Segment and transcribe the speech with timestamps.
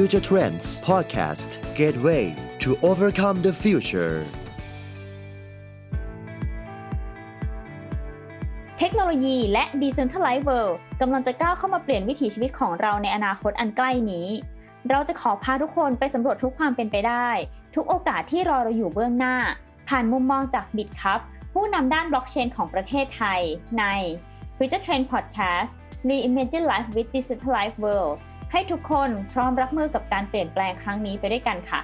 [0.00, 1.48] Future Trends Podcast
[1.80, 4.16] Gateway to overcome the future
[8.78, 14.28] เทคโนโลยีและ Decentralized World กำลังจะก้าวเข้ามาเปลี่ยนวิถีชีวิตของเราในอนาคตอันใกล้นี้
[14.90, 17.28] เราจะขอพาทุกคนไปสำรวจทุกความเป็นไปได้
[17.74, 19.36] ทุกโอกาสที่รอเราอยู่เบื้องหน้า
[19.88, 21.20] ผ่านมุมมองจากบิตครับ
[21.52, 23.40] ผู้นำด้านบล็อกเชนของประเทศไทย
[23.78, 23.84] ใน
[24.56, 25.70] Future Trend Podcast
[26.08, 28.16] Reimagine Life with Decentralized World
[28.56, 31.80] ให้ทุกคนพร้อมรับมือกับการเปลี่ยนแปลงครั้งนี้ไปด้วยกันค่ะ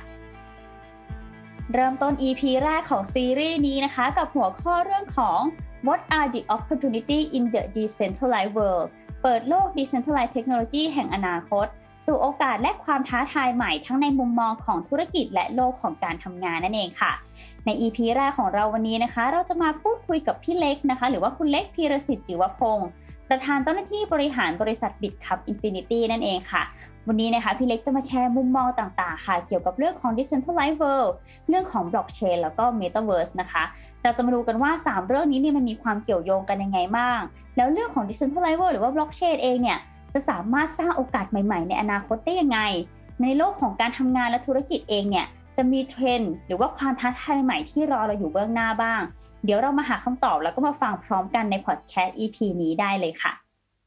[1.75, 5.41] เริ่มต้น EP แรกของซีรีส์นี้นะคะ กับหัวข้อเรื่องของ
[5.87, 8.87] What are the opportunity in the decentralized world
[9.23, 11.67] เปิดโลก decentralized technology แห่งอนาคต
[12.07, 17.13] สู่โอกาสและความท้าทายใหม่ทั้งในมุมมองของธุรกิจและโลกของการทำงานนั่นเองค่ะ
[17.65, 22.89] ใน EP แรกของเราวันนี้นะคะ เราจะมาพูดคุยกับพี่เล็กนะคะ หรือว่าคุณเล็กพีรสิทธิ์จิวพงศ์
[23.31, 26.63] ประธานเจ้าหน้าที่บริหารบริษัท Bitkub Infinity นั่นเองค่ะ
[27.09, 31.13] วันนี้นะคะพี่เล็กจะมาแชร์มุมมองต่างๆ ค่ะ เกี่ยวกับเรื่องของ Decentralized World
[31.49, 33.65] เรื่องของ Blockchain แล้วก็ Metaverse นะคะ
[34.03, 37.21] เราจะมาดูกันว่า 3 เรื่องนี้เนี่ยมันมีความเกี่ยวโยงกันยังไงบ้าง
[37.57, 39.79] แล้วเรื่องของ Decentralized World หรือว่า Blockchain เองเนี่ย
[40.15, 42.59] จะสามารถสร้างโอกาสใหม่ๆ ในอนาคตได้ยังไง
[43.23, 49.01] ในโลกของการทำงานและธุรกิจเองเนี่ยจะมีเทรนด์หรือว่าความท้าทายใหม่ที่รอเราอยู่เบื้องหน้าบ้าง
[49.45, 53.33] เดี๋ยวเรามาหาคำตอบแล้วก็มาฟังพร้อมกันในพอดแคสต์ EP นี้ได้เลยค่ะ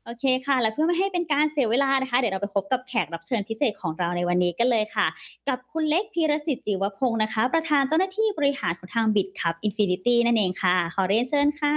[0.05, 5.07] โอเคค่ะ และเพื่อไม่ให้เป็นการเสียเวลานะคะ เดี๋ยวเราไปพบกับแขกรับเชิญพิเศษของเราในวันนี้กันเลยค่ะ
[5.47, 11.75] กับคุณเล็กพีรสิทธิ์จิวพงศ์นะคะ ประธานเจ้าหน้าที่บริหารของทาง Bitkub Infinity นั่นเองค่ะ ขอเรียนเชิญค่ะ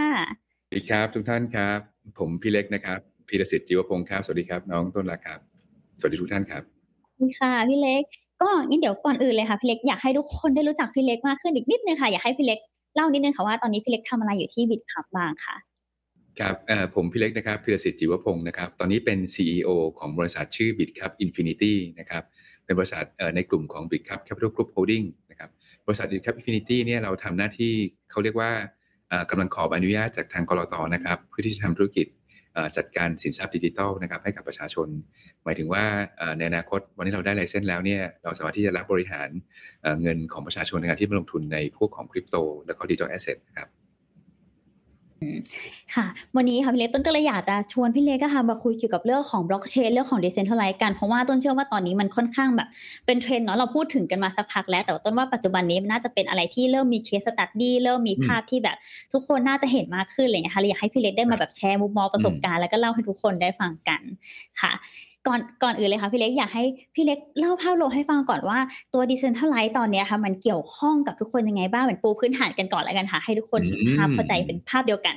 [0.68, 1.78] สวัสดีครับ ทุกท่านครับ
[2.18, 5.38] ผมพี่เล็กนะครับพีรสิทธิ์จิวพงศ์ครับสวัสดีครับ น้องต้นรักครับ
[6.00, 6.62] สวัสดีทุกท่านครับ
[7.20, 8.02] ดีค่ะพี่เล็ก
[8.40, 12.58] ก็งั้นเดี๋ยวก่อนอื่นเลยค่ะพี่เล็กอยากให้ทุกคนได้รู้จักพี่เล็กมากขึ้นอีกนิดนึงค่ะอยากให้พี่เล็ก
[12.96, 15.56] เล่านิดนึงค่ะว่าตอนนี้พี่เล็กทำอะไรอยู่ที่บิตครับบ้างค่ะ
[16.40, 16.56] ครับ
[16.94, 22.22] ผมพี่เล็กนะครับพิรสิทธิ์จิวพงศ์นะครับ ตอนนี้เป็น CEO ของบริษัทชื่อ BitCup Infinity นะครับ
[22.64, 23.04] เป็นบริษัท
[23.36, 25.50] ในกลุ่มของ BitCup Capital Group Holding นะครับ
[25.86, 27.72] บริษัท BitCup Infinity เนี่ยเราทำหน้าที่
[28.10, 28.50] เขาเรียกว่า
[29.30, 32.06] กำลังขออนุญาตจากทางกรตนะครับ เพื่อที่จะทำธุรกิจ
[32.76, 34.88] จัดการสินทรัพย์ดิจิทัลนะครับให้กับประชาชน
[35.44, 35.84] หมายถึงว่า
[36.38, 39.28] ในอนาคตวันนี้เราได้ไลเซนส์แล้วเนี่ยเราสามารถที่จะรับบริหาร
[40.02, 43.68] เงินของประชาชนในการที่มาลงทุนในพวกของคริปโต และก็ digital asset ครับ
[45.94, 46.06] ค่ะ
[46.36, 52.68] วันนี้ค่ะพี่เล็กต้นก็เลยอยากจะชวนพี่เล็กก็ค่ะมาคุยเกี่ยวกับเรื่องของบล็อกเชนเรื่องของ decentralized กันเพราะว่าต้นเชื่อว่าตอนนี้มันค่อนข้างแบบ
[53.06, 58.76] เป็นเทรนด์เนาะเราพูดถึงกันมาสักพักแล้ว แต่ต้นว่าปัจจุบันนี้มันน่าจะเป็นอะไรที่เริ่มมี case study เริ่มมีภาพที่แบบ
[59.12, 64.00] ทุกคนน่าจะเห็นมากขึ้นอะไรเงี้ยค่ะเลยอยากให้พี่เล็กได้มาแบบแชร์มุมมองประสบการณ์แล้วก็เล่าให้ทุกคนได้ฟังกัน
[64.60, 64.72] ค่ะ
[65.28, 66.64] ก่อนก่อนอื่นเลยค่ะพี่เล็กอยากให้
[66.94, 68.58] พี่เล็กเล่าภาพรวมให้ฟังก่อนว่า
[68.94, 73.62] ตัว Decentralize ตอนนี้ค่ะ มันเกี่ยวข้องกับทุกคนยังไงบ้างเหมือนปูพื้นฐานกันก่อนแล้วกันค่ะ ให้ทุกคน
[73.98, 75.16] ภาพเข้าใจเป็นภาพเดียวกัน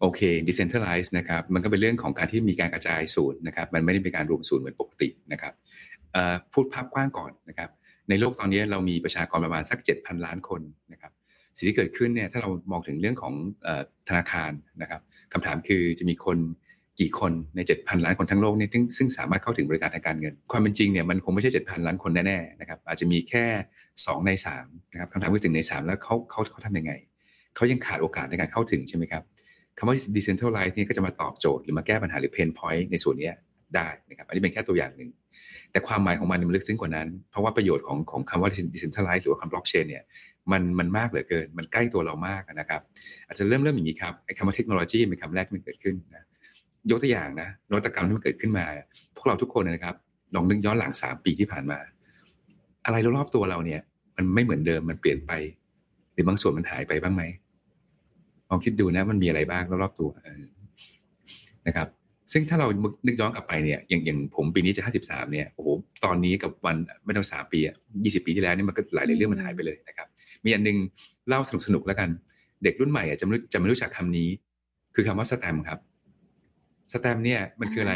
[0.00, 5.52] โอเค decentralize นะครับ มันก็เป็นเรื่องของการที่มีการกระจายศูนย์นะครับ มันไม่ได้เป็นการรวมศูนย์เหมือนปกตินะครับ
[6.52, 7.70] พูดภาพกว้างก่อนนะครับ
[8.08, 10.60] ในโลกตอนนี้เรามีประชากรประมาณสัก 7,000 ล้านคน
[10.92, 11.12] นะครับ
[11.56, 13.34] สิ่งที่เกิดขึ้นเนี่ย ถ้าเรามองถึงเรื่องของ
[14.08, 14.50] ธนาคาร
[14.82, 15.00] นะครับ
[15.32, 16.38] คำถามคือจะมีคน
[17.00, 23.44] กี่คนใน 7,000 ล้านคนทั้งโลกเนี่ยซึ่งสามารถเข้าถึงบริการทางการเงิน ความเป็นจริงเนี่ยมันคงไม่ใช่ 7,000 ล้านคนแน่ๆนะครับอาจจะมีแค่
[23.84, 24.30] 2 ใน
[24.62, 26.92] 3นะครับคำถามคือถึงใน 3 แล้วเขาเขาเขาทำยังไง
[27.56, 29.22] เขายังขาดโอกาสในการเข้าถึงใช่ไหมครับ
[29.78, 33.30] คำว่า decentralize นี่ยก็จะมาตอบโจทย์หรือมาแก้ปัญหาหรือ pain point ในส่วนนี้
[33.76, 35.10] ได้นะครับอันนี้เป็นแค่ตัวอย่างหนึ่ง
[35.72, 40.02] แต่ความหมายของมันมันลึกซึ้งกว่านั้น เพราะว่าประโยชน์ของของคำว่า decentralize หรือว่าคำ blockchain เนี่ย
[40.52, 42.80] มันมันมากเหลือเกิน มันใกล้ตัวเรามากนะครับ
[43.26, 46.24] อาจจะเริ่มเริ่มอย่างนี้ครับไอ้คำว่าเทคโนโลยีเป็นคำแรกที่มันเกิดขึ้นนะ
[46.90, 48.64] ยกตัวอย่างนะนวัตกรรมที่มันเกิดขึ้นมา
[49.16, 49.94] พวกเราทุกคนนะครับ
[50.34, 51.78] ลองนึกย้อนหลัง3ปีที่ผ่านมา
[52.84, 53.80] อะไรรอบตัวเราเนี่ย
[54.16, 55.32] มันไม่เหมือนเดิมมันเปลี่ยนไป
[56.12, 57.22] หรือบางส่วนมันหายไปบ้างไหม
[58.50, 60.10] ลองคิดดูนะ มันมีอะไรบ้างรอบตัว
[61.66, 61.88] นะครับ
[62.32, 62.66] ซึ่งถ้าเรา
[63.06, 65.68] นึกย้อนกลับไปเนี่ยอย่างอย่างผมปีนี้จะห้าสิบสามเนี่ยโอ้โห
[66.04, 67.58] ตอนนี้กับวันไม่ต้องสามปี
[68.04, 70.08] ยี่สิบปีที่แล้วนี่มันก็หลายเรื่องมันหายไปเลยนะครับ
[70.44, 70.76] มีอันนึง
[71.28, 72.08] เล่าสนุกสนุกแล้วกัน
[72.64, 74.28] เด็กรุ่นใหม่อะจะไม่จะไม่รู้จักคำนี้
[74.94, 75.78] คือคำว่าสแตมครับ
[76.92, 77.94] สแตมเนี่ยมันคืออะไร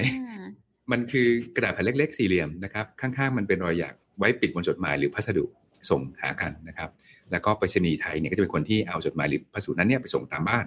[0.92, 5.44] มันคือกระดาษแผ่นเล็ก ๆ สี่เหลี่ยมนะครับ ข้างๆ มันเป็นรอยหยักไว้ปิดบนจดหมายหรือพัสดุ
[5.90, 6.90] ส่งหากันนะครับ
[7.30, 10.66] แล้วก็ไปรษณีย์ไทยเนี่ยก็จะเป็นคนที่เอาจดหมายหรือพัสดุนั้นเนี่ยไปส่งตามบ้าน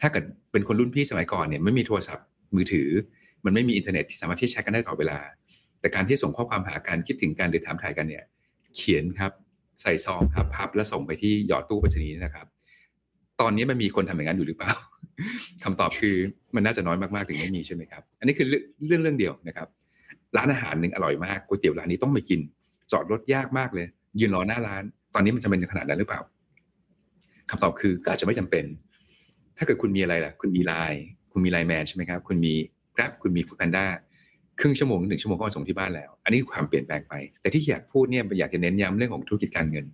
[0.00, 2.88] ถ้าเกิดเป็นคนรุ่นพี่สมัยก่อนเนี่ยไม่มีโทรศัพท์มือถือ
[3.44, 5.18] มันไม่มีอินเทอร์เน็ตที่สามารถที่แชร์กันได้ต่อเวลา
[5.80, 8.24] แต่การที่ส่งข้อความหากันคิดถึงกันหรือถามถ่ายกันเนี่ย
[8.76, 9.32] เขียนครับ
[9.82, 12.46] ใส่ซองครับพับแล้วส่งไปที่หยอดตู้ไปรษณีย์นะครับ
[13.40, 14.72] ตอนนี้มันมีคนทำอย่างนั้นอยู่หรือเปล่า
[15.64, 16.16] คำตอบคือ
[16.54, 19.68] มันน่าจะน้อยมากๆถึงไม่มีใช่ไหมครับ อันนี้คือเรื่องเรื่องเดียวนะครับ
[20.36, 22.40] ร้านอาหารหนึ่งอร่อยมากก๋วยเตี๋ยวร้านนี้ต้องไปกิน
[22.92, 23.86] จอดรถยากมากเลย
[24.20, 24.82] ยืนรอหน้าร้าน
[25.14, 26.20] ตอนนี้มันจะเป็นขนาดนั้นหรือเปล่า
[27.50, 28.64] คำตอบคืออาจจะไม่จำเป็น
[29.56, 32.54] ถ้าเกิดคุณมีอะไรล่ะ คุณมีไลน์คุณมี LINE MAN ใช่ไหมครับ คุณมี
[32.96, 33.86] Grab คุณมีฟู o แพนด้า
[34.60, 39.86] ครึ่งชั่วโมงหนึ่งชั่วโมงก็มาส่งที่บ้านแล้ว อันนี้คือความเปลี่ยนแปลงไป แต่ที่อยากพูดเนี่ยอยากจะเน้นย้ำเรื่องของธุรกิจการเงิน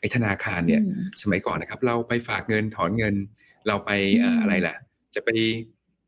[0.00, 3.14] ไอ้ธนาคารเนี่ยอืมสมัยก่อนนะครับ เราไปฝากเงินถอนเงิน
[3.66, 4.74] เราไปอืมเอ่ออะไรล่ะ
[5.14, 5.30] จะไป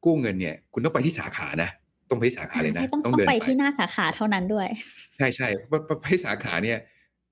[0.04, 1.70] กู้เงินเนี่ย คุณต้องไปที่สาขานะ
[2.10, 4.68] ต้องไปที่สาขาเลยนะใช่ต้องต้องเดินไปที่หน้าสาขาเท่านั้นด้วย
[5.16, 6.78] ใช่ใช่ไปไปไปสาขาเนี่ย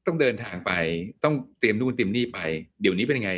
[0.06, 0.72] ต้องเดินทางไป
[1.24, 2.38] ต้องเตรียมนู่นเตรียมนี่ไป
[2.80, 3.32] เดี๋ยวนี้เป็นยังไง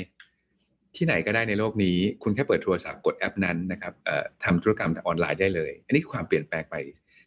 [0.97, 6.75] ที่ไหนก็ได้ในโลกนี้ คุณแค่เปิดโทรศัพท์กดแอปนั้นนะครับเอ่อทำธุรกรรมทางออนไลน์ได้เลย อันนี้คือความเปลี่ยนแปลงไป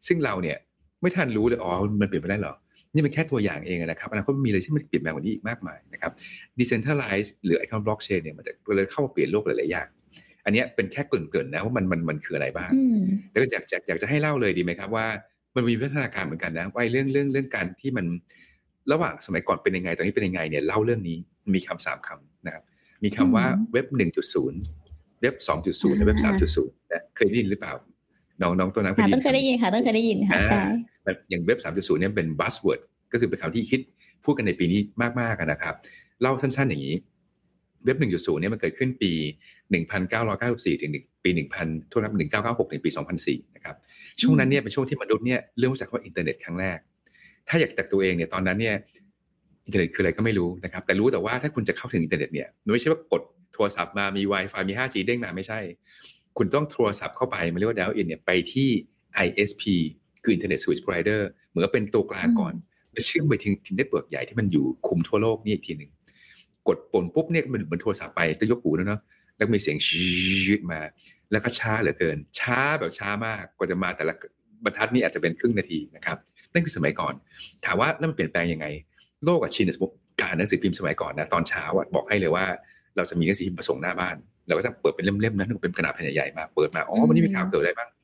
[0.07, 0.57] ซึ่งเราเนี่ย
[1.01, 1.71] ไม่ทันรู้เลยอ๋อ
[2.01, 2.53] มันเปลี่ยนไปได้เหรอ
[2.93, 6.11] นี่เป็นแค่ตัวอย่างเองนะครับอนาคตมีอะไรที่มันเปลี่ยนแปลงกว่านี้อีกมากมายนะครับ
[6.59, 9.87] decentralized หรือไอคอนบล็อกเชนเนี่ยมันจะเลยเข้ามาเปลี่ยนโลกหลายๆอย่าง
[10.45, 12.99] อันเนี้ยเป็นแค่เกริ่นๆนะว่ามันมันมันคืออะไรบ้างอืม
[13.29, 15.05] แต่ก็อยากอยากอยากจะให้เล่าเลยดีไหมครับว่า
[15.55, 18.05] มันมีพัฒนาการเหมือนกันนะว่าไอ้เรื่องเรื่องเรื่องการที่มัน
[18.91, 21.17] ระหว่างสมัยก่อนเป็นยังไงตอนนี้เป็นยังไงเนี่ยเล่าเรื่องนี้
[21.53, 22.63] มีคำสามคำนะครับ
[23.03, 24.59] มีคำว่าอืมเว็บหนึ่งจุดศูนย์
[25.21, 27.73] เว็บสองจุดศูนย์และเว็บสามจุดศูนย์นะเคยได้ยินหรือเปล่า
[28.41, 30.61] น้องน้องตัวนั้นค่ะต้นเคยได้ยินค่ะต้นเคยได้ยินค่ะใช่
[30.98, 30.98] แบบ
[31.29, 32.79] อย่างเว็บ 3.0เนี่ยเป็น buzzword
[33.11, 33.79] ก็คือเป็นคำที่คิด
[34.23, 34.79] พูดกันในปีนี้
[35.19, 35.75] มากๆอะนะครับ
[36.21, 36.95] เล่าสั้นๆอย่างนี้
[37.85, 39.11] เว็บ 1.0เนี่ยมันเกิดขึ้นปี
[39.77, 40.91] 1994 ถึง
[41.23, 41.29] ปี
[41.59, 42.13] 1000โทษครับ
[42.43, 42.89] 1996 ถึงปี
[43.23, 43.75] 2004 นะครับ
[44.21, 46.77] ช่วงนั้นเนี่ยเป็นช่วงที่มนุษย์เนี่ยเริ่มรู้จักว่าอินเทอร์เน็ตครั้งแรก
[47.47, 48.75] ถ้าอยากจากตัวเองเนี่ยตอนนั้นเนี่ย
[49.65, 53.21] อินเทอร์เน็ตคืออะไรก็ไม่รู้นะครับ แต่รู้แต่ว่าถ้าคุณจะเข้าถึงอินเทอร์เน็ตเนี่ยไม่ใช่ว่ากด
[53.53, 55.59] โทรศัพท์มามี Wi-Fi มี 5G เด้งมาไม่ใช่
[56.37, 58.69] คุณต้องโทรศัพท์เข้าไปมันเรียกว่า dial in เนี่ยไปที่
[59.25, 59.63] ISP
[60.23, 62.53] คือ Internet Service Provider เหมือนกับเป็นตัวกลางก่อน
[62.91, 65.91] แล้วเชื่อมไปถึง network ใหญ่ที่มันอยู่คุมทั่วโลกนี่อีกทีหนึ่ง
[66.67, 69.01] กดปุ่มปุ๊บเนี่ยมันเหมือนโทรศัพท์ไปต้องยกหูแล้วเนาะ
[69.37, 70.79] แล้วมีเสียงชืดมา
[71.31, 74.13] แล้วก็ช้าเหลือเกิน ช้าแบบช้ามากกว่าจะมาแต่ละ
[74.63, 76.17] บรรทัดนี่อาจจะเป็นครึ่งนาทีนะครับ
[76.53, 77.13] นั่นคือสมัยก่อน
[77.65, 78.65] ถามว่านั่นมันเปลี่ยนแปลงยังไง
[79.23, 82.45] โลกกับชินเนี่ยสมมติการอ่านหนังสือพิมพ์สมัยก่อนนะตอนเช้าอะบอกให้เลยว่า
[82.95, 84.15] เราจะมีหนังสือพิมพ์ประสงค์หน้าบ้าน
[84.47, 87.98] เราก็จะเปิดเป็นเล่มๆนะเป็นขนาดแผ่นใหญ่ๆมาเปิดมาอ๋อวันนี้มีข่าวเกิดอะไรบ้างต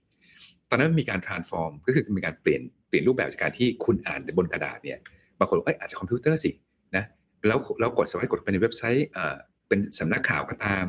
[0.75, 4.97] อนนั้นมันมีการ transform ก็คือมีการเปลี่ยนเปลี่ยนรูปแบบจากการที่คุณอ่านบนกระดาษเนี่ย
[5.39, 6.51] บางคนบอกเอ้ยอาจจะคอมพิวเตอร์สิ
[6.95, 7.03] นะ
[7.47, 9.35] แล้วแล้วกดสมัยกดไปในเว็บไซต์อ่า
[9.67, 10.85] เป็นสำนักข่าวก็ตาม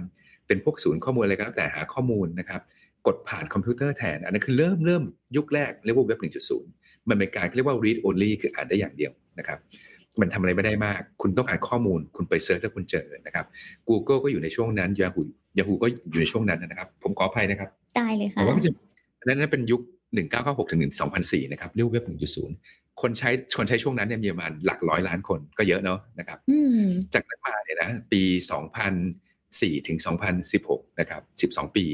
[0.46, 2.60] เป็นพวกศูนย์ข้อมูลอะไรก็แล้วแต่หาข้อมูลนะครับ
[3.06, 5.02] กดผ่านคอมพิวเตอร์แทน อันนั้นคือเริ่มเริ่ม
[5.36, 6.18] ยุคแรกเรียกว่าเว็บ
[6.64, 9.58] 1.0 มันเป็นการเรียกว่า read only คืออ่านได้อย่างเดียวนะครับ
[10.20, 13.46] มันทำอะไรไม่ได้มาก คุณต้องการข้อมูล คุณไป search ถ้าคุณเจอนะครับ
[13.88, 15.24] Google ก็อยู่ในช่วงนั้น Yahoo
[15.58, 18.85] Yahoo ก็อยู่ในช่วงนั้นนะครับ ผมขออภัยนะครับ ได้เลยแต่ค่ะว่าก็จะอั
[19.32, 19.82] นนั้นเป็นยุค
[20.24, 20.80] 1996 ถึง
[21.20, 22.04] 2004 นะครับเรียกว่าเว็บ
[22.48, 28.22] 1.0 คนใช้คนใช้ช่วงนั้นเนี่ยมีประมาณหลักร้อยล้านคนก็เยอะเนาะนะครับอืมจากนั้นมาเนี่ยนะปี
[29.04, 29.98] 2004 ถึง
[30.48, 31.18] 2016 นะครั
[31.48, 31.84] บ 12 ปี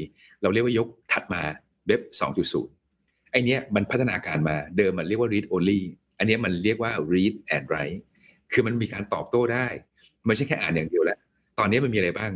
[0.41, 1.41] เราเรียกว่ายุคถัดมา
[1.87, 2.01] เว็บ
[2.67, 5.81] 2.0 ไอเนี้ยมันพัฒนาการมาเดิมมันเรียกว่า read only
[6.17, 7.99] อันเนี้ยมันเรียกว่า read and write
[8.51, 9.67] คือมันมีการตอบโต้ได้
[10.25, 11.17] ไม่ใช่แค่อ่านอย่างเดียวแล้ว
[11.59, 12.31] ตอนนี้มันมีอะไรบ้าง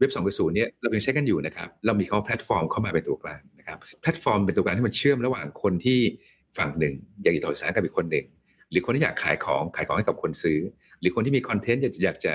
[0.00, 5.98] เว็บ2.0เนี่ยเรายังใช้กันอยู่นะครับ เรามีคำว่าแพลตฟอร์มเข้ามาเป็นตัวกลางนะครับ แพลตฟอร์มเป็นตัวกลางที่มันเชื่อมระหว่างคนที่
[6.58, 8.26] ฝั่งหนึ่ง อยากจะสื่อสารกับอีกคนหนึ่ง
[8.70, 10.58] หรือคนที่อยากขายของขายของให้กับคนซื้อ
[11.00, 12.34] หรือคนที่มี content อยากจะอยากจะ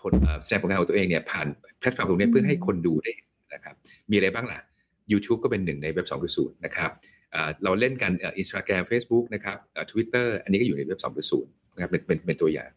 [0.00, 1.46] ผลเอ่อแสดงผลงานของตัวเองเนี่ยผ่าน
[1.80, 3.12] แพลตฟอร์มตรงนี้เพื่อให้คนดูได้
[3.54, 3.74] นะครับ
[4.10, 4.60] มีอะไรบ้างล่ะ
[5.12, 6.90] YouTube ก็เป็นหนึ่งในเว็บ2.0นะครับ
[7.34, 9.56] อ่าเราเล่นกัน Instagram Facebook นะครับ
[9.90, 10.98] ทวิตเตอร์อันนี้ก็อยู่ในเว็บ
[11.30, 11.42] 2.0
[11.74, 12.70] นะครับเป็นเป็นเป็นตัวอย่าง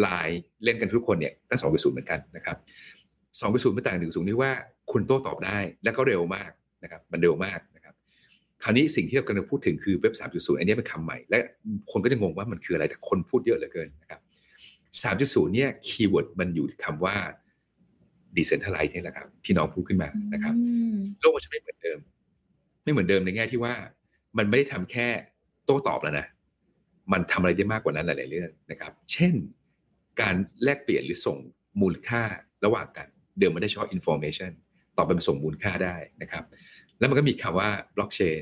[0.00, 2.56] ไลน์เล่นกันทุกคนเนี่ยก็2.0เหมือนกันนะครับ
[3.40, 4.52] 2.0มันต่าง1.0ที่ว่า
[4.92, 6.50] คุณโต้ตอบได้และก็เร็วมาก
[6.82, 7.94] นะครับมันเร็วมากนะครับ
[8.62, 11.38] คราวนี้สิ่งที่เรากำลังพูดถึงคือเว็บ 3.0 อันนี้เป็นคำใหม่ และ
[11.90, 14.20] คนก็จะงงว่ามันคืออะไรแต่คนพูดเยอะเหลือเกินนะครับ
[15.02, 17.16] 3.0 เนี่ยคีย์เวิร์ดมันอยู่คำว่า
[18.36, 21.98] decentralize นี่แหละครับที่น้องพูดขึ้นมานะครับอืมโลกมันจะไม่เหมือนเดิม
[22.84, 23.74] ไม่เหมือนเดิมในแง่ที่ว่า
[24.38, 25.08] มันไม่ได้ทำแค่
[25.64, 26.26] โต้ตอบแล้วนะ
[27.12, 29.34] มันทำอะไรได้มากกว่านั้นหลาย ๆ เรื่องนะครับ เช่น
[30.20, 31.38] การแลกเปลี่ยนหรือส่ง
[31.80, 32.22] มูลค่า
[32.64, 34.50] ระหว่างกัน เดิมมันได้เฉพาะ information
[34.96, 36.44] ต่อไปมันส่งมูลค่าได้นะครับ
[36.98, 38.40] แล้วมันก็มีคำว่า blockchain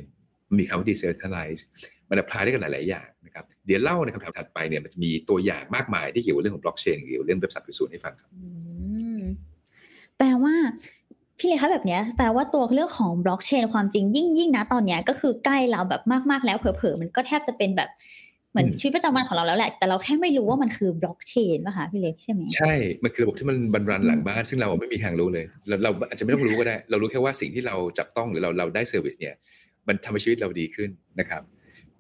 [0.49, 1.61] มันมีคำว่า decentralize
[2.09, 8.31] มัน apply ได้กันหลาย ๆ อย่างนะครับ เดี๋ยวเล่าในคำถามถัดไปเนี่ยมันจะมีตัวอย่างมากมายที่เกี่ยวกับเรื่องของ blockchain เกี่ยวกับเรื่องเว็บ3.0ให้ฟังครับ
[10.19, 10.55] แปลว่า
[11.39, 17.91] พี่เลยคะแบบเนี้ยแปลว่าตัวเรื่องของบล็อกเชนความจริงยิ่งยิ่งนะตอนเนี้ยก็คือใกล้เราแบบมากๆแล้วเผลอๆมันก็แทบจะเป็นแบบ
[18.55, 22.73] เหมือนอืมชีวิตประจำวันของเราแล้วแหละ แต่เราแค่ไม่รู้ว่ามันคือบล็อกเชนป่ะคะพี่เล็กใช่ไหมใช่
[23.05, 29.35] มันคือระบบที่มันมัน run หลังบ้าน ซึ่งเราไม่มีทางรู้เลย เราเราอาจจะไม่ต้องรู้ก็ได้ เรารู้แค่ว่าสิ่งที่เราจับต้องหรือเราเราได้ service เนี่ย
[29.89, 31.43] มันทำให้ชีวิตเราดีขึ้นนะครับ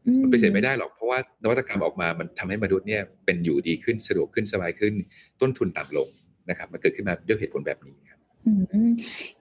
[0.06, 4.94] อืมันไปปฏิเสธไม่ได้หรอกเพราะว่านวัตกรรมออกมา มันทำให้มนุษย์เนี่ยเป็นอยู่ดีขึ้นสะดวกขึ้นสบายขึ้น
[5.40, 6.08] ต้นทุนต่ำลง
[6.50, 8.13] นะครับ มันเกิดขึ้นมาด้วยเหตุผลแบบนี้ครับ
[8.46, 8.52] อื
[8.88, 8.90] ม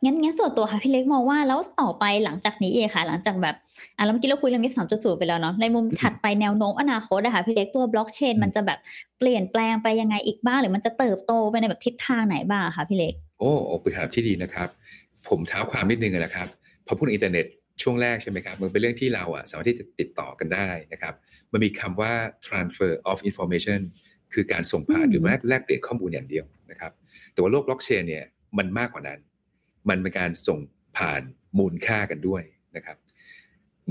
[0.04, 3.56] งั้นงั้นส่วนตัวค่ะพี่เล็กมองว่าแล้วต่อไปหลังจากนี้เองค่ะ หลังจากแบบ
[3.98, 8.80] อะแล้วเมื่อกี้เราคุยเรื่องเว็บสามจุดศูนย์ไปแล้วเนาะในมุมถัดไปแนวโน้มอนาคตอะค่ะพี่เล็กตัวบล็อกเชนอืมมันจะแบบ
[9.20, 14.68] เปลี่ยนแปลงไปยังไงอีกบ้าง หรือมันจะเติบโตไปในแบบทิศทางไหนบ้างอะคะพี่เล็กโอ้โอ้เป็นคำถามที่ดีนะครับ
[15.28, 16.48] ผมเท้าความนิดนึงอะนะครับ
[16.88, 17.46] พอพูดอินเทอร์เน็ต
[17.82, 21.14] ช่วงแรกใช่ไหมครับมันเป็นเรื่องที่เราอะสามารถที่จะติดต่อกันได้นะครับ
[21.52, 22.12] มันมีคำว่า
[22.48, 23.80] transfer of information
[24.34, 26.92] คือการส่งผ่านหรือแลกแลกเปลี่ยนข้อมูลอย่างเดียวนะครับ
[27.34, 28.26] แต่ว่าโลกบล็อกเชนเนี่ย
[28.58, 29.20] มันมากกว่านั้น
[29.90, 30.60] มันเป็นการส่ง
[30.98, 31.22] ผ่าน
[31.60, 32.44] มูลค่ากันด้วย
[32.76, 32.98] นะครับ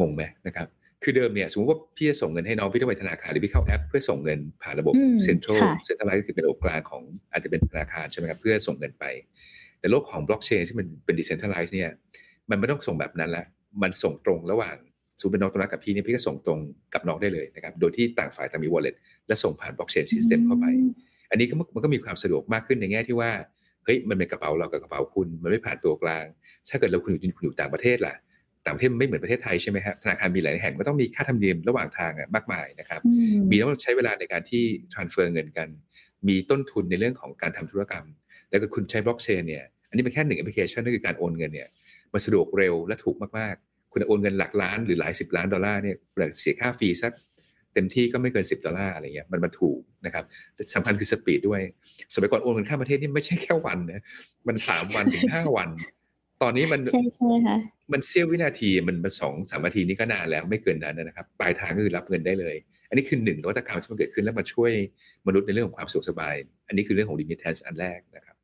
[0.00, 0.68] งงไหมนะครับ
[1.02, 7.02] คือเดิมเนี่ยสมมติว่าพี่จะส่งเงินให้น้องพี่ต้องไปธนาคารหรือพี่เข้าแอป เพื่อส่งเงินผ่านระบบ central centralized คือเป็นระบบกลางของ
[7.32, 9.04] อาจจะเป็นธนาคารใช่ไหมครับเพื่อส่งเงินไป
[9.80, 11.90] แต่โลกของบล็อกเชนที่มันเป็น decentralized เนี่ย
[12.50, 13.44] มันไม่ต้องส่งแบบนั้นละ
[13.82, 14.76] มันส่งตรงระหว่าง
[15.18, 16.58] สมมติเป็นน้องตัวรักกับพี่เนี่ยพี่ก็ส่งตรง
[16.94, 18.94] กับน้องได้เลยนะครับ โดยที่ต่างฝ่ายต่างมี wallet
[19.26, 20.66] และส่งผ่าน blockchain system เข้าไป
[21.30, 23.30] อันนี้ก็มันก็มีความสะดวกมากขึ้นในแง่ที่ว่า
[23.84, 26.24] เฮ้ยมันเป็นกระเป๋าเรากับกระเป๋าคุณมันไม่ผ่านตัวกลาง
[26.68, 28.14] ถ้าเกิดเราคุณอยู่คุณอยู่ต่างประเทศล่ะ
[28.64, 33.00] ต่างประเทศไม่เหมือนประเทศไทยใช่ไหมครับธนาคารมีหลายแห่งก็ต้องมีค่าธรรมเนียมระหว่างทางมากมายนะครับ
[33.50, 35.68] มีต้องใช้เวลาในการที่ transfer เงินกัน
[36.28, 38.04] มีต้นทุนในเรื่องของการทำธุรกรรม
[38.48, 41.68] แต่ก็คุณใช้บล็อกเชนเนี่ยอันนี้เป็นแค่หนึ่งแอปพลิเคชันนั่นคือการโอนเงินเนี่ย
[42.12, 45.96] มันสะดวกเร็วและถูกมากๆ คุณโอนเงินหลักล้านหรือหลายสิบล้านดอลลาร์เนี่ย
[46.40, 47.12] เสียค่า fee สัก
[47.74, 50.24] เต็มที่ก็ไม่เกิน 10 ดอลลาร์อะไรเงี้ยมันมาถูกนะครับ
[50.74, 51.60] สำคัญคือ speed ด้วย
[52.14, 54.02] สมัยก่อนโอนเงินข้ามประเทศนี่ไม่ใช่แค่วันนะ
[54.48, 55.70] มันสามวันถึงห้าวัน
[56.42, 57.56] ตอนนี้มันใช่ใช่ค่ะ
[57.92, 62.54] มันเสี้ยววินาทีมันมาสองสามนาทีนี่ก็นานแล้วไม่เกินนั้นนะครับปลายทางก็คือรับเงินได้เลย
[62.88, 64.72] อันนี้คือหนึ่งนวัตกรรมที่มันเกิดขึ้นแล้วมาช่วย
[65.26, 66.34] มนุษย์ในเรื่องของความสุขสบาย
[66.68, 68.36] อันนี้คือเรื่องของ remittance อันแรกนะครับ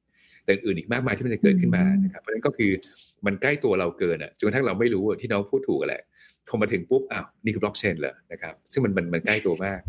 [0.44, 2.70] แต่อื่นอีกมากมายที่มันจะเกิดขึ้นมานะครับเพราะฉะนั้นก็คือ
[3.26, 6.02] มันใกล้ตัวเราเกินอะจนกระทั่งเราไม่รู้ที่น้องพูดถูกแหละ
[6.48, 9.80] พอมาถึงปุ๊บอ้าวนี่คือบล็อกเชนเลยนะครับซึ่งมันมันมันใกล้ตัวมาก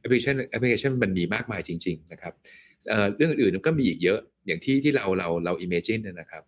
[0.00, 2.32] แอปพลิเคชันแอปพลิเคชันมันมีมากมายจริง ๆ นะครับ
[3.16, 6.42] เรื่องอื่นๆก็มีอีกเยอะอย่างที่ที่เราเราเรา imagine นะครับ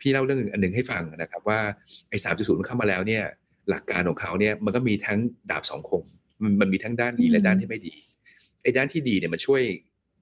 [0.00, 1.58] พี่เล่าเรื่องอันหนึ่งให้ฟังนะครับ ว่า
[2.10, 3.24] ไอ้สามจุดศูนย์เข้ามาแล้วเนี่ย
[3.70, 5.18] หลักการของเขาเนี่ยมันก็มีทั้ง
[5.50, 6.02] ดาบสองคม
[6.42, 7.94] มันมันมีทั้งด้านดีและด้านที่ไม่ดี
[8.62, 9.62] ไอ้ด้านที่ดีเนี่ยมันช่วย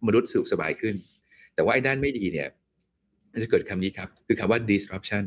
[0.06, 0.94] มนุษย์สุขสบายขึ้น
[1.54, 2.48] แต่ว่าไอ้ด้านไม่ดีเนี่ย
[3.42, 5.24] จะเกิดคำนี้ครับ คือคำว่า disruption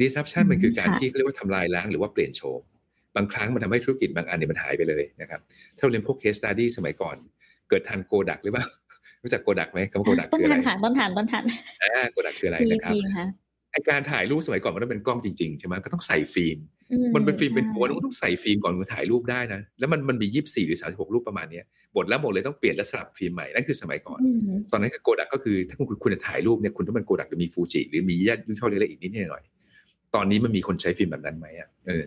[0.00, 2.60] disruption มันคือการที่เขาเรียกว่าทำลายล้างหรือว่าเปลี่ยนโฉม
[3.16, 5.40] บางครั้งมันทำให้ธุรกิจบางอันเนี่ยมันหายไปเลยนะครับ
[5.76, 7.16] ถ้าเราเรียนพวก case study สมัยก่อน
[7.68, 8.64] เกิดทันโกดักหรือเปล่า
[9.22, 11.44] รู้จักโกดักไหมคำโกดักคืออะไรต้นทันค่ะต้นทันต้นทัน
[11.82, 12.92] อ่าโกดักคืออะไรนะครับ
[13.72, 16.58] ไอการถ่ายรูปสมัยก่อนมันต้องเป็นกล้องจริงๆใช่ไหมก็ต้องใส่ฟิล์ม
[17.14, 21.60] มันเป็นฟิล์มเป็นโัวมันต้องใส่ฟิล์มก่อนคุณถ่ายรูปได้นะแล้วมันมันมียี่สิบสี่หรือสามสิบหกรูปประมาณนี้
[21.96, 24.20] บทแล้วหมดเลยต้องเปลี่ยนและสลับฟิล์มใหม่นั่นคือสมัยก่อน
[24.72, 29.44] ตอนนั้นโกดักก็คือถ้าคุณคุณจะถ่ายรูปเนี่ยคุณต้องเป็นโกดักหรือมีฟูจิหรือมีญาติยุ่งช่อเล็กๆอีกนิดหน่อย
[30.14, 32.04] ตอนนี้มันมีคนใช้ฟิล์มแบบนั้นไหมอะเออ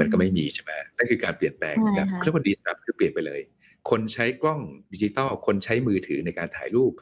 [0.00, 3.40] มันก็ไม่มีใช่ไหมนั่นคือการเปลี่ยนแปลงแบบเรียกว่า disrupt ครับคือเปลี่ยนไปเลย
[3.90, 4.60] คนใช้กล้อง
[4.92, 6.92] ดิจิตอลคนใช้มือถือในการถ่ายรูป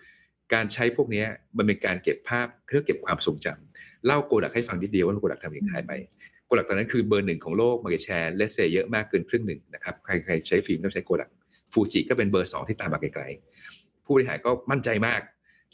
[0.54, 1.24] การใช้พวกนี้
[1.56, 5.92] มันเป็นการเก็บภาพเพื่อเก็บความทรงจำเล่าโกดักให้ฟังนิดเดียวว่าโกดักทำอย่างไรไป
[6.46, 11.30] โกดักตอนนั้นคือเบอร์หนึ่งของโลก market share เลสเซเยอะมากเกินครึ่งหนึ่งนะครับใครใครใช้ฟิล์มต้องใช้โกดัก
[11.72, 15.20] ฟูจิก็เป็นเบอร์สองที่ตามมาไกลๆผู้บริหารก็มั่นใจมาก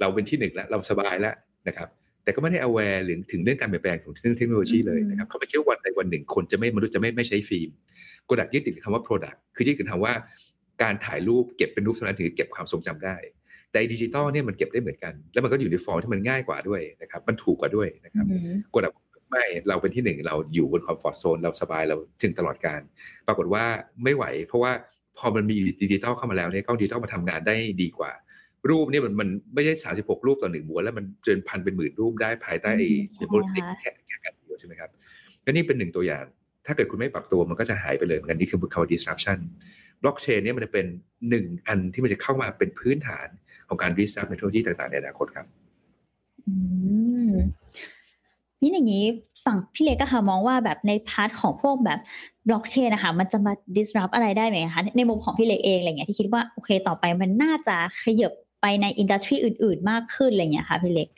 [0.01, 1.35] เราเป็นที่หนึ่งแล้วเราสบายแล้ว
[1.69, 1.89] นะครับ
[2.29, 7.71] แต่ก็ไม่ได้ aware หรือถึงเรื่องการเปลี่ยนแปลงของเรื่องเทคโนโลยีเลยนะครับเขาไม่คิดว่าวันใดวันหนึ่งคนจะไม่มนุษย์จะไม่ไม่ใช้ฟิล์ม
[8.27, 10.13] โกดักยึดติดคำว่า product คือยึดติดคำว่า
[10.83, 13.17] การถ่ายรูปเก็บเป็นรูปเท่านั้นถึงเก็บความทรงจำได้
[13.71, 18.25] แต่ดิจิตอลเนี่ยมันเก็บได้เหมือนกัน แล้วมันก็อยู่ในฟอร์มที่มันง่ายกว่าด้วยนะครับมันถูกกว่าด้วยนะครับ
[18.71, 18.93] โกดัก
[19.31, 22.81] ไม่เราเป็นที่หนึ่งเราอยู่บน comfort zone เราสบายเราถึงตลอดกาล
[23.27, 23.65] ปรากฏว่า
[24.05, 24.73] ไม่ไหว เพราะว่า
[25.19, 28.11] พอมันมีดิจิตอลเข้ามาแล้วเนี่ยกล้องดิจิตอลมาทำงานได้ดีกว่า
[28.71, 32.89] รูปนี่มันมันไม่ใช่สามสิบหกรูปต่อหนึ่งม้วนแล้วมันเกินพันเป็นหมื่นรูปได้ภายใต้ไอ้
[33.29, 34.91] memory แค่แค่อันเดียวใช่ไหมครับ
[35.45, 36.25] ก็นี่เป็นหนึ่งตัวอย่าง
[36.67, 39.39] ถ้าเกิดคุณไม่ปรับตัวมันก็จะหายไปเลยเหมือนกันนี่คือคำว่า disruption
[40.03, 40.87] บล็อกเชนเนี่ยมันจะเป็น
[41.31, 43.29] หนึ่งอันที่มันจะเข้ามาเป็นพื้นฐาน
[43.69, 45.47] ของการ disrupt ในเทคโนโลยีต่างๆในอนาคตครับ
[48.61, 49.05] นี่อย่างนี้
[49.45, 52.01] ฝั่งพี่เล็กก็ค่ะมองว่าแบบใน part ของพวกแบบ
[52.49, 61.09] บล็อกเชนนะคะมันจะมา disrupt อะไรได้ไหมคะในมุมของพี่เล็กเองอะไรเงี้ยที่คิดว่าโอเคต่อไปมันน่าจะขยับ ไปใน industry อื่น ๆ มากขึ้นอะไรเงี้ยค่ะพี่เล็ก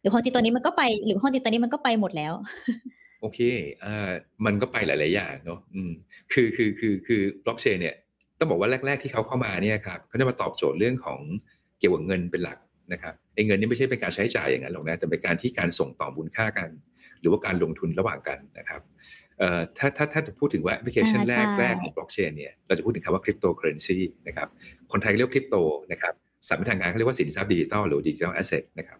[0.00, 2.32] หรือความจริงตอนนี้มันก็ไป หรือความจริงตอนนี้มันก็ไปหมดแล้ว
[3.20, 3.40] โอเค
[3.84, 4.10] อ่า
[4.46, 5.92] มันก็ไปหลาย ๆ อย่างเนาะอืม
[6.32, 7.94] คือคือคือคือบล็อกเชนเนี่ย
[8.38, 11.20] ต้องบอกว่าแรก ๆ ที่เขาเข้ามาเนี่ยครับเขาจะมาตอบโจทย์เรื่องของ
[11.78, 12.58] เกี่ยวกับเงินเป็นหลัก
[12.92, 16.68] นะครับไอ้เงินนี่ไม่ใช่เป็นการใช้จ่ายอย่างนั้นหรอกนะแต่เป็นการที่การส่งต่อมูลค่ากัน
[17.20, 18.80] หรือว่าการลงทุนระหว่างกันนะครับ
[19.38, 24.48] เอ่อถ้าถ้าถ้าจะพูดถึงว่าแอปพลิเคชันแรกแรกของบล็อกเชนเนี่ยเราจะพูดถึงคำว่าคริปโตเคอเรนซีนะครับ
[24.92, 25.56] คนไทยเรียกคริปโต
[25.92, 26.14] นะครับ
[26.48, 28.98] ส่วนทางการเขาเรียกว่าสินทรัพย์ดิจิตอลหรือ digital asset นะครับ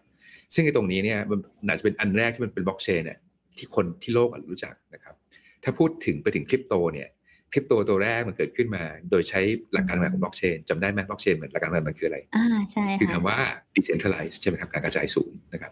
[0.53, 3.19] ซึ่งในตรงนี้เนี่ยมันอาจจะเป็นอันแรกที่มันเป็นบล็อกเชนเนี่ย
[3.57, 5.15] ที่คนที่โลกรู้จักนะครับ
[5.63, 7.09] ถ้าพูดถึงไปถึงคริปโตเนี่ย
[7.51, 9.41] คริปโตตัวแรกมันเกิดขึ้นมา โดยใช้
[9.73, 13.37] หลักการงานของบล็อกเชนจำได้ไหมบล็อกเชนเหมือนหลักการงานมันคืออะไรอ่าใช่คือคำว่า
[13.75, 15.71] decentralized ใช่ไหมครับการกระจายศูนย์นะครับ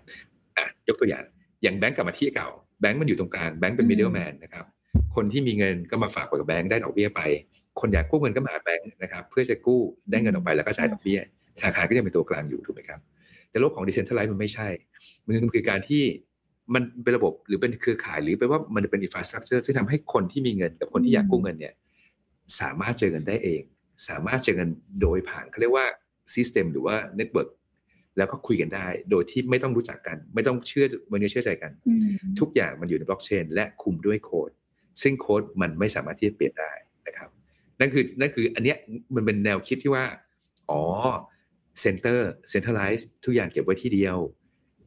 [0.58, 1.24] อะยกตัวอย่าง
[1.64, 2.48] อย่างแบงก์กลับมาที่เก่า
[2.82, 4.66] แบงก์มันอยู่ตรงกลางแบงก์เป็น middleman นะครับ
[5.16, 7.22] คนที่มีเงินก็มาฝากไว้กับแบงก์ได้ดอกเบี้ยไป
[7.80, 9.82] คนอยากกู้เงินก็มาหาแบงก์นะครับเพื่อจะกู้
[10.12, 11.20] ได้เงินออกไปแล้วก็จ่ายดอกเบี้ย
[11.60, 13.00] ธนาคารก็จะเป็นตัวกลางอยู่ถูกไหมครับ
[13.50, 14.68] แต่โลกของ decentralized มันไม่ใช่
[15.26, 16.04] มันคือการที่
[16.74, 21.74] มันเป็นระบบหรือเป็นเครือข่ายหรือเป็นว่ามันเป็น infrastructure ซึ่งทำให้คนที่มีเงินกับคนที่อยากกู้เงินเนี่ย
[22.60, 23.62] สามารถเจอเงินได้เอง
[24.10, 24.70] สามารถเจอเงิน
[25.02, 25.86] โดยผ่านเขาเรียกว่า
[26.34, 27.50] system หรือว่า network
[28.18, 31.72] แล้วก็คุยกันได้ โดยที่ไม่ต้องรู้จักกัน ไม่ต้องเชื่อมั่นเชื่อใจกัน
[32.40, 34.52] ทุกอย่างมันอยู่ในบล็อกเชนและคุมด้วยโค้ด
[35.02, 36.72] ซึ่งโค้ดมันไม่สามารถที่จะเปลี่ยนได้
[37.08, 37.30] นะครับ
[37.80, 38.78] นั่นคือนั่นคืออันเนี้ย
[39.16, 40.06] มันเป็นแนวคิดที่ว่า
[40.72, 40.82] อ๋อ
[41.82, 44.18] center centralize ทุกอย่างเก็บไว้ที่เดียว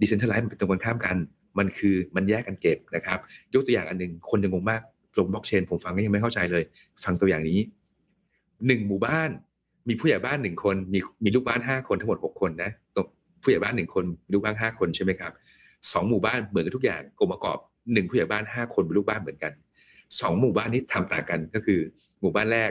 [0.00, 1.16] decentralize มันเป็นตรงกันข้ามกัน
[1.58, 3.18] มันคือมันแยกกันเก็บนะครับ
[3.54, 4.82] ยกตัวอย่างอันหนึ่งคนยังงงมาก
[5.18, 6.62] ลงบล็อกเชนผมฟังก็ยังไม่เข้าใจเลย
[7.04, 7.60] ฟังตัวอย่างนี้
[8.66, 9.30] หนึ่งหมู่บ้าน
[9.88, 12.98] มีผู้ใหญ่บ้านหนึ่งคน มีมีลูกบ้านห้าคนทั้งหมดหกคนนะต
[13.42, 15.32] ผู้ใหญ่บ้านหนึ่งคนมีลูกบ้านห้าคนใช่ไหมครับ
[15.92, 17.58] สองหมู่บ้านเหมือนกันทุกอย่างองค์ประกอบ
[17.92, 19.52] หนึ่งผู้ใหญ่บ้านห้าคนเป็นลูกบ้านเหมือนกัน
[20.20, 21.80] สองหมู่บ้านนี้ทำต่างกันก็คือ
[22.20, 22.70] หมู่บ้านแรก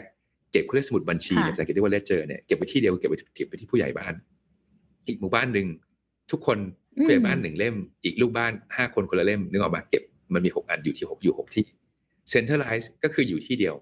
[0.51, 4.13] เก็บเครื่องสมุดบัญชีภาษาอังกฤษเรียกว่าเลเจอร์เนี่ยเก็บไว้ที่เดียวเก็บไว้เก็บไว้ที่ผู้ใหญ่บ้าน
[5.07, 5.67] อีกหมู่บ้านหนึ่ง
[6.31, 6.57] ทุกคน
[7.03, 7.75] ผู้ใหญ่บ้านหนึ่งเล่ม
[8.05, 11.65] อีกลูกบ้านห้าคนคนละเล่มนึกออกมาเก็บมันมีหกอันอยู่ที่หกอยู่หกที่
[12.29, 13.75] centralize ก็คืออยู่ที่เดียว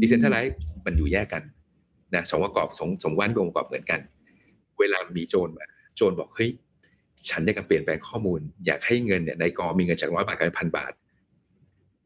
[0.00, 0.56] decentralize
[0.86, 1.42] มันอยู่แยกกัน
[2.14, 4.00] นะสองประกอบสองสองวันองค์ประกอบเหมือนกัน
[4.78, 5.66] เวลามีโจรมา
[5.96, 6.50] โจรบอกเฮ้ย
[7.28, 10.92] ฉันอยากจะเปลี่ยนแปลงข้อมูล อยากให้เงินเนี่ยนายกอมีเงินจากร้อยบาทกลายเป็นพันบาท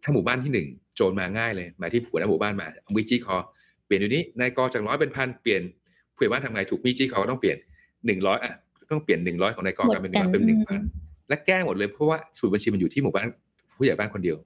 [0.02, 3.36] ถ้าหมู่บ้านที่หนึ่งโจรมาง่ายเลย มาที่หัวหน้าหมู่บ้านมาจี้คอ
[3.86, 5.62] เปลี่ยนอยู่นี้นายกอจากร้อยเป็นพันเปลี่ยน
[6.14, 7.56] ผู้ใหญ่บ้านทำไงถูกมีจีคอต้องเปลี่ยน
[8.06, 8.52] หนึ่งร้อยอะ
[8.90, 10.80] ต้องเปลี่ยนหนึ่งร้อยของนายกอกลายเป็นหนึ่งร้อยเป็นหนึ่งพัน
[11.28, 13.28] และแก้หมดเลยเพราะว่าสูตรบัญชีมันอยู่ที่หมู่บ้าน
[13.76, 14.36] ผู้ใหญ่บ้านคนเดียว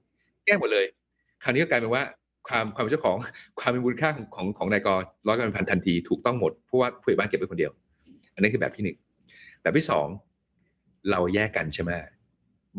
[0.45, 0.85] แก้หมดเลย
[1.43, 2.03] คราวนี้ก็กลายเป็นว่า
[2.47, 3.17] ความความเป็นเจ้าของ
[3.59, 4.87] ความเป็นมูลค่าของของของนายก
[5.27, 7.71] ร้อยกันเป็นพันทันทีถูกต้องหมดเพราะว่าผู้ใหญ่บ้านเก็บไว้คนเดียว
[8.33, 8.97] อันนี้คือแบบที่หนึ่ง
[9.61, 10.07] แบบที่สอง
[11.11, 11.91] เราแยกกันใช่ไหม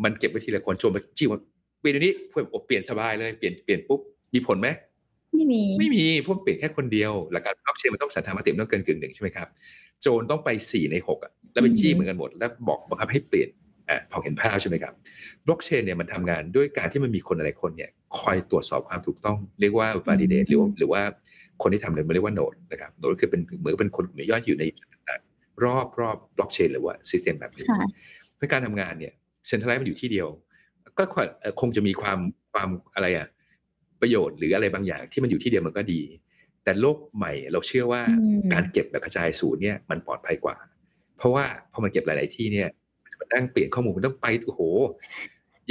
[0.04, 1.40] มันเก็บไว้ทีละคนชวนมาจี้ว่า
[1.80, 4.00] เปลี่ยนนี้เพื่อเปลี่ยนสบายเลยเปลี่ยนเปลี่ยนปุ๊บ
[4.34, 4.68] มีผลไหม
[5.34, 9.48] ไม่มี ไม่มีพวกเปลี่ยนแค่คนเดียวหลักการบล็อกเชนมันต้องฉันทามติมันต้องเกินกึ่งหนึ่งใช่ไหมครับ
[10.00, 13.48] โจรต้องไปสี่ในหกอะแล้วเป็นจี้เหมือนกันหมด แล้วบอกบังคับให้เปลี่ยน
[13.88, 14.92] อ่าพอเห็นภาพใช่ไหมครับ
[15.46, 21.02] บล็อกเชนเนี่ยมันทำงานด้วยการที่มันมีคนอะไรคนเนี่ยคอยตรวจสอบความถูกต้องเรียกว่า validate หรือหรือว่า
[21.62, 24.64] คนที่ทำเนี่ยมันเรียกว่า node นะครับ node คือเป็นเหมือนเป็นคนกลุ่มย่อยอยู่ใน
[25.64, 27.66] รอบรอบบล็อกเชนหรือว่า system แบบนี้
[28.36, 29.12] เพื่อการทำงานเนี่ย
[29.46, 30.28] เซ็นทรัลไลซ์มันอยู่ที่เดียว
[30.98, 31.04] ก็
[31.60, 32.18] คงจะมีความ
[32.52, 33.26] ความอะไรอะ
[34.02, 36.00] ประโยชน์หรืออะไรบางอย่างที่มันอยู่ที่เดียวมันก็ดี
[36.64, 38.02] แต่โลกใหม่เราเชื่อว่า
[38.52, 40.56] การเก็บแบบกระจายศูนย์เนี่ยมันปลอดภัยกว่า
[41.18, 42.68] เพราะว่าพอมันเก็บหลาย ๆ ที่เนี่ย
[43.20, 44.62] มันนั่งเปลี่ยนข้อมูลมันต้องไปโอ้โห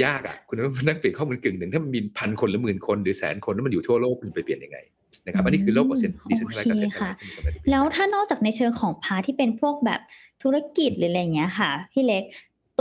[0.04, 4.78] ยากอะคุณต้องนั่งเปลี่ยนข้อมูลกึ่งหนึ่งถ้ามันมีพันคนหรือหมื่นคนหรือแสนคนแล้วมันอยู่ทั่วโลกคุณไปเปลี่ยนยังไง
[5.26, 7.12] นะครับอันนี้คือโลกเปอร์เซ็นต์ดิเซนทัลไลซ์กับเซ็นทรัล
[7.70, 10.00] แล้วถ้านอกจากในเชิงของพาที่เป็นพวกแบบ
[10.42, 12.22] ธุรกิจหรืออะไรเงี้ยค่ะ พี่เล็ก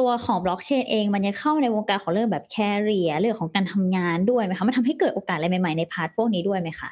[0.02, 6.90] ตัวของบล็อกเชนเองมันยังเข้าในวงการของเรื่องแบบ career เรื่องของการทำงานด้วยไหมคะมันทำให้เกิดโอกาสอะไรใหม่ๆใน part พวกนี้ด้วยไหมคะ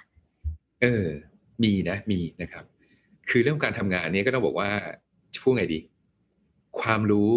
[0.81, 1.05] เออ
[1.63, 2.63] มีนะ มีนะครับ
[3.29, 4.69] คือเรื่องการทำงานนี้ก็ต้องบอกว่า
[5.41, 5.79] พูดไงดี
[6.81, 7.29] ความรู้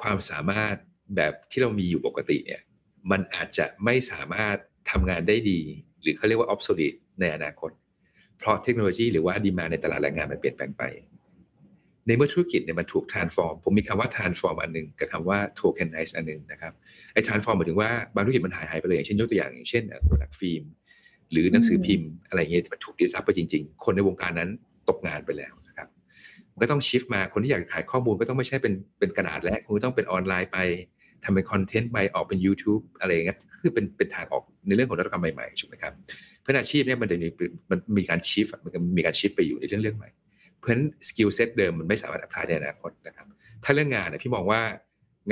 [0.00, 0.74] ความสามารถ
[1.16, 2.62] แบบที่เรามีอยู่ปกติเนี่ย
[3.10, 4.56] มันอาจจะไม่สามารถ
[4.90, 5.60] ทำงานได้ดี
[6.00, 7.70] หรือเขาเรียกว่า obsolete ในอนาคต
[8.38, 10.82] เพราะเทคโนโลยีหรือว่า demand ในตลาดแรงงานมันเปลี่ยนแปลงไป
[12.06, 16.72] ในเมื่อธุรกิจเนี่ยมันถูก transform ผมมีคำว่า transform อันหนึ่งกับคำว่า tokenize อันหนึ่งนะครับ
[17.12, 20.64] ไอ้ transform หมายถึงว่าบางธุรกิจมันหายหายไปเลยอย่างเช่นยกตัวอย่างอย่างเช่นโกดักฟิล์ม
[21.32, 24.50] หรือหนังสือพิมพ์อะไรเงี้ยมันถูก disrupt ไปจริง ๆ คนในวงการนั้น
[24.88, 25.88] ตกงานไปแล้วนะครับ
[26.60, 30.58] ก็ต้อง shift มาคนที่อยากขายข้อมูลก็ต้องไม่ใช่เป็นเป็นกระดาษแล้วคุณต้องเป็นออนไลน์ไป
[31.24, 35.92] ทำเป็นคอนเทนต์ไปออกเป็น YouTube อะไรเงี้ยคือเป็นเป็นทางออกในเรื่องของนวัตกรรมใหม่ๆถูกไหมครับ
[36.42, 37.28] เพื่ออาชีพเนี่ยมันจะมี
[37.70, 40.08] มันมีการ shift มันมีการ shift ไปอยู่ในเรื่องเรื่องใหม่
[40.60, 43.26] เพราะฉะนั้น skill set เดิมมันไม่สามารถ apply ในอนาคตนะครับ
[43.64, 44.60] ถ้าเรื่องงานเนี่ยพี่มองว่า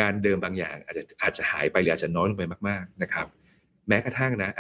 [0.01, 3.27] งานเดิมบางอย่างอาจจะอาจจะหายไปหรืออาจจะน้อยลงไปมากๆนะครับ
[3.89, 4.51] แม้กระทั่งนะ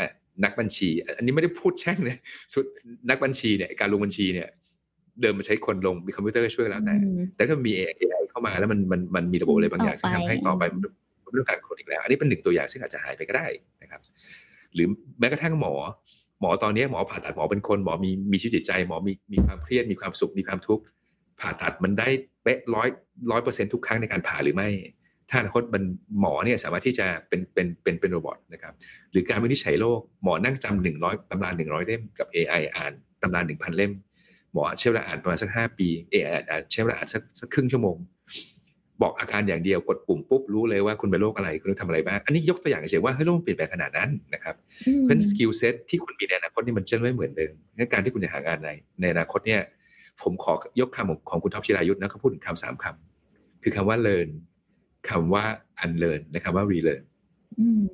[0.45, 2.17] นักบัญชี อันนี้ไม่ได้พูดแช่งเลย
[2.55, 2.65] สุด
[3.11, 4.49] นักบัญชีเนี่ยการลงบัญชีเนี่ย
[5.23, 6.95] เดิมมาใช้คนลงมีคอมพิวเตอร์ช่วยแล้วแต่
[7.37, 10.81] แต่ถ้ามี AI เข้ามาแล้วมันมันมันมีระบบอะไรบางอย่างที่ทำให้ต่อไปมัน
[11.31, 13.47] ไม่ต้องการคนอีกแล้ว อันนี้เป็นหนึ่งตัวอย่างซึ่งอาจจะหายไปก็ได้
[13.83, 14.01] นะครับ
[14.75, 14.87] หรือ
[15.21, 15.75] แม้กระทั่งหมอ
[16.41, 20.83] หมอตอนนี้หมอผ่าตัดหมอเป็นคนหมอมีมีชีวิตจิตใจ หมอมีมีความเครียดมีความสุขมีความทุกข์
[21.41, 22.09] ผ่าตัดมันได้
[22.43, 22.89] เป๊ะร้อย
[23.31, 24.69] ร้อยเปอร์เซ็นทุกครั้งในการผ่าหรือไม่
[25.31, 25.83] ถ้าอนาคตมัน
[26.21, 28.73] หมอเนี่ยสามารถที่จะเป็นเป็นเป็นเป็นโรบอทนะครับ
[29.11, 33.93] หรือการวินิจฉัยโรคหมอนั่งจำหนึ่งร้อยตำราหนึ่งร้อยเล่มกับ AI อ่านตำราหนึ่งพันเล่ม
[34.53, 37.97] หมอใช้เวลาอ่านประมาณสักห้าปี AI อ่านใช้เวลาอ่านสักสักครึ่งชั่วโมง
[39.03, 44.55] บอกอาการอย่างเดียวกดปุ่มปุ๊บรู้เลยว่าคุณเป็นโรคอะไรคุณต้องทำอะไรบ้างอันนี้ยกตัวอย่างเฉยว่าให้โลกเปลี่ยนแปลงขนาดนั้นนะครับ
[45.03, 47.55] เพราะ skill set ที่คุณมีในอนาคตนี่มันจะไม่เหมือนเดิม
[47.93, 49.61] การที่คุณจะหางานในในอนาคตเนี่ย
[50.23, 54.29] ผมขอยกคำของของคุณท็อปชิรายุทธ์นะเขาพูดถึงคำสามคำคือคำว่า learn
[55.11, 55.45] คำว่า
[55.85, 57.03] unlearn และคำว่า relearn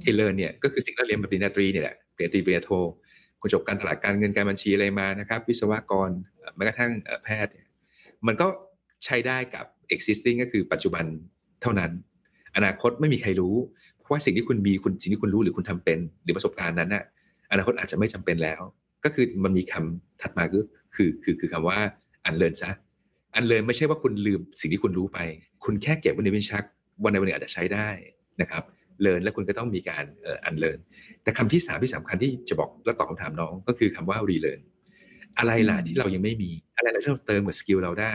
[0.02, 2.70] ที่ learn เนี่ยก็คือสิ่งที่เรียนปริญญาตรีนี่แหละปริญญาตรีปริญญาโท
[3.40, 6.10] คุณจบการตลาดการเงินการบัญชีอะไรมานะครับ วิศวกร
[6.56, 6.92] แม้กระทั่ง
[7.24, 7.66] แพทย์เนี่ย
[8.26, 8.46] มันก็
[9.04, 11.05] ใช้ได้กับ existing ก็คือปัจจุบัน
[11.62, 11.90] เท่านั้น
[12.57, 13.57] อนาคตไม่มีใครรู้
[14.01, 17.05] เพราะว่าสิ่งที่คุณมีคุณสิ่งที่คุณรู้หรือคุณทำเป็น หรือประสบการณ์นั้นน่ะ
[17.53, 18.61] อนาคตอาจจะไม่จำเป็นแล้ว
[19.05, 20.59] ก็คือมันมีคำถัดมาก็
[20.94, 21.79] คือคือคือคำว่า
[22.25, 22.70] อันเลินซะ
[23.35, 25.18] อันเลินไม่ใช่ว่าคุณลืมสิ่งที่คุณรู้ไป
[25.64, 26.64] คุณแค่เก็บไว้ในวิชัก
[27.03, 27.88] วันในวันหนึ่งอาจจะใช้ได้
[28.40, 28.62] นะครับ
[29.01, 30.05] เลินแล้วคุณก็ต้องมีการ
[30.44, 30.79] อันเลิน
[31.23, 34.61] แต่คำที่สามที่สำคัญที่จะบอกและตอบคำถามน้องก็คือคำว่ารีเลิน
[35.38, 38.14] อะไรล่ะที่เรายังไม่มีอะไรล่ะที่เราเติมกับ skill เราได้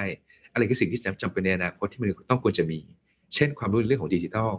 [0.54, 2.80] อะไรคือสิ่งที่จำเป็นในอนาคตที่มันต้องควรจะมี
[3.36, 4.52] เช่น ความรู้ในเรื่องของดิจิทัล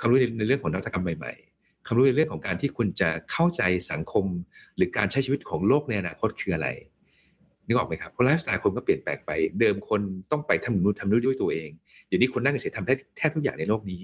[0.00, 4.24] ความรู้ในเรื่องของนวัตกรรมใหม่ๆความรู้ในเรื่องของการที่คุณจะเข้าใจสังคม
[4.76, 6.68] หรือการใช้ชีวิตของโลกในอนาคตคืออะไร
[7.66, 11.70] นึกออกไหมครับเพราะไลฟ์สไตล์คนก็เปลี่ยนแปลงไป เดิมคนต้องไปทำนู่นทำนู่นด้วยตัวเอง
[12.06, 14.00] เดี๋ยวนี้คนนั่งเฉยทำได้แทบทุกอย่างในโลกนี้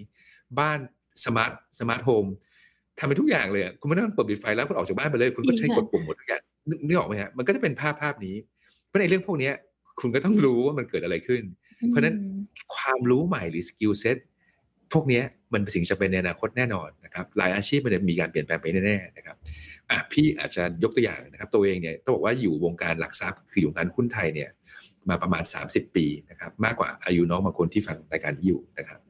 [0.58, 0.78] บ้าน
[1.24, 2.24] smart smart home
[2.98, 6.42] ทำไปทุกอย่างเลยคุณไม่ต้องเปิดปิดไฟแล้วคุณออกจากบ้านไปเลย คุณก็ใช้กดปุ่มหมดทุกอย่าง
[6.86, 8.36] นึกออกไหมฮะมันก็จะเป็นภาพภาพนี้
[8.86, 9.50] เพราะในเรื่องพวกนี้
[10.00, 11.42] คุณก็ต้องรู้ว่ามันเกิดอะไรขึ้น
[11.88, 12.16] เพราะนั้น
[12.76, 14.18] ความรู้ใหม่หรือ skill set
[14.92, 19.36] พวกนี้มันเป็นสิ่งจำเป็นในอนาคตแน่นอนนะครับหลายอาชีพมันจะมีการเปลี่ยนแปลงไปแน่ๆนะครับ
[19.90, 24.50] อะพี่อาจจะยกตัวอย่างนะครับ ตัวเองเนี่ยต้องบอกว่าอยู่วงการหลักทรัพย์ คืออยู่งานหุ้นไทยเนี่ย
[25.08, 29.00] มาประมาณ 30 ปีนะครับมากกว่าอายุน้องบางคนที่ฟังรายการนี้อยู่นะครับ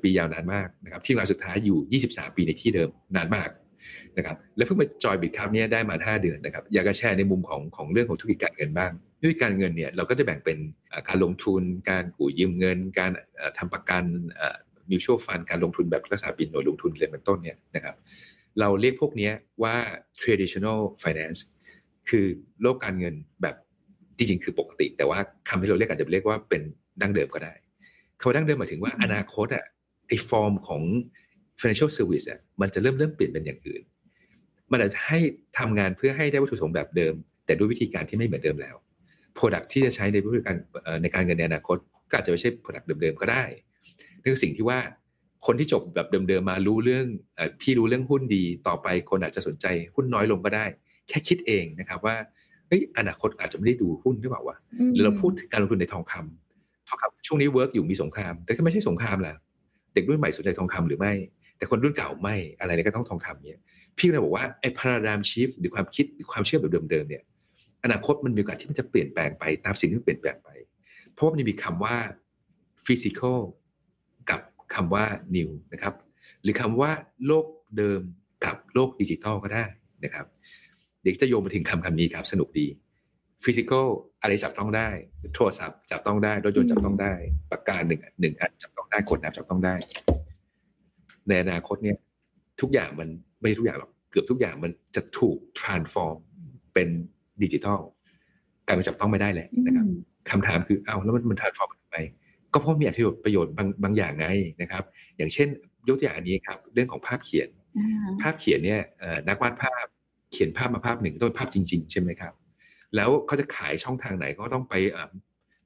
[0.00, 3.48] 30 ปียาวนานมากนะครับที่มาสุดท้ายอยู่ 23 ปีในที่เดิมนานมาก
[4.16, 10.58] นะครับแล้วเพิ่งมาจอยบิตครับเนี่ยได้มา 5 เดือนนะครับอยากจะแชร์ในมุมของของเรื่องของธุรกิจการเงินบ้าง ธุรกิจการเงินเนี่ยเราก็จะแบ่งเป็น
[11.08, 13.10] การลงทุน การกู้ยืมเงิน การ
[13.58, 14.04] ทำประกัน
[14.90, 17.96] มิวชั่วฟันการลงทุนแบบลักษณะปินหน่วยลงทุนเรียนเป็นต้นเนี่ยนะครับ
[18.60, 19.30] เราเรียกพวกนี้
[19.62, 19.76] ว่า
[20.20, 21.40] traditional finance
[22.08, 22.26] คือ
[22.62, 23.56] โลกการเงินแบบ
[24.16, 26.62] จริงๆ คือปกติ แต่ว่าคำที่เราเรียกอาจจะเรียกว่าเป็น
[27.00, 27.52] ดั้งเดิมก็ได้
[28.18, 29.64] คำว่าดั้งเดิมหมายถึงว่าอนาคตอะ
[30.08, 30.82] ไอฟอร์มของ
[31.60, 33.82] financial service อะมันจะเริ่มเริ่มเปลี่ยนเป็นอย่างอื่น
[34.72, 35.18] มันอาจจะให้
[35.58, 37.14] ทำงานเพื่อให้ได้วัตถุประสงค์แบบเดิม
[37.46, 38.76] แต่ด้วยวิธีการที่ไม่เหมือนเดิมแล้ว
[39.38, 40.56] Product ที่จะใช้ในวิธีการ
[41.02, 41.76] ในการเงินในอนาคต
[42.10, 43.44] ก็อาจจะไม่ใช่ Product เดิมๆก็ได้
[44.22, 44.78] นี่คือสิ่งที่ว่า
[45.46, 47.04] คนที่จบแบบเดิมๆมารู้เรื่อง
[47.60, 50.64] พี่รู้เรื่องหุ้นดีต่อไปคนอาจจะสนใจหุ้นน้อยลงก็ได้
[51.08, 52.16] แค่คิดเองนะครับว่า
[52.68, 54.56] เฮ้ยอนาคตอาจจะไม่ได้ดูหุ้นหรือเปล่าวะ
[54.92, 59.36] หรือเราพูดถึงการลงทุนในทองคำทองคำช่วงนี้ work อยู่มีสงคราม แต่ก็ไม่ใช่สงครามแหละ
[59.94, 61.12] เด็กรุ่นใหม่สนใจทองคำหรือไม่
[61.56, 63.58] แต่คนรุ่นเก่าไม่อะไรก็ต้องทองคำเนี่ย
[63.98, 67.22] พี่เลยบอกว่าไอ้ paradigm shift หรือความคิดหรือความเชื่อแบบเดิมๆเนี่ย
[67.88, 70.48] อนาคตมันมีโอกาสที่มันจะเปลี่ยนแปลงไปตามสิ่งที่เปลี่ยนแปลงไป
[71.12, 71.96] เพราะว่ามันมีคำว่า
[72.86, 73.38] physical
[74.30, 74.40] กับ
[74.74, 75.04] คำว่า
[75.36, 75.94] new นะครับ
[76.42, 76.90] หรือคำว่า
[77.26, 77.46] โลก
[77.76, 78.00] เดิม
[78.44, 79.64] กับโลกดิจิทัลก็ได้
[80.04, 80.26] นะครับ
[81.04, 82.66] เด็กจะโยงมาถึงคำคำนี้ครับ สนุกดี
[83.44, 83.86] ฟิสิกอล
[84.20, 84.88] อะไรจับต้องได้
[85.34, 87.12] โทรศัพท์จับต้องได้รถยนต์จับต้องได้
[87.50, 89.74] ปากกาหนึ่งหนึ่งอันจับต้องได้กดน้ำจับต้องได้
[91.28, 91.98] ในอนาคตเนี่ย
[92.60, 93.08] ทุกอย่างมัน
[93.40, 96.16] ไม่ทุกอย่างหรอกเกือบทุกอย่างมันจะถูก transform
[96.74, 96.88] เป็น
[97.42, 97.80] ดิจิทัล
[98.66, 99.86] กลายเป็นจับต้องไม่ได้แหละนะครับ
[100.30, 101.96] คำถามคือเอาแล้วมันมัน transform ไป
[102.52, 104.26] ก็เพราะมีอัตประโยชน์บางบางอย่างไง
[104.62, 104.82] นะครับ
[105.16, 105.48] อย่างเช่น
[105.88, 107.48] ยกตัวอย่างอันนี้ครับเรื่องของภาพเขียน
[108.22, 108.82] ภาพเขียนเนี่ย
[109.28, 109.86] นักวาดภาพ
[110.32, 112.32] เขียนภาพมาภาพหนึ่งต้องเป็นภาพจริง ๆ ใช่ไหมครับ
[112.96, 114.74] แล้วเขาจะขายช่องทางไหนก็ต้องไป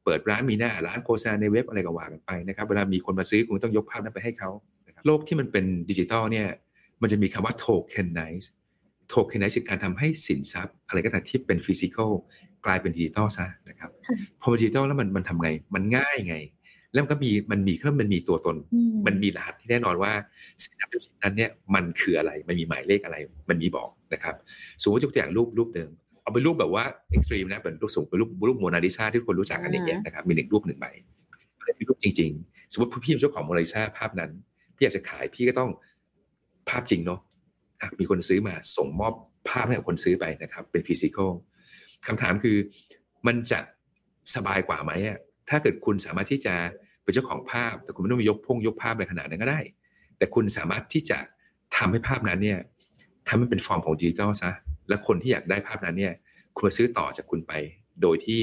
[0.05, 4.51] เปิดร้านมีหน้าร้านโฆษณาในเว็บอะไรก็ว่ากันไปนะครับ เวลามีคนมาซื้อคุณต้องยกภาพนั้นไปให้เขา
[5.07, 6.47] โลกที่มันเป็นดิจิตอลเนี่ย
[7.03, 12.11] มันจะมีคำว่า tokenize tokenize คือการทำให้สินทรัพย์ อะไรก็ตามที่เป็น physical
[12.67, 13.91] กลายเป็นดิจิตอลซะนะครับ
[14.41, 16.37] พอดิจิตอลแล้วมันมันทำไง มันง่ายไง
[16.93, 18.57] แล้วมันก็มีมันมีเครื่องมันมีตัวตน
[19.07, 20.13] มันมีรหัสที่แน่นอนว่า
[20.63, 23.17] สินทรัพย์ชิ้นนั้นเนี่ยมันคืออะไรมันมีหมายเลขอะไร
[23.49, 24.35] มันมีบอกนะครับ
[24.83, 25.89] สมมติยกตัวอย่างรูปรูปหนึ่ง
[26.23, 30.87] เอาเป็นรูปแบบว่าเอ็กซ์ตรีมนะเป็นรูปสูงเป็นรูปรูปโมนาลิซาที่คนรู้จักกันอย่างเงี้ยนะครับมีหนึ่งรูปหนึ่งใบ
[31.59, 34.31] อะไรที่รูปจริง ๆ สมมติพี่เป็นเจ้าของโมนาลิซาภาพนั้น
[34.77, 35.71] พี่อยากจะขายพี่ก็ต้อง
[36.69, 37.21] ภาพจริงเนาะ
[38.01, 39.15] มีคนซื้อมาส่งมอบ
[39.49, 41.33] ภาพให้กับคนซื้อไปนะครับ เป็นฟิสิกอล
[42.07, 42.57] คำถามคือ
[43.27, 43.61] มันจะ
[44.35, 44.93] สบายกว่าไหม
[45.49, 46.55] ถ้าเกิดคุณสามารถที่จะ
[47.03, 49.61] เป็นเจ้าของภาพ แต่คุณไม่ต้องไปยกพงยกภาพอะไรขนาดนั้นก็ได้
[50.19, 51.19] แต่คุณสามารถที่จะ
[51.77, 52.59] ทำให้ภาพนั้นเนี่ย
[53.29, 54.53] ทำให้เป็นฟอร์มของดิจิทัลซะ
[54.89, 56.15] และคนที่อยากได้ภาพนั้นเนี่ย
[56.57, 57.53] คุณซื้อต่อจากคุณไป
[58.03, 58.41] โดยที่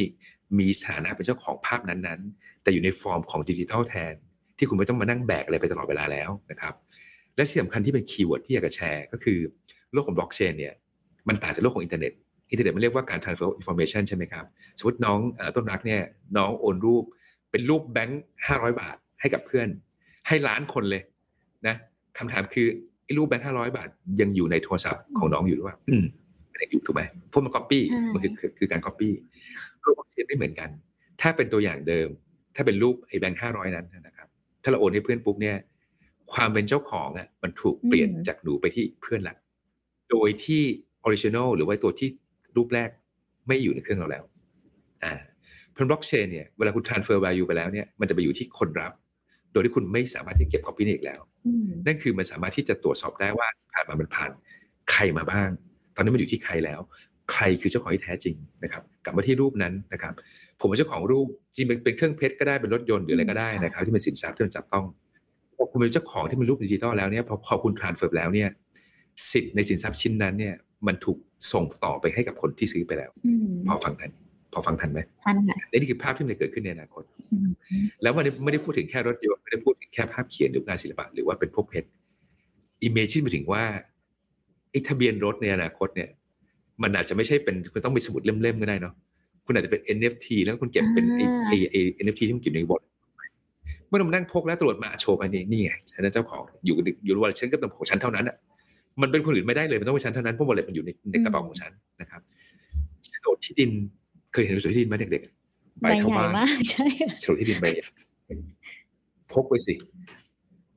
[0.60, 4.14] มีสถานะเป็นเจ้าของภาพนั้นๆ แต่อยู่ในฟอร์มของดิจิทัลแทน
[4.58, 6.74] ที่คุณไม่ต้องมานั่งแบกอะไรไปตลอดเวลาแล้วนะครับ
[7.40, 9.38] และที่สำคัญที่เป็น keyword ที่อยากจะแชร์ ก็คือ
[9.94, 10.74] โลกของบล็อกเชนเนี่ย
[11.28, 12.12] มันต่างจากโลกของอินเทอร์เน็ต
[12.52, 14.46] อินเทอร์เน็ตมันเรียกว่าการ transfer information ใช่ไหมครับ
[14.78, 15.20] สมมติน้อง
[15.56, 16.02] ต้นรักเนี่ย
[16.38, 17.04] น้องโอนรูป
[17.52, 19.68] เป็นรูปแบงค์ห้าร้อยบาทให้กับเพื่อน
[20.28, 21.02] ให้ล้านคนเลย
[21.68, 21.76] นะ
[22.18, 22.68] คำถามคือ
[23.06, 23.90] ไอ้รูปแบงค์ห้าร้อยบาท
[24.22, 26.04] ยังอยู่ในโทรศัพท์ของน้องอยู่หรือเปล่าอืม
[26.50, 29.14] ไม่ได้อยู่ถูกไหมเพราะมันก๊อปปี้มันคือคือคือการก๊อปปี้
[29.86, 30.70] รูปเสียไม่เหมือนกัน
[31.22, 32.08] ถ้าเป็นตัวอย่างเดิม
[32.56, 34.28] ถ้าเป็นรูปไอ้แบงค์ห้าร้อยนั้นนะครับ
[34.64, 35.56] ถ้าเราโอนให้เพื่อนปุ๊บเนี่ย
[36.34, 39.36] ความเป็นเจ้าของอะมันถูกเปลี่ยนจากหนูไปที่เพื่อนละ
[40.12, 40.62] โดยที่
[41.04, 42.10] original หรือว่าตัวที่
[42.56, 42.90] รูปแรก
[43.48, 44.24] ไม่อยู่ในเครื่องเราแล้ว
[45.04, 45.14] อ่า
[45.80, 48.92] เพราะบล็อกเชนเนี่ยเวลาคุณ transfer value ไปแล้วเนี่ยมันจะไปอยู่ที่คนรับ
[49.52, 54.32] โดยที่คุณไม่สามารถที่เก็บ copy นี้อีกแล้วอืมนั่นคือมันสามารถที่จะตรวจสอบได้ว่าที่ผ่านมามันผ่าน
[54.92, 55.50] ใครมาบ้าง
[55.96, 56.80] ตอนนี้มันอยู่ที่ใครแล้ว
[57.32, 60.14] ใครคือเจ้าของที่แท้จริงนะครับ กลับมาที่รูปนั้นนะครับ
[60.60, 64.86] ผมเป็นเจ้าของรูปจริงๆเป็นเครื่องเพชรก็ได้เป็นรถยนต์หรืออะไรก็ได้นะครับ ที่เป็นสินทรัพย์ที่มันจับต้อง
[65.60, 68.50] พอคุณเป็นเจ้าของที่เป็นรูปดิจิตอลแล้วเนี่ยพอพอคุณ transfer แล้วเนี่ย
[69.32, 70.56] สิทธิ์ในสินทรัพย์ชิ้นนั้นเนี่ย
[70.88, 71.18] มันถูก
[71.52, 74.12] ส่งต่อไปให้กับคนที่ซื้อไปแล้วอืมพอฟังทัน
[74.54, 77.50] พอฟังทันไหมท่านค่ะนี่คือภาพที่มันจะเกิดขึ้นในอนาคตอืม
[78.02, 81.88] แล้วมันไม่ได้พูดถึงแค่รถยนต์ไม่ได้พูดถึงแค่ภาพเขียนหรืองานศิลปะหรือว่าเป็นพวกเพชร
[82.84, 83.64] imagine ไปถึงว่า
[84.72, 86.10] ไอ้ทะเบียนรถในอนาคตเนี่ย
[86.84, 88.94] มันอาจจะไม่ใช่เป็นคุณต้องมีสมุดเล่มๆก็ได้เนาะ
[89.46, 92.84] คุณอาจจะเป็น NFT แล้วคุณเก็บเป็นไอ้ไอ้ไอ้ NFT ที่มันเก็บในบอร์ด
[93.90, 98.36] เมื่อเรามานั่งพกแล้วตรวจมาโชว์ไปนี่นี่ไงฉันเป็นเจ้าของอยู่กับอยู่รู้ว่าฉันก็ต้องของฉันเท่านั้นอะ
[99.02, 101.72] มันเป็นคนอื่นไม่ได้เลยมันต้องเป็นฉันเท่านั้นเพราะบอลเลยมันอยู่ในในกระเป๋าของฉัน
[102.02, 102.22] นะครับ
[103.12, 103.72] โฉนดที่ดิน
[104.34, 106.06] เคยเห็นโฉนดที่ดินไหมเด็กๆใบใหญ่
[106.38, 107.86] มากใช่ค่ะโฉนดที่ดินใบเนี่ย
[109.32, 109.74] พกไว้สิ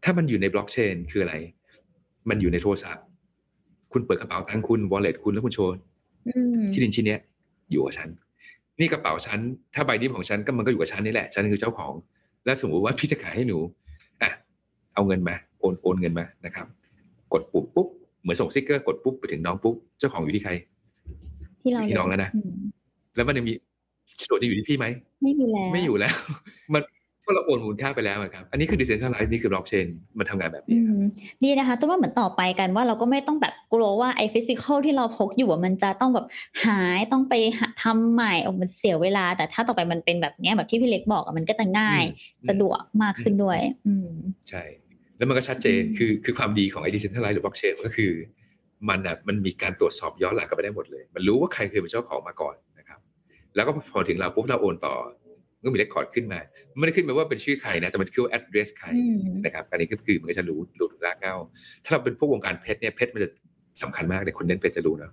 [0.05, 1.35] ถ้ามันอยู่ในบล็อกเชนคืออะไร
[2.29, 3.05] มันอยู่ในโทรศัพท์
[3.93, 5.73] คุณเปิดกระเป๋าตังค์คุณ wallet คุณแล้วคุณโชว์
[6.29, 7.21] อืมที่ดินชิ้นเนี้ย
[7.71, 8.09] อยู่กับฉัน
[8.81, 9.39] นี่กระเป๋าฉัน
[9.75, 11.93] ถ้าใบนี้ของฉันก็มันก็อยู่กับฉันนี่แหละ ฉันคือเจ้าของ
[12.45, 13.59] แล้วสมมติว่าพี่จะขายให้หนู
[14.23, 14.31] อะ
[14.95, 16.67] เอาเงินมาโอนโอนเงินมานะครับ
[17.33, 17.89] กดปุ่มปุ๊บ
[18.23, 20.53] เหมือนส่งสติ๊กเกอร์กดปุ๊บไปถึงน้องปุ๊บเจ้าของอยู่ที่ใคร
[21.61, 22.51] ที่เราพี่น้องแล้วนะอืม
[23.17, 23.53] แล้วมันยังมี
[24.19, 24.87] โฉนดยังอยู่ที่พี่ไหม
[25.23, 26.15] ไม่มีแล้วไม่อยู่แล้ว
[26.75, 26.83] มัน
[27.25, 29.87] ก็เราโอนมูลค่าไปแล้วอะครับ อันนี้คือ decentralized นี่คือ blockchain
[30.19, 31.05] มันทำงานแบบอืนี้ครับม
[31.43, 36.27] ดีนะคะต้นว่าเหมือนต่อไปกันว่าเราก็ไม่ต้องแบบกลัวว่าไอ้ฟิสิกอลที่เราพกอยู่อะมันจะต้องแบบ
[36.65, 44.09] หายต้องไปหาทำใหม่โอ้มันเสียเวลา แต่ถ้าต่อไปมันเป็นแบบเนี้ยแบบที่พี่เล็กบอกอะมันก็จะง่ายอืมสะดวกมากขึ้นด้วย อืม
[44.49, 44.63] ใช่
[45.17, 48.13] แล้วมันก็ชัดเจนอืมคือคือความดีของไอ้ decentralized หรือ blockchain ก็คือ
[48.89, 53.01] มันอะมันมีการตรวจสอบย้อนหลังกลับไปได้หมดเลย มันรู้ว่าใครเคยเป็นเจ้าของมาก่อนนะครับ
[53.55, 54.95] แล้วก็พอถึงเราปุ๊บเราโอนต่อ
[55.65, 56.41] ก็มีเรคคอร์ดขึ้นมา
[56.79, 61.35] ไม่ได้ขึ้นมาว่าเป็นชื่อใครนะ แต่มันคือ address ใครอืมนะครับอันนี้ก็คือมันก็จะรู้รู้รากเหง้า
[61.85, 63.31] ถ้าเราเป็นพวกวงการเพชรเนี่ยเพชรมันจะ
[63.83, 65.13] สำคัญมากเลยคนเน้นเพชรจะรู้นะ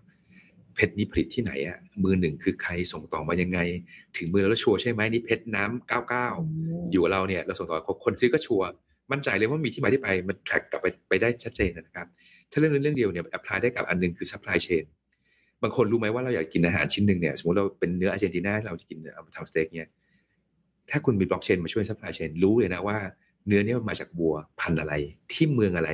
[0.76, 3.60] เพชรนี้ผลิตที่ไหนอะมือหนึ่งคือใครส่งต่อมายังไง
[4.18, 6.28] ถึงมือเราแล้วชัวร์ใช่ไหมนี่เพชรน้ำเก้าเก้า
[6.92, 8.68] อยู่กับเราเนี่ยเราส่งต่อคนซื้อก็ชัวร์
[9.12, 12.08] มั่นใจเลยว่ามีที่มาที่ไปมัน track กลับไปไปได้ชัดเจนนะครับ
[12.52, 14.86] ถ้าเรื่องนี้เรื่องเดียวเนี่ย apply ได้กับอันหนึงคือ supply chain
[15.64, 19.88] บางคนรู้ไหมว่าเราอยากกินอาหารชิ้นหนึ่งเนี่ยสมมติเราเป็นเนื้ออาร์เจนตินาเราจะกินเอามาทำสเต็กเนี่ย
[20.92, 22.98] ถ้าคุณมีบล็อกเชนมาช่วย supply chain รู้เลยนะว่า
[23.48, 24.94] เนื้อเนี่ยมันมาจากวัวพันธุ์อะไร
[25.32, 25.90] ที่เมืองอะไร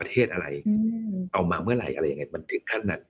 [0.00, 0.74] ประเทศอะไรอื
[1.10, 3.00] มเอามาเมื่อไหร่อะไรยังไงมันถึงขั้นนั้น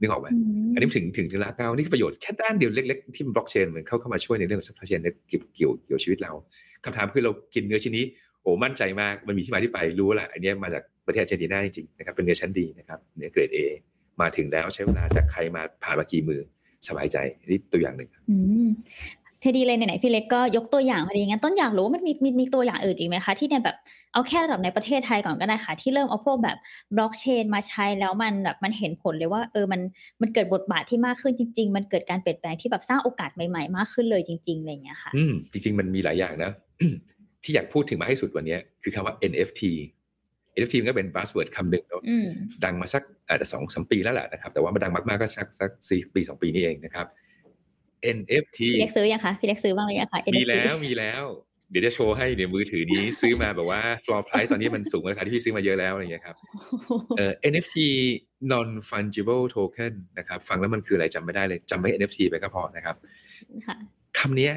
[0.00, 6.32] นึกออกไหมอืมอันนี้ถึงถึงถึงละเก้านี่คือประโยชน์แค่ด้านเดียวเล็กๆที่บล็อกเชนเหมือนเข้าเข้ามาช่วยในเรื่อง supply chain ในเกี่ยวเกี่ยวเกี่ยวชีวิตเรา
[6.84, 8.04] คำถามคือเรากินเนื้อชิ้นนี้
[8.42, 13.58] โอ้มั่นใจมากมันมีที่มาที่ไปรู้แหละอันเนี้ยมาจากประเทศอาร์เจนตินาจริงๆนะครับเป็นเนื้อชั้นดีนะครับเนื้อเกรด A
[14.20, 16.40] มาถึงแล้วใช้เวลาจากใครมาผ่านมากี่มือ
[16.88, 18.68] สบายใจอันนี่ตัวอย่างหนึ่งอืม
[19.44, 23.76] พอดีเลยไหนๆพี่เล็กก็ยกตัวอย่างพอดีงั้นต้นอยากรู้ว่ามันมีมีมีตัวอย่างอื่นอีกไหมคะ ที่ในแบบ
[24.12, 26.56] เอาแค่ระดับในประเทศไทยก่อนก็ได้ค่ะ ที่เริ่มเอาพวกแบบ
[26.96, 29.80] บล็อกเชนมาใช้แล้วมันแบบมันเห็นผลเลยว่าเออมัน
[30.20, 36.50] มันเกิดบทบาทที่มากขึ้นจริง ๆ มันเกิดการเปลี่ยนแปลงที่แบบสร้างโอกาสใหม่ๆ มากขึ้นเลยจริงๆอะไรอย่างเงี้ยค่ะ อืมจริง ๆ มันมีหลายอย่างนะ
[37.42, 39.62] ที่อยากพูดถึงมาให้สุดวันเนี้ยคือคำว่า NFT
[40.58, 42.28] NFT มันก็เป็น buzzword คำหนึ่งเนอะอืม
[42.64, 47.06] ดังมาสักอาจจะสองสามปีแล้วแหละนะครับ แต่ว่ามันดังมากๆก็สักสักสี่ปีสองปีนี่เองนะครับ
[48.16, 51.24] NFT พี่เล็กซื้อยังคะพี่เล็กซื้อบ้างหรือยังคะมี NFT แล้วมีแล้ว
[51.70, 56.36] เดี๋ยวจะโชว์ให้เดี๋ยวมือถือนี้ซื้อมาแบบว่า floor price ตอนนี้มันสูงกว่าราคาที่พี่ซื้อมาเยอะแล้วอะไรอย่างเงี้ยครับ
[57.16, 57.76] เอ่อ NFT
[58.52, 62.96] non fungible token นะครับ ฟังแล้วมันคืออะไรจำไม่ได้เลยจำไม่ NFT ไปก็พอนะครับ
[63.66, 63.76] ค่ะ
[64.18, 64.52] คำเนี้ย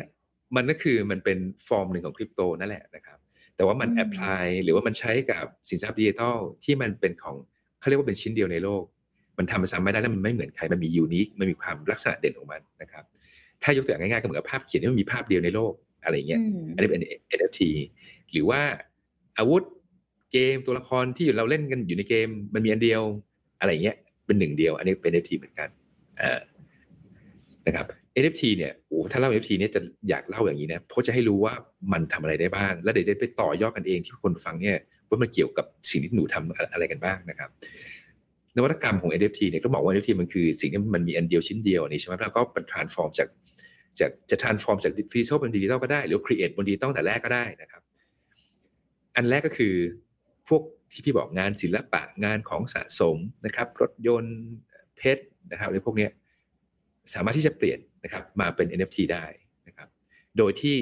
[0.56, 3.18] มันก็คือมันเป็นฟอร์มหนึ่งของคริปโตนั่นแหละนะครับ
[3.56, 7.36] แต่ว่ามันอืมแอพพลายหรือว่ามันใช้กับสินทรัพย์ดิจิทัลที่มันเป็นของ
[7.80, 8.84] เขาเรียกว่าเป็นชิ้นเดียวในโลก
[9.38, 13.04] มันทำซ้ำไม่ได้แล้วมันไม่เหมือนใครมันมียูนิคมันมีความลักษณะเด่นของมันนะครับ
[13.64, 17.04] ถ้ายกตัวอย่างง่ายๆก็เหมือนกับภาพเขียนที่มันมีภาพเดียวในโลกอะไรอย่างเงี้ยอืมอันนี้เป็น
[17.38, 17.62] NFT
[18.32, 18.62] หรือว่า
[19.38, 19.64] อาวุธ
[20.32, 23.02] เกมตัวละครที่เราเล่นกันอยู่ในเกม มันมีอันเดียว
[23.60, 25.70] อะไรอย่างเงี้ยเป็นหนึ่งเดียว อันนี้เป็น NFT เหมือนกัน
[26.22, 26.40] อ่า
[27.68, 27.86] นะครับ
[28.22, 31.54] NFT เนี่ยโอ้ถ้าเล่า NFT เนี่ยจะอยากเล่าอย่างนี้นะเพราะจะให้รู้ว่า
[31.92, 34.78] มันทำอะไรได้บ้าง แล้วเดี๋ยวจะไปต่อยอดกันเองที่คนฟังเนี่ย
[35.10, 37.50] ว่ามันเกี่ยวกับสิ่งที่หนูทำอะไรกันบ้างนะครับ
[38.58, 43.28] นวัตกรรมของ NFT เนี่ยต้องบอกว่า NFT มันคือสิ่งที่มันมีอันเดียวชิ้นเดียวนี่ใช่ไหมแล้วก็เป็น transform จาก
[44.00, 47.82] จากจะ transform จากฟิสิกอลเป็นดิจิตอลก็ได้ หรือ create บนดิจิตอลแต่แรกก็ได้นะครับ
[49.16, 49.74] อันแรกก็คือ
[50.48, 54.38] พวกที่พี่บอกงานศิลปะงานของสะสมนะครับรถยนต์
[54.98, 56.08] เพชรนะครับหรือพวกนี้
[57.14, 59.26] สามารถที่จะเปลี่ยนนะครับมาเป็น NFT ได้
[59.68, 59.88] นะครับ
[60.38, 60.76] โดยที่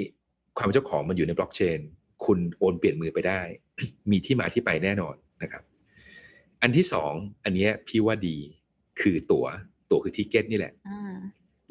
[0.58, 1.78] ความเจ้าของมันอยู่ในบล็อกเชน
[2.24, 3.40] คุณโอนเปลี่ยนมือไปได้
[4.10, 5.62] มีที่มาที่ไปแน่นอนนะครับ
[6.62, 7.12] อันที่สอง
[7.44, 8.36] อันเนี้ยพี่ว่าดี
[9.00, 9.46] คือตั๋ว
[9.90, 11.14] ตั๋วคือ ticket นี่แหละอ่า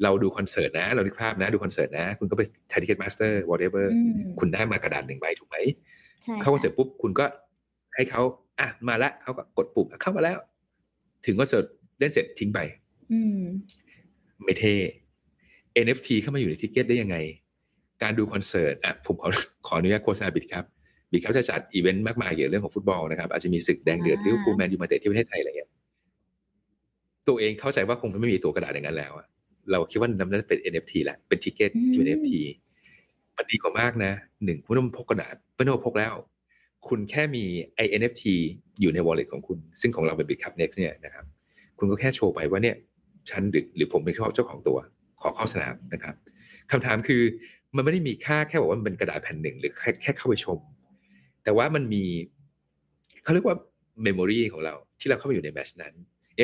[0.02, 5.56] เราดูคอนเสิร์ตนะ เรานึกภาพนะ ดูคอนเสิร์ตนะ คุณก็ไป Thai Ticketmaster whatever อืมคุณได้มากระดาษหนึ่งใบถูกไหม
[6.22, 7.24] ใช่เข้าคอนเสิร์ตปุ๊บคุณก็
[7.94, 8.22] ให้เขา
[8.60, 10.38] อะมาแล้วเขาก็กดปุ่มเข้ามาแล้ว
[11.26, 11.64] ถึงก็เสร็จ
[11.98, 12.60] เล่นเสร็จทิ้งไป
[13.12, 13.40] อืม
[14.44, 14.76] ไม่เท่
[15.84, 17.16] NFT เข้ามาอยู่ใน ticket ได้ยังไง
[18.02, 19.28] การดูคอนเสิร์ตอะผมขอ
[19.66, 20.64] ขออนุญาตโฆษณา Bitkub
[21.12, 25.70] บิดเขาจะจัดอีเวนต์มากมายเกี่ยวกับเรื่องของฟุตบอลนะครับอาจจะมีศึกแดงเดือดอ่าลิเวอร์พูลแมนยูไนเต็ดที่ประเทศไทยอะไรเงี้ย
[27.28, 29.26] ตัวเองเข้าใจว่าคงไม่มีตัวกระดาษอย่างนั้นแล้วอะ
[29.70, 32.32] เราคิดว่านั่นจะเป็น NFT แหละเป็น ticket ที่เป็น NFT
[33.36, 34.12] มันดีกว่ามากนะ
[34.44, 36.14] หนึ่งคุณไม่ต้องพกกระดาษไม่ต้องพกแล้ว
[36.88, 37.44] คุณแค่มี
[37.76, 38.24] ไอ NFT
[38.80, 41.24] อยู่ใน wallet ของคุณ ซึ่งของเราเป็น Bitcup Next เนี่ยนะครับ
[41.78, 42.76] คุณก็แค่โชว์ไปว่าเนี่ย
[43.30, 44.78] ฉันหรือหรือผมเป็นเจ้าของตัว
[45.22, 46.14] ขอเข้าสนามนะครับ
[46.70, 47.22] คำถามคือ
[47.76, 50.58] มันไม่ได้มีค่าแค่บอกว่ามันเป็นกระดาษแผ่นหนึ่งหรือแค่แค่เข้าไปชม
[51.46, 52.04] แต่ว่ามันมี
[53.24, 53.56] เขาเรียกว่า
[54.02, 55.94] เมมโมรีของเราที่เราเข้าไปอยู่ในแมชนั้น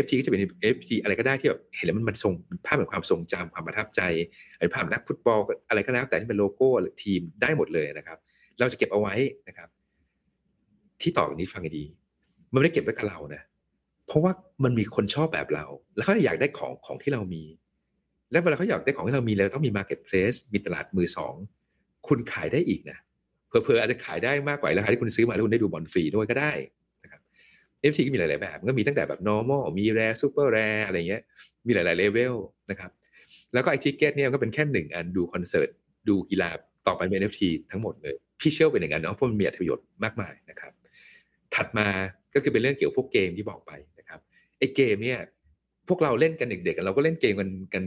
[0.03, 0.41] FT ก็จะเป็น
[0.75, 2.33] FT อะไรก็ได้ที่แบบเห็นแล้วมันมันทรง
[2.67, 4.01] ภาพแห่งความทรงจำความประทับใจ
[4.59, 8.19] ไอ้ภาพนักฟุตบอลอะไรก็แล้วแต่ที่เป็นโลโก้หรือทีมได้หมดเลยนะครับ
[8.59, 9.15] เราจะเก็บเอาไว้
[9.49, 9.69] นะครับ
[11.01, 11.85] ที่ต่อจากนี้ฟังให้ดี
[12.53, 13.43] มันไม่ได้เก็บไว้กับเรานะ
[14.07, 14.33] เพราะว่า
[14.65, 17.45] มันมีคนชอบแบบเรา แล้วเขาอยากได้ของของที่เรามี
[18.31, 21.35] และเวลาเขาอยากได้ของที่เรามีเราต้องมี marketplace มีตลาดมือสอง
[22.09, 22.99] คุณขายได้อีกนะ
[23.65, 26.53] เผลอๆอาจจะขายได้มากกว่าราคาที่คุณซื้อมาแล้วคุณได้ดูบอลฟรีด้วยก็ได้
[27.03, 27.21] นะครับ
[27.89, 31.23] NFT ก็มีหลาย ๆ แบบมันก็มีตั้งแต่แบบ normal มี rare super rare อะไรเงี้ย
[31.67, 32.35] มีหลาย ๆ เลเวล
[32.71, 32.91] นะครับ
[33.53, 35.69] แล้วก็ไอ ticket เนี่ยก็เป็นแค่หนึ่งอันดูคอนเสิร์ต
[36.09, 36.49] ดูกีฬา
[36.87, 40.73] ต่อไปเป็น NFT ทั้งหมดเลยพี่เชื่อเป็นอย่างนั้นเนาะเพราะมันมีประโยชน์มากมายนะครับ
[41.55, 41.89] ถัดมา
[42.35, 44.21] ก็คือเป็นเรื่องเกี่ยวกับพวกเกมที่บอกไปนะครับ
[44.59, 45.19] ไอเกมเนี่ย
[45.89, 47.85] พวกเราเล่นกันเด็กๆกันเราก็เล่นเกมกันกัน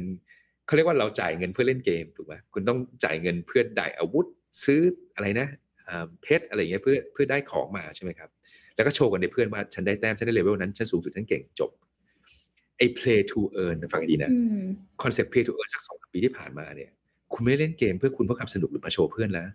[0.65, 4.25] เขาเรียกว่าเราจ่ายเงินเพื่อเล่นเกมถูกไหมคุณต้องจ่ายเงินเพื่อได้อาวุธ
[4.63, 4.81] ซื้อ
[5.15, 5.47] อะไรนะ
[5.89, 8.29] อ่าเพชรอะไรอย่างเงี้ยเพื่อเพื่อได้ของมาใช่ไหมครับ
[8.75, 11.71] แล้วก็โชว์กันในเพื่อนว่าฉันได้แต้มฉันได้เลเวลนั้นฉันสูงสุดฉันเก่งจบ
[12.77, 14.65] ไอ้ play to earn ฟังให้ดีนะอืม
[15.03, 16.89] คอนเซ็ปต์ play to earn จากสองสามปีที่ผ่านมาเนี่ย
[17.33, 19.47] คุณไม่ได้เล่นเกมเพื่อคุณเพื่อความสนุกหรือมาโชว์เพื่อนแล้ว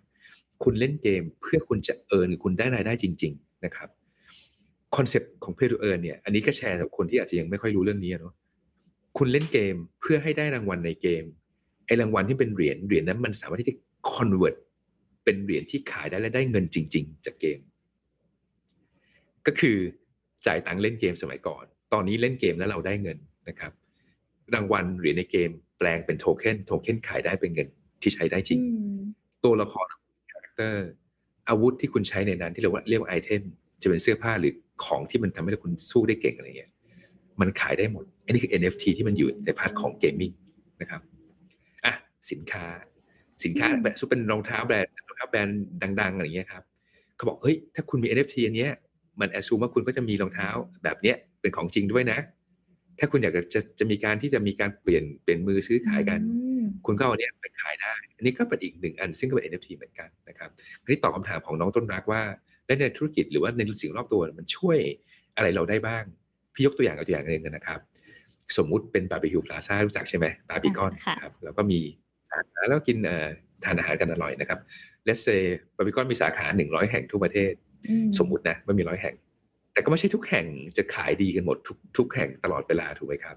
[0.63, 3.89] คุณเล่นเกมเพื่อคุณจะ earn คุณได้รายได้จริง ๆ นะครับ
[4.95, 8.33] concept ของ play to earn เนี่ยอันนี้ก็แชร์กับคนที่อาจจะยังไม่ค่อยรู้เรื่องนี้เนาะ
[9.17, 11.23] คุณเล่นเกมเพื่อให้ได้รางวัลในเกม
[11.85, 13.75] ไอ้รางวัลที่เป็นเหรียญเหรียญนั้นมันสามารถที่จะ
[14.13, 14.55] convert
[15.23, 17.59] เป็นเหรียญที่ขายได้และได้เงินจริง ๆ จากเกม
[19.47, 19.77] ก็คือ
[20.45, 23.17] จ่ายตังค์เล่นเกมสมัยก่อน ตอนนี้เล่นเกมแล้วเราได้เงิน
[23.49, 23.71] นะครับ
[24.53, 27.67] รางวัลเหรียญในเกมแปลงเป็นโทเค็นโทเค็นขายได้เป็นเงิน
[28.01, 28.99] ที่ใช้ได้จริงอืม
[29.43, 29.85] ตัวละคร
[30.31, 30.87] character
[31.49, 33.41] อาวุธที่คุณใช้ในนั้นที่เราเรียกว่าไอเทม
[33.81, 34.53] จะเป็นเสื้อผ้าหรือ
[34.85, 36.71] ของที่มันทำให้คุณสู้ได้เก่งอะไรเงี้ย
[37.41, 40.31] มันขายได้หมด อันนี้คือ NFT ที่มันอยู่ใน part ของ gaming
[40.81, 41.01] นะครับ
[41.85, 41.93] อะ
[42.31, 42.65] สินค้า
[43.43, 45.65] สินค้าแบบซุปเป็นรองเท้าแบรนด์ รองเท้าแบรนด์
[46.01, 46.63] ดังๆอะไรเงี้ยครับ
[47.15, 48.71] เขาบอกเฮ้ยถ้าคุณมี NFT อันเนี้ย
[49.19, 50.49] มันแอ s ซูมว่าคุณก็จะมีรองเท้า
[50.83, 52.19] แบบเนี้ยเป็นของจริงด้วยนะ
[52.99, 60.49] ถ้าคุณอยากจะจะจะมีการที่จะมีการเปลี่ยนเปลี่ยนมือซื้อขายกันอืมคุณก็เอาเนี้ยไปขายได้ อันนี้ก็เป็นอีกหนึ่งอันซึ่งก็เป็น NFT เหมือนกันนะครับ
[60.81, 62.21] อันนี้ตอบคำถามของน้องต้นรักว่า
[62.65, 64.77] และในธุรกิจหรือว่าในสิ่งรอบตัวมันช่วย
[65.35, 66.03] อะไรเราได้บ้าง
[66.53, 67.79] พี่ยกตัวอย่างเอาตัวอย่างหนึ่งนะครับ
[68.57, 71.79] สมมุติเป็นบาร์บีคิวพลาซ่ารู้จักใช่ไหมบาร์บีคอนค่ะครับแล้วก็มี
[72.31, 73.27] สาขาแล้วกินเอ่อ
[73.63, 74.59] ทานอาหารกันอร่อยนะครับ
[75.05, 75.27] let's say
[75.75, 77.53] บาร์บีคอนมีสาขาหนึ่งร้อยแห่งทั่วประเทศ
[77.87, 79.15] อืมสมมุตินะไม่มีร้อยแห่ง
[79.73, 80.45] แต่ก็ไม่ใช่ทุกแห่ง
[80.77, 83.35] จะขายดีกันหมดทุกทุกแห่งตลอดเวลาถูกไหมครับ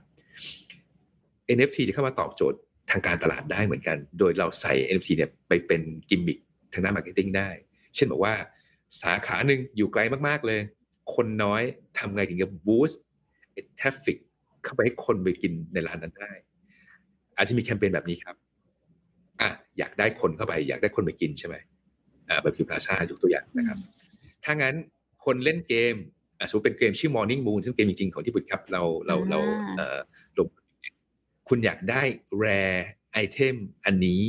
[1.56, 2.58] NFT จะเข้ามาตอบโจทย์
[2.90, 6.38] ทางการตลาดได้เหมือนกัน โดยเราใส่ NFT เนี่ยไปเป็นกิมมิค
[6.72, 7.48] ทางด้าน marketing ได้
[7.94, 8.34] เช่นบอกว่า
[9.02, 10.60] สาขาหนึ่งอยู่ไกลมากๆเลย
[11.14, 11.62] คนน้อย
[11.98, 14.18] ทำไงถึงจะ boost traffic
[14.64, 16.32] เข้าไปให้คนไปกินในร้านนั้นได้
[17.36, 18.36] อาจจะมีแคมเปญแบบนี้ครับ
[19.44, 21.54] อะอยากได้คนเข้าไป อยากได้คนไปกินใช่ไหม
[22.28, 23.78] อ่าบาร์บีคิวพลาซ่ายกตัวอย่างนะครับ
[24.44, 24.74] ถ้างั้น
[25.24, 25.94] คนเล่นเกม
[26.38, 29.98] อะสมมติเป็นเกมชื่อ Morning Moon ซึ่งเกมจริงๆของที่ Bitkub เราเราเราอ่าเอ่อ
[30.38, 30.48] ลง
[31.48, 32.02] คุณอยากได้
[32.42, 32.80] rare
[33.24, 33.54] item
[33.84, 34.20] อันนี้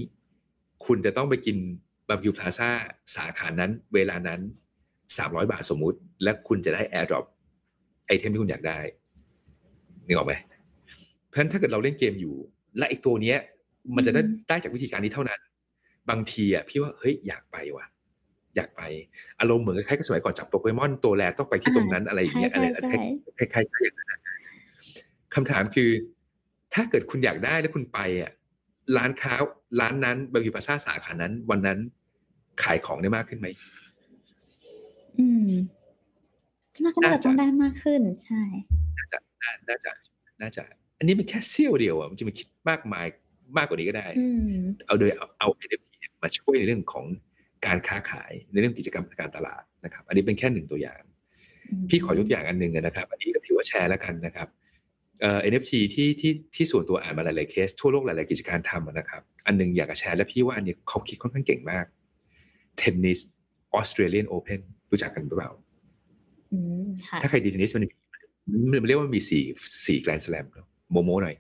[0.86, 1.58] คุณจะต้องไปกิน
[2.08, 2.69] บาร์บีคิวพลาซ่า
[3.15, 4.41] สาขานั้น เวลานั้น
[4.95, 7.25] 300บาทสมมุติ และคุณจะได้ airdrop
[8.08, 8.80] ไอเทมที่คุณอยากได้
[10.08, 10.34] นึกออกไหม
[11.28, 12.36] เพราะฉะนั้นถ้าเกิดเราเล่นเกมอยู่
[12.78, 13.38] และไอตัวเนี้ย
[13.95, 15.39] มันจะได้อืมได้จากวิธีการนี้เท่านั้น
[16.10, 17.86] บางทีอะพี่ว่าเฮ้ยอยากไปว่ะ
[18.56, 18.82] อยากไป
[19.39, 22.91] อารมณ์เหมือนคล้ายๆกับสมัยก่อนจับโปเกมอนตัวแรกต้องไปที่ตรงนั้นอะไรอย่างเงี้ยใช่อะไรใช่
[23.38, 24.20] ใช่คล้ายๆอย่างนั้นนะ
[25.36, 25.89] คำถามคือ
[26.74, 28.32] ถ้าเกิดคุณอยากได้แล้วคุณไปอะ
[28.97, 29.34] ร้านค้า
[29.80, 31.80] ร้านนั้นบาร์บีคิวพลาซ่าสาขานั้น วันนั้น
[32.64, 33.47] ขายของได้มากขึ้นไหม
[35.20, 35.49] อืม
[36.84, 38.41] น่าจะน่าจะต้องได้มากขึ้น ใช่
[38.97, 39.91] น่าจะน่าน่าจะ
[40.41, 40.64] น่าจะ
[40.97, 43.05] อันนี้มันแค่เสี้ยวเดียวอะมันจะมีคิดมากมาย
[43.58, 44.26] มากกว่านี้ก็ได้อื
[44.62, 47.06] มเอาโดยเอาเอา NFT เนี่ยมาช่วยในเรื่องของ
[47.66, 51.02] การค้าขายในเรื่องกิจกรรมทางการตลาดนะครับ อันนี้เป็นแค่หนึ่งตัวอย่าง
[51.89, 54.48] พี่ขอยกตัวอย่างอันหนึ่งนะครับ อันนี้ก็ถือว่าแชร์แล้วกันนะครับ
[55.22, 61.86] เอ่อ NFT ที่ที่ที่ส่วนตัวอ่านมาหลายๆเคสทั่วโลกหลายๆกิจการทำอะนะครับ อันหนึงอยากจะแชร์และพี่ว่าอันนี้เขาคิดค่อนข้างเก่งมาก
[62.78, 63.20] เทนนิส
[63.74, 65.52] ออสเตรเลียนโอเพนรู้จักกันหรือเปล่า
[67.22, 67.84] ถ้าใครตีเทนนิสมัน
[68.72, 69.43] มันเรียกว่ามีสี่
[69.88, 70.46] สี่แกรนด์สแลม
[70.91, 71.36] โมโมหน่อย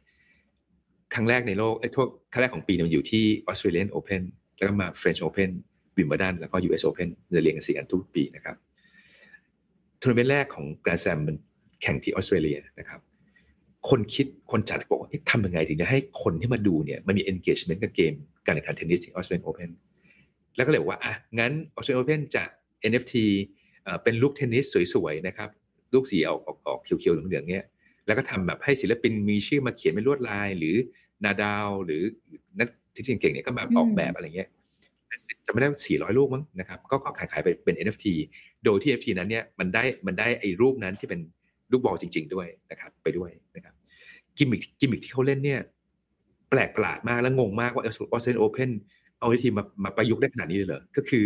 [1.13, 4.21] ครั้งแรกในโลกไอ้ทั่วครั้งแรกของปีมันอยู่ที่ออสเตรเลียนโอเพน
[4.57, 5.49] แล้วก็มาเฟรนช์โอเพน
[5.97, 8.55] วิมเบิลดันแล้วก็ US Open จะเรียงกันสี่อันทุกปีนะครับ
[10.01, 11.35] ทัวร์นาเมนต์แรกของแกรนด์แซมมัน
[11.81, 12.99] แข่งที่ออสเตรเลียนะครับ
[13.89, 18.13] คนคิดคนจัดบอกว่าทำยังไงถึงจะให้คนที่มาดูเนี่ยมันมี engagement กับเกม
[18.45, 19.69] การแข่งขันเทนนิสที่ออสเตรเลียนโอเพน
[20.55, 22.43] แล้วก็เลยบอกว่าอะงั้นออสเตรเลียนโอเพนจะ
[22.89, 23.13] NFT
[24.03, 25.49] เป็นลูกเทนนิสสวยๆนะครับ
[25.93, 27.63] ลูกสีออกออกออกเขียวๆเหลืองๆเนี่ย
[28.05, 30.75] แล้วก็ทำแบบให้ศิลปินมีชื่อมาเขียนเป็นลวดลาย หรือ
[31.23, 32.01] นาดาล หรือ
[32.59, 34.49] นักที่เก่งๆเนี่ยก็แบบออกแบบอะไรเงี้ย
[35.45, 38.05] จำไม่ได้ 400ลูกมั้งนะครับ ก็ขายขายไปเป็น NFT
[38.63, 41.19] โดยที่ NFT นั้นเนี่ยมันได้มันได้ไอ้รูปนั้นที่เป็น
[41.71, 43.73] ลูกบอลจริง ๆ ด้วยนะครับ ไปด้วยนะครับ
[44.37, 45.59] gimmick gimmick ที่เขาเล่นเนี่ย
[46.49, 48.71] แปลกประหลาดมากและงงมากว่าออสเตรเลียนโอเพน
[49.19, 51.25] เอา NFT มามาประยุกต์ได้ขนาดนี้เลยเหรอก็คือ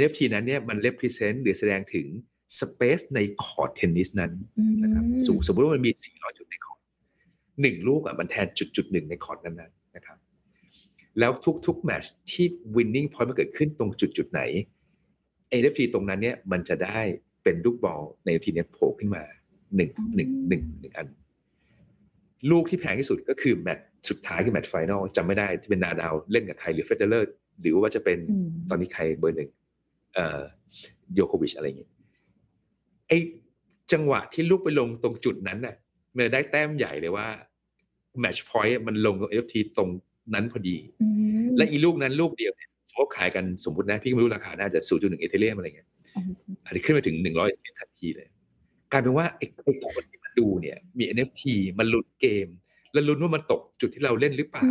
[0.00, 2.06] NFT นั้นเนี่ยมัน represent หรือแสดงถึง
[2.60, 4.32] space ในคอร์ดเทนนิสนั้น
[4.82, 6.80] นะครับสมมติว่ามันมี 400 จุดในคอร์ด
[7.60, 10.18] หนึ่งลูกอะมันแทนจุดจุดหนึ่งในคอร์ดนั้นๆนะครับ
[11.18, 11.32] แล้ว
[11.66, 12.46] ทุกๆแมตช์ที่
[12.76, 14.42] winning point มันเกิดขึ้นตรงจุดจุดไหน
[15.60, 17.00] NFT ตรงนั้นเนี่ยมันจะได้
[17.42, 19.22] เป็นลูกบอลในทีนี้โผล่ขึ้นมา
[19.76, 21.08] หนึ่งหนึ่งหนึ่งหนึ่งอัน
[22.50, 27.30] ลูกที่แพงที่สุดก็คือแมตช์สุดท้ายคือแมตช์ final จำไม่ได้ที่เป็นนาดาลเล่นกับใครหรือเฟเดอเรอร์
[27.60, 28.18] หรือว่าจะเป็น
[28.70, 29.50] ตอนนี้ใครเบอร์หนึ่ง
[30.14, 30.40] เอ่อ
[31.14, 31.90] โยโควิชอะไรอย่างเงี้ย
[33.10, 33.14] ไอ
[33.92, 35.74] จังหวะที่ลูกไปลงตรงจุดนั้นน่ะ
[36.14, 37.26] มันได้แต้มใหญ่เลยว่า
[38.20, 39.90] แมตช์พอยต์มันลงกับ NFT ตรง
[40.34, 40.76] นั้นพอดี
[41.56, 45.88] และอีลูกนั้นลูกเดียวเนี่ยสมมติขายกันสมมตินะ พี่ไม่รู้ราคาน่าจะศูนย์จุดหนึ่งเอเธเรียมอะไรเงี้ย
[46.64, 47.48] อาจจะขึ้นไปถึงหนึ่งร้อย
[47.80, 48.28] ทันทีเลย
[48.92, 49.46] กลายเป็นว่าไอ้
[49.84, 51.42] คนที่มาดูเนี่ย มี NFT
[51.78, 52.48] มันลุ้นเกม
[52.92, 54.68] แล้วลุ้นว่ามันตกจุดที่เราเล่นหรือเปล่า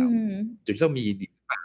[0.64, 1.62] จุดที่เรามีดีหรือเปล่า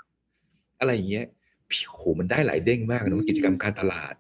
[0.80, 1.26] อะไรอย่างเงี้ย
[1.70, 4.14] พี่โหมันได้หลายเด้งมากนะกิจกรรมการตลาด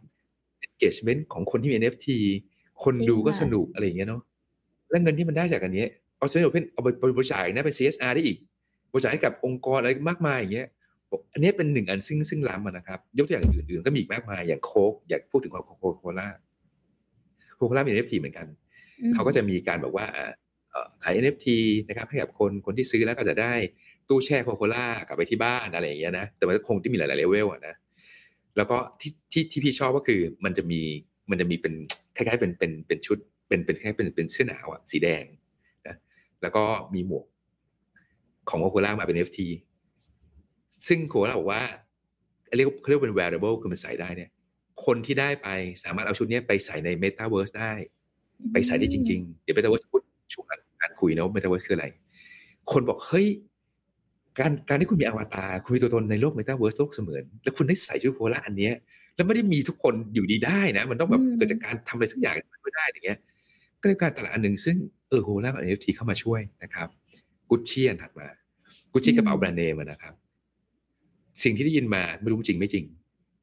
[0.75, 2.07] engagement ของคนที่มี NFT
[2.83, 4.21] คนดูก็สนุกอะไรอย่างเงี้ยเนาะ
[4.89, 5.85] และเงินที่มันได้จากอันนี้
[6.17, 8.37] เอาเซ็นโอเพนเอาไปบริจาคนะเป็น CSR ได้อีก
[8.91, 10.67] บริจาคให้กับองค์กรอะไรมากมายอย่างเงี้ย
[11.33, 16.27] อันนี้เป็นหนึ่งอันซึ่งซึ่งล้ำนะครับ ยกตัวอย่างอื่นๆก็มีอีกมากมายอย่างโค้กอยากพูดถึงโคโคโคล่า
[17.55, 18.47] โคโคล่ามี NFT เหมือนกัน
[19.13, 20.05] เขาก็จะมีการบอกว่า
[21.03, 21.47] ขาย NFT
[21.87, 23.53] นะครับให้กับคนคนที่ซื้อแล้วก็จะได้
[24.09, 27.75] ตู้แช่โคโคล่ากลับไปที่บ้านอะไรอย่างเงี้ยนะแต่มันคงที่มีหลายๆเลเวลอะนะ
[28.57, 30.81] แล้วก็ที่ที่ที่พี่ชอบก็คือมันจะมี
[31.29, 31.73] มันจะมีเป็น
[32.15, 35.23] คล้ายๆเป็นเป็นเป็นชุดเป็นเป็นแคล้ายเป็นเป็นเสื้อหนาวอะสีแดง
[35.87, 35.95] นะ
[36.41, 37.25] แล้วก็มีหมวก
[38.49, 39.39] ของโคโคล่ามาเป็น NFT
[40.87, 41.63] ซึ่งโคโคล่าบอกว่า
[42.55, 44.29] เรียกเขาเรียกเป็น wearable คือมันใส่ได้เนี่ย
[44.85, 45.47] คนที่ได้ไป
[45.83, 47.73] สามารถเอาชุดนี้ไปใส่ใน Metaverse ได้
[48.53, 50.01] ไปใส่ได้จริง ๆ เดี๋ยว Metaverse พูด
[50.33, 50.45] ช่วง
[50.81, 51.87] การคุยนะว่า Metaverse คืออะไร
[52.71, 53.27] คนบอกเฮ้ย
[54.39, 58.69] การการที่คุณมีอวตารคุณมีตัวตนในโลก Metaverse โลกเสมือน แล้วคุณได้ใส่ชุดโคโคล่าอันนี้
[59.15, 63.19] แล้วไม่ได้มีทุกคนอยู่ดีได้นะ มันต้องแบบเกิดจากการทำอะไรสักอย่างไม่ได้อย่างเงี้ย
[63.81, 64.75] ก็เลยการตลาดอันหนึ่งซึ่ง
[65.09, 66.87] เออโคโคล่ากับ NFT เข้ามาช่วยนะครับ
[67.49, 68.27] กุชชี่อันถัดมา
[68.91, 70.13] กุชชี่กระเป๋าแบรนด์เนมนะครับ
[71.43, 72.85] สิ่งที่ได้ยินมาไม่รู้จริงไม่จริง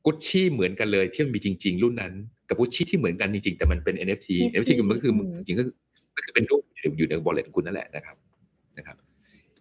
[0.07, 2.13] กุชชี่เหมือนกันเลยที่มันมีจริง ๆ รุ่นนั้น
[2.49, 6.63] กับกุชชี่ที่เหมือนกันจริงๆแต่มันเป็น NFT NFT มันก็คือจริงก็คือเป็นรูป
[6.99, 8.17] อยู่ใน wallet คุณนั่นแหละนะครับ
[8.79, 8.97] นะครับ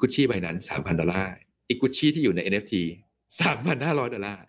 [0.01, 1.33] กุชชี่ใบนั้นสามพันดอลลาร์
[1.69, 2.73] อีกกุชชี่ที่อยู่ใน NFT
[3.41, 4.43] สามพันห้าร้อยดอลลาร์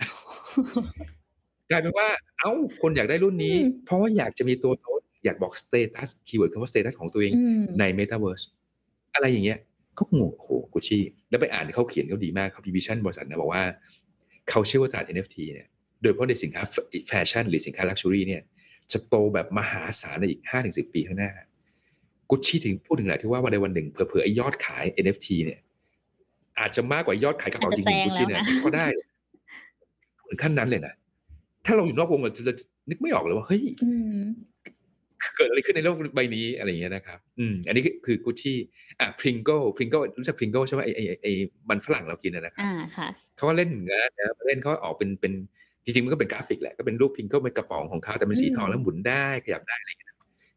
[1.71, 7.33] กลายเป็นว่า เอ้า คนอยากได้รุ่นนี้ เพราะว่าอยากจะมีตัวตนอยากบอก status keyword คำว่า status ของตัวเอง
[7.79, 8.43] ในเมตาเวิร์ส
[9.15, 9.59] อะไรอย่างเงี้ย
[9.95, 13.63] เขางงโหกุชชี่ แล้วไปอ่านเขาเขียนเขาดีมากเขา vision บริษัทนะบอกว่า
[14.51, 15.69] เขาเชื่อว่าตลาด NFT เนี่ย
[16.01, 16.63] โดยเฉพาะในสินค้า
[17.09, 18.43] แฟชั่นหรือสินค้า luxury เนี่ย
[18.93, 21.31] จะโตแบบมหาศาลในอีกห้าถึงสิบปีข้างหน้า
[22.33, 25.61] กุชชี่ถึงพูดถึงไหนที่ว่าวันใดวันหนึ่งเผื่อๆไอ้ยอดขาย NFT เนี่ย
[26.59, 28.87] อาจจะมากกว่ายอดขายกระเป๋าจริงๆกุชชี่เนี่ยก็ได้
[30.29, 30.95] ถึงขั้นนั้นเลยนะ
[31.67, 32.55] ถ้าเราอยู่นอกวงเราจะ
[32.91, 33.63] นึกไม่ออกเลยว่าเฮ้ย
[35.37, 38.59] เกิดอะไรขึ้นในโลกใบนี้อะไรอย่างเงี้ยนะครับ อืม อันนี้คือกุชชี่
[39.01, 41.27] อะ Pringles Pringles รู้จัก Pringles ใช่ไหมไอไอไอ
[41.69, 44.01] มันฝรั่งเรากินนะครับอ่าค่ะเขาก็เล่นนะ
[44.47, 45.33] เล่นเขาออกเป็นเป็น
[45.85, 50.12] จริงๆมันก็เป็นกราฟิกแหละก็เป็นรูป Pringles เป็นกระป๋องของเขาแต่เป็นสีทองแล้วหมุนได้ขยับได้อะไรอย่างเงี้ย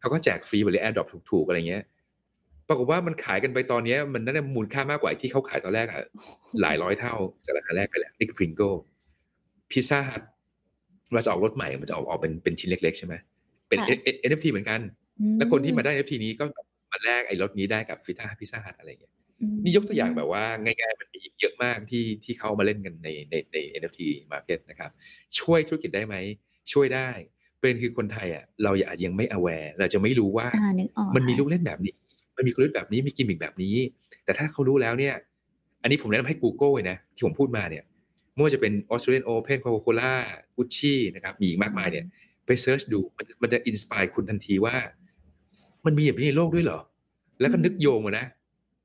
[0.06, 1.84] เขาก็แจกฟรีไปเลย airdrop ถูกๆอะไรเงี้ย
[2.68, 6.02] ปรากฏว่ามันขายกันไปตอนนี้มันน่าจะมูลค่ามากกว่าที่เขาขายตอนแรกอะ
[6.62, 7.14] หลายร้อยเท่า
[7.46, 8.70] จากราคาแรกไปแล้วนี่คือ Pringles
[9.72, 10.24] พิซซ่าฮัท
[11.14, 13.14] เวลาจะออกรสใหม่มันจะออกออกเป็นเป็นชิ้นเล็ก ๆ ใช่ไหม
[13.70, 13.80] เป็น
[14.30, 14.80] NFT เหมือนกัน
[15.38, 16.44] แล้วคนที่มาได้ NFT นี้ก็
[16.92, 19.14] มาแลกไอ้รถนี้ได้กับฟิต้าพิซซ่าฮัทอะไรเงี้ย
[19.64, 24.00] นี่ยกตัวอย่างแบบว่าง่ายๆมันมีเยอะมากที่ที่เขามาเล่นกันในในใน NFT
[24.32, 24.92] market นะครับ
[25.40, 26.16] ช่วยธุรกิจได้ไหม
[26.74, 27.10] ช่วยได้
[27.66, 30.48] เป็นคือคนไทยอะเราอาจยังไม่ aware เราจะไม่รู้ว่า
[31.16, 31.94] มันมีลูกเล่นแบบนี้
[32.38, 33.76] มันมีกลยุทธ์แบบนี้มีกิมมิคแบบนี้
[34.26, 35.14] แต่ถ้าเขารู้แล้วเนี่ย
[35.82, 37.84] อันนี้ผมแนะนำให้ Google เลยนะที่ผมพูดมาเนี่ย
[38.34, 40.14] ไม่ว่าจะเป็น Australian Open Coca-Cola
[40.56, 42.06] Gucci นะครับมีอีกมากมายเนี่ย
[42.46, 44.76] ไป search ดูมันมันจะ inspire คุณทันทีว่า
[45.86, 46.80] มันมีแบบนี้ในโลกด้วยเหรอ
[47.40, 48.26] แล้วก็นึกโยงมานะ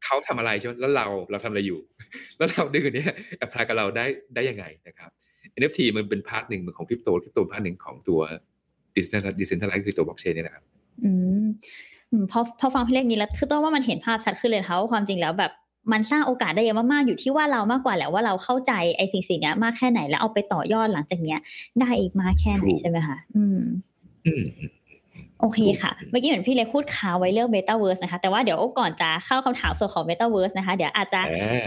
[0.05, 1.81] เขาทำอะไรใช่ไหมแล้วเราเราทำอะไรอยู่
[2.37, 3.05] แล้วเราดึงอันนี้
[3.39, 4.05] apply กับเราได้
[4.35, 5.11] ได้ยังไงนะครับ
[5.59, 8.21] NFT มันเป็น part หนึ่งของคริปโตคริปโต part หนึ่งของตัว
[8.97, 10.65] digital digital life คือตัวบล็อกเชนนี่นะครับ
[11.05, 11.11] อื
[11.43, 11.45] ม
[12.31, 15.53] พอพอฟังพี่เล็กนี้แล้วคือต้องว่ามันเห็นภาพชัดขึ้นเลยค่ะว่าความจริงแล้วแบบ
[15.93, 21.39] มันสร้างโอกาสได้เยอะมากๆอยู่ที่ว่าเรามากกว่าแหละว่าเราเข้าใจไอ้สิ่งสิ่งนี้มากแค่ไหนแล้วเอาไปต่อยอดหลังจากเนี้ย
[21.81, 23.59] ได้อีกมากแค่ไหนใช่ไหมคะอืม
[24.27, 24.45] อืม
[25.43, 31.21] โอเคค่ะ เมื่อกี้เหมือนพี่เล็กพูดข่าวไว้เรื่อง Metaverse นะคะ แต่ว่าเดี๋ยวก่อนจะเข้าคำถามส่วนของ Metaverse นะคะ เดี๋ยวอาจจะ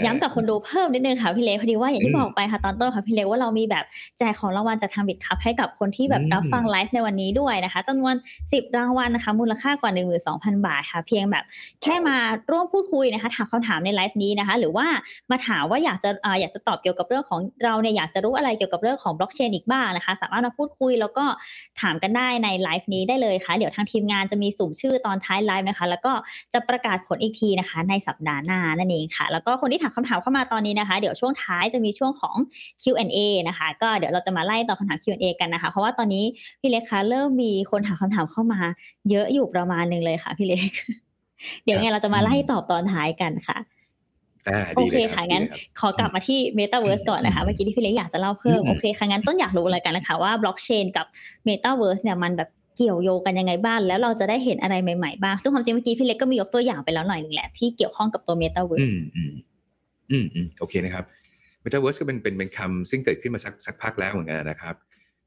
[0.05, 3.85] ย้ำกับคนดูเพิ่มนิดนึงค่ะพี่เล็กพอดีว่าอย่างที่บอกไปค่ะตอนต้นค่ะพี่เล็กว่าเรามีแบบ
[4.19, 8.15] แจกของรางวัลจากทางบิตคัพให้กับคนที่แบบรับฟังไลฟ์ในวันนี้ด้วยนะคะจำนวน
[8.47, 9.91] 10 รางวัลนะคะ มูลค่ากว่า
[10.29, 11.43] 12,000 บาทค่ะ เพียงแบบ
[11.83, 12.17] แค่มา
[12.51, 14.87] ร่วมพูดคุยนะคะถามคำถามในไลฟ์นี้นะคะ หรือว่า
[15.31, 16.09] มาถามว่าอยากจะ
[16.41, 21.25] อยากจะตอบเกี่ยวกับเรื่องของเราเนี่ยอยากจะรู้อะไรเกี่ยวกับเรื่องของบล็อกเชนอีกบ้างนะคะ สามารถมาพูดคุยแล้วก็
[21.81, 26.13] ถามกันได้ในไลฟ์นี้ได้เลยค่ะเดี๋ยวทางทีมงานจะมีสุ่มชื่อตอนท้ายไลฟ์นะคะ แล้วก็
[26.53, 32.35] จะประกาศผลอีกทีนะคะ ในสัปดาห์หน้านั่นเองค่ะ แล้วก็คนที่ถามคำถามเข้ามาตอนนี้นะคะ เดี๋ยวช่วงท้ายจะมีช่วงของ
[32.83, 36.25] Q&A นะคะ ก็เดี๋ยวเราจะมาไล่ตอบคำถาม Q&A กันนะคะ เพราะว่าตอนนี้
[36.59, 38.59] พี่เล็กคะเริ่มมีคนถามคำถามเข้ามา
[39.09, 40.71] เยอะอยู่ประมาณหนึ่งเลยค่ะ พี่เล็ก
[41.65, 43.57] เดี๋ยวไงเราจะมาไล่ตอบตอนท้ายกันค่ะ
[44.75, 45.45] โอเคค่ะ งั้น
[45.79, 51.05] ขอกลับมาที่ Metaverse ก่อนนะคะ เมื่อกี้ที่พี่เล็กอยากจะเล่าเพิ่ม โอเคค่ะ งั้นต้นอยากรู้เลยกันนะคะว่าบล็อกเชนกับ
[51.47, 59.33] Metaverse เนี่ยมันแบบ เกี่ยวโยงกันยังไงบ้างแล้วเราจะได้เห็นอะไรใหม่ๆบ้างซึ่งความจริงเมื่อกี้พี่เล็กก็มียกตัวอย่างไปแล้วหน่อยหนึ่งแหละที่เกี่ยวข้องกับตัว Metaverse อืมอืม
[60.11, 61.05] อืมอืมโอเคนะครับ
[61.63, 64.75] Metaverse ก็เป็นเป็นเป็นคำซึ่งเกิดขึ้นมาสักสักพักแล้วเหมือนกันนะครับ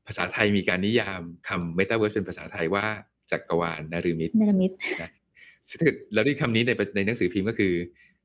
[0.07, 2.85] ภาษาไทยมีการนิยามคำ Metaverse เป็นภาษาไทยว่า
[3.31, 4.73] จักรวาลนฤมิตนฤมิต
[5.03, 5.11] นะ
[5.71, 5.85] ซึ่ง
[6.15, 7.73] เราได้คำนี้ในในหนังสือพิมพ์ก็คือ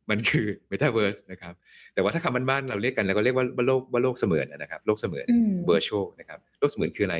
[0.10, 1.54] มันคือ Metaverse นะครับ
[1.94, 5.26] แต่ว่าถ้าคำบ้านๆเราเรียกกันเราก็เรียกว่าโลกว่าโลกเสมือนนะครับ โลกเสมือน
[5.70, 7.18] virtual นะครับ โลกเสมือนคืออะไร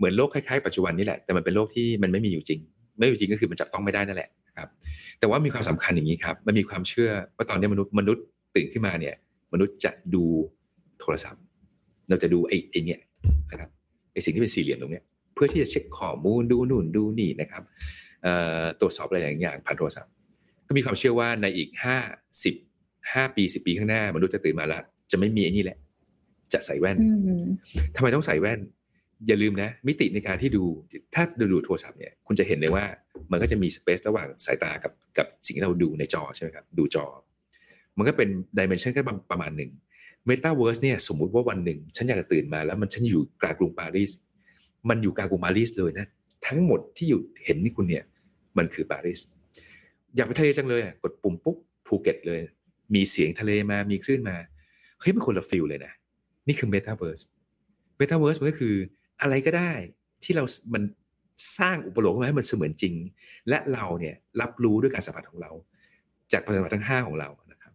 [0.00, 2.60] เหมือนโลกคล้ายๆปัจจุบันนี่แหละแต่มันเป็นโลกที่มันไม่มีอยู่จริง
[2.98, 4.68] ไม่อยู่จริงก็คือมันจับต้องไม่ได้นั่นแหละครับ
[5.18, 8.24] แต่ว่ามีความสำคัญอย่างนี้ครับ มันมีความเชื่อว่าตอนนี้มนุษย์มนุษย์
[8.56, 9.14] ตื่นขึ้นมาเนี่ย
[9.52, 10.24] มนุษย์จะดู
[11.00, 11.42] โทรศัพท์
[12.08, 13.00] เราจะดูไอ้ไอ้เนี่ย
[13.50, 13.70] นะครับ
[14.12, 17.62] ไอ้สิ่งที่เป็นสี่เหลี่ยมตรงเนี้ยเพื่อที่จะเช็คข้อมูลดูนู่นดูนี่นะครับ
[18.80, 20.10] ตรวจสอบอะไรอย่างผ่านโทรศัพท์
[20.66, 21.96] ก็มีความเชื่อว่าในอีกห้า
[22.44, 22.54] สิบ
[23.12, 25.78] ห้าปีสิบปีข้างหน้ามนุษย์จะตื่นมาแล้วจะไม่มีไอ้นี่แหละ
[26.52, 26.96] จะใส่แว่น
[27.96, 28.60] ทำไมต้องใส่แว่น
[29.26, 30.64] อย่าลืมนะ มิติในการที่ดู
[31.14, 32.84] ถ้าดูดูโทรศัพท์เนี่ยคุณจะเห็นเลยว่า
[33.30, 37.04] มันก็จะมีสเปซระหว่างสายตากับกับสิ่งที่เราดูในจอใช่ไหมครับดูจอ
[37.96, 39.70] มันก็เป็น dimension แค่ประมาณหนึ่ง
[40.26, 44.10] เมตาเวิร์สเนี่ยสมมุติว่าวันหนึ่ง ฉันอยากจะตื่นมาแล้วมันฉันอยู่กลางกรุงปารีส
[44.88, 46.06] มันอยู่กลางกรุงปารีสเลยนะ
[46.46, 48.04] ทั้งหมดที่อยู่เห็นนี่คุณเนี่ย
[48.58, 49.20] มันคือปารีส
[50.16, 51.56] อยากไปทะเลจังเลยกดปุ่มปุ๊บ
[51.86, 52.40] ภูเก็ตเลย
[52.94, 54.36] มีเสียงทะเลมามีคลื่นมา
[55.00, 55.92] เฮ้ยมันคนละ feel เลยนะ
[56.46, 57.20] นี่คือเมตาเวิร์ส
[57.96, 58.74] เมตาเวิร์สมันก็คือ
[59.22, 59.72] อะไรก็ได้
[60.24, 60.44] ที่เรา
[60.74, 60.82] มัน
[61.58, 62.94] สร้างอุปโลกน์มาให้มันเสมือนจริง
[63.48, 65.50] และเราเนี่ยรับรู้ด้วยการสัมผัสของเรา
[66.32, 67.72] จากประสาททั้งห้าของเรานะครับ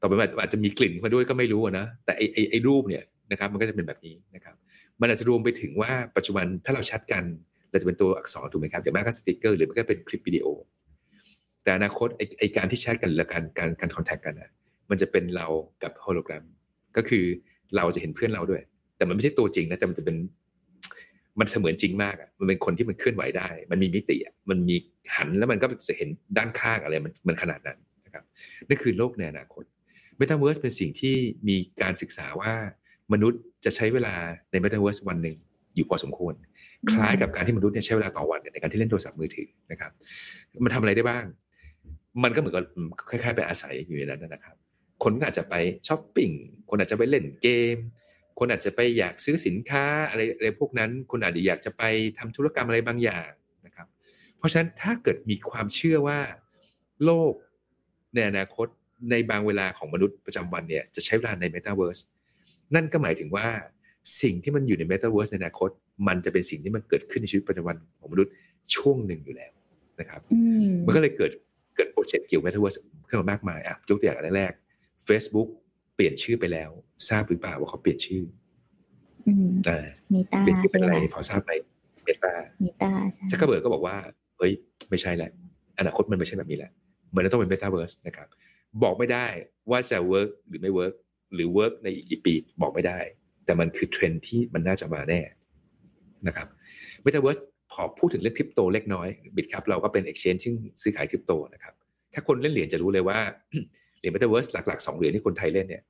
[0.00, 4.54] ต่อไปอาจจะมีกลิ่นมาด้วยก็ไม่รู้นะ แต่ไอไอไอรูปเนี่ยนะครับมันก็จะเป็นแบบนี้นะครับ
[5.00, 7.24] มันอาจจะรวมไปถึงว่าปัจจุบันถ้าเราแชทกัน
[7.70, 10.46] เราจะเป็นตัวอักษรถูกไหมครับอย่างมากก็สติกเกอร์หรือมันก็เป็นคลิปวิดีโอ
[11.62, 14.50] แต่อนาคตไอไอการที่แชทกันหรือการการการคอนแทคกันนะ
[14.90, 15.46] มันจะเป็นเรา
[15.82, 16.44] กับโฮโลแกรม
[16.96, 17.24] ก็คือ
[17.76, 18.62] เราจะเห็นเพื่อนเราด้วย
[18.96, 20.16] แต่มันไม่ใช่ตัวจริงนะแต่มันจะเป็น
[21.40, 24.76] มันเสมือนจริงมากอะมันเป็นคนที่มันเคลื่อนไหวได้ มันมีมิติอะมันมี
[25.16, 28.24] หันแล้วมันก็จะเห็นด้านข้างอะไรมันมันขนาดนั้นนะครับ
[28.68, 29.64] นั่นคือโลกในอนาคต
[30.16, 31.14] เมตาเวิร์สเป็นสิ่งที่
[31.48, 32.52] มีการศึกษาว่า
[33.12, 34.14] มนุษย์จะใช้เวลา
[34.50, 35.36] ในเมตาเวิร์สวันหนึ่ง
[35.74, 36.34] อยู่พอสมควร
[36.92, 39.90] คล้ายกับการที่มนุษย์เนี่ยใช้เวลาต่อวันในการที่เล่นโทรศัพท์มือถือนะครับ
[40.64, 41.24] มันทำอะไรได้บ้าง
[42.24, 42.64] มันก็เหมือนกับ
[43.10, 44.56] คล้ายๆไปอาศัยอยู่ในนั้นนะครับ
[45.04, 45.54] คนก็อาจจะไป
[45.88, 46.30] ช้อปปิ้ง
[46.70, 47.76] คนอาจจะไปเล่นเกม
[48.38, 51.82] คนอาจจะไปอยากซื้อสินค้าอะไรอะไรพวกนั้น คนอาจจะอยากจะไป
[52.18, 53.30] ทำธุรกรรมอะไรบางอย่าง
[53.66, 53.86] นะครับ
[54.38, 56.18] เพราะฉะนั้นถ้าเกิดมีความเชื่อว่า
[57.04, 57.32] โลก
[58.14, 58.66] ในอนาคต
[59.10, 61.98] ในบางเวลาของมนุษย์ประจำวันเนี่ยจะใช้เวลาในเมตาเวิร์ส
[62.74, 63.46] นั่นก็หมายถึงว่า
[64.22, 65.70] สิ่งที่มันอยู่ในเมตาเวิร์สในอนาคต
[66.08, 68.32] มันจะเป็นสิ่งที่มันเกิดขึ้นในชีวิตประจำวันของมนุษย์
[68.74, 69.52] ช่วงหนึ่งอยู่แล้ว
[70.00, 70.20] นะครับ
[70.86, 71.32] มันก็เลยเกิด
[71.76, 72.76] เกิด project เกี่ยวกับเมตาเวิร์ส
[73.08, 74.52] ขึ้นมามากมายอะยกตัวอย่างแรก
[75.08, 75.48] Facebook
[75.98, 76.70] เปลี่ยนชื่อไปแล้ว
[77.08, 78.22] ทราบหรือเปล่าว่าเขาเปลี่ยนชื่อ
[79.64, 79.76] แต่
[80.40, 81.52] เปลี่ยนชื่อเป็นอะไรพอทราบไหม
[82.04, 82.90] Meta Meta
[83.30, 83.96] ซักเกอร์เบิร์กก็บอกว่า
[84.38, 84.52] เฮ้ย
[84.90, 85.30] ไม่ใช่แหละ
[85.78, 86.70] อนาคตมันไม่ใช่แบบนี้แหละ
[87.14, 88.28] มันต้องเป็นเมตาเวิร์สนะครับ
[88.82, 89.26] บอกไม่ได้
[89.70, 90.94] ว่าจะ work หรือไม่ work
[91.34, 92.98] หรือ work ในอีกกี่ปีบอกไม่ได้
[93.44, 95.20] แต่มันคือเทรนด์ที่มันน่าจะมาแน่
[96.26, 96.46] นะครับ
[97.02, 97.38] เมตาเวิร์ส
[97.72, 101.74] พอพูดถึงเรื่องคริปโตเล็กน้อย Bitkub เราก็เป็น exchange ซึ่งซื้อขายคริปโตนะครับ
[102.14, 103.18] ถ้าคนเล่นเหรียญจะรู้เลยว่า
[103.98, 105.82] เหรียญเมตาเวิร์สหลักๆสองเหรียญที่คนไทยเล่นเนี่ย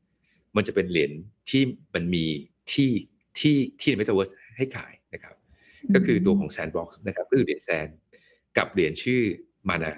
[0.56, 1.10] มันจะเป็นเหรียญ
[1.50, 1.62] ที่
[1.94, 2.24] มันมี
[2.72, 2.90] ที่
[3.38, 5.34] ที่ที่ในเมตาเวิร์สให้ขายนะครับ
[5.94, 7.88] ก็คือตัวของ Sandbox นะครับก็คือเหรียญ SAND
[8.58, 9.20] กับเหรียญชื่อ
[9.68, 9.92] MANA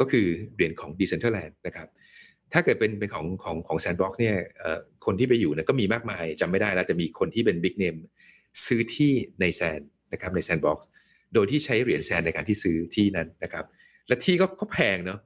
[0.00, 1.88] ก็คือเหรียญของ Decentraland นะครับ
[2.52, 4.36] ถ้าเกิดเป็นเป็นของของของ Sandbox เนี่ย
[5.06, 7.98] คนที่ไปอยู่นะก็มีมากมายจำไม่ได้แล้วจะมีคนที่เป็น Big Name
[8.66, 9.80] ซื้อที่ในแซน
[10.12, 10.78] นะครับใน Sandbox
[11.34, 13.64] โดยที่ใช้เหรียญแซนในการที่ซื้อที่นั้นนะครับ
[14.08, 15.20] และที่ก็ก็แพงเนาะ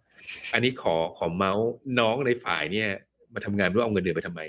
[0.53, 2.89] อันนี้ขอขอเมาส์น้องในฝ่ายเนี่ย
[3.35, 4.41] มาทำงานรู้เอาเงินเดือนไปทำไม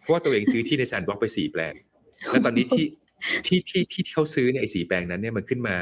[0.00, 1.74] เพราะว่าตัวเองซื้อที่ในแซนบ็อกไปสี่แปลง
[2.30, 2.86] แล้วตอนนี้ที่
[3.46, 5.76] ที่ที่ที่เขาซื้อเนี่ยไอ้สี่แปลงนั้นเนี่ยมันขึ้นมา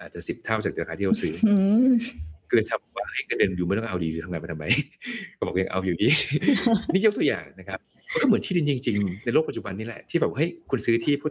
[0.00, 1.34] อาจจะสิบเท่าจากราคาที่เขาซื้อ
[2.48, 4.64] ก็เลยทราบว่าให้เงินเดือนอยู่ไม่ต้องเอาดีทำงานไปทำไม
[5.38, 6.08] ก็บอกยังเอาอยู่ดี
[6.92, 7.78] นี่ยกตัวอย่างนะครับ
[8.20, 11.26] ก็เหมือนที่ดินจริง ๆ ในโลกปัจจุบันนี่แหละที่แบบเฮ้ยคุณซื้อที่ปุ๊บ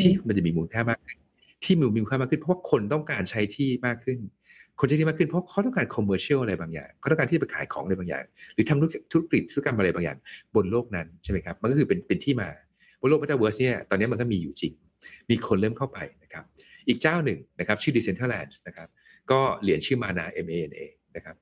[0.00, 1.18] ที่มันจะมีมูลค่ามากขึ้น
[1.64, 4.18] ที่มีมูลค่ามากขึ้นเพราะว่าคนต้องการใช้ที่มากขึ้น
[4.80, 8.24] คนใช้ที่มากขึ้นเพราะเขาต้องการ commercial อะไรบางอย่างเขาต้องการที่จะไปขายของอะไรบางอย่าง
[8.54, 9.00] หรือทำธุรกิจ
[9.52, 10.16] ธุรกรรมอะไรบางอย่าง
[10.54, 12.48] บนโลกนั้นใช่ไหมครับมันก็คือเป็นเป็นที่มา
[13.00, 14.72] บนโลกเมตาเวิร์สเนี่ยตอนนี้มันก็มีอยู่จริง
[15.30, 16.44] มีคนเริ่มเข้าไปนะครับ
[16.88, 18.88] อีกเจ้าหนึ่งนะครับชื่อ Decentraland นะครับ
[19.30, 20.80] ก็เหรียญชื่อ MANA M A N A
[21.16, 21.36] นะครับ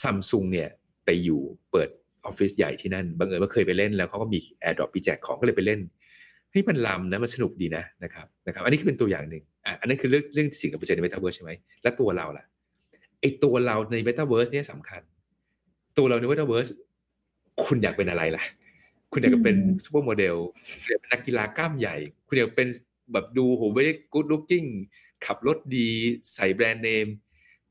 [0.00, 0.68] ซัมซุงเนี่ย
[1.04, 1.88] ไปอยู่เปิด
[2.24, 5.80] ออฟฟิศใหญ่ที่นั่นบังเอิญว่าเคยไปเล่นแล้วเขาก็มี airdrop มีแจกของก็เลยไปเล่น
[6.50, 11.52] เฮ้ยมันล้ำนะมันสนุกดีนะนะครับนะครับ อันนี้คือเป็นตัวอย่างหนึ่งอะอันนั้นคือเรื่องเรื่องสิ่งที่เราเจอในเมตาเวิร์สใช่ไหม
[11.82, 12.44] และตัวเราล่ะ
[13.22, 15.02] ไอตัวเราในเมตาเวิร์สเนี่ยสำคัญ
[15.98, 16.68] ตัวเราในเมตาเวิร์ส
[17.64, 18.44] คุณอยากเป็นอะไรล่ะ
[19.12, 20.36] คุณอยากเป็น supermodel
[20.88, 21.96] อยากเป็นนักกีฬากล้ามใหญ่
[22.26, 22.68] คุณอยากเป็น
[23.12, 24.64] แบบดูโหไม่ได้ good looking
[25.26, 25.88] ขับรถดี
[26.34, 27.06] ใส่แบรนด์เนม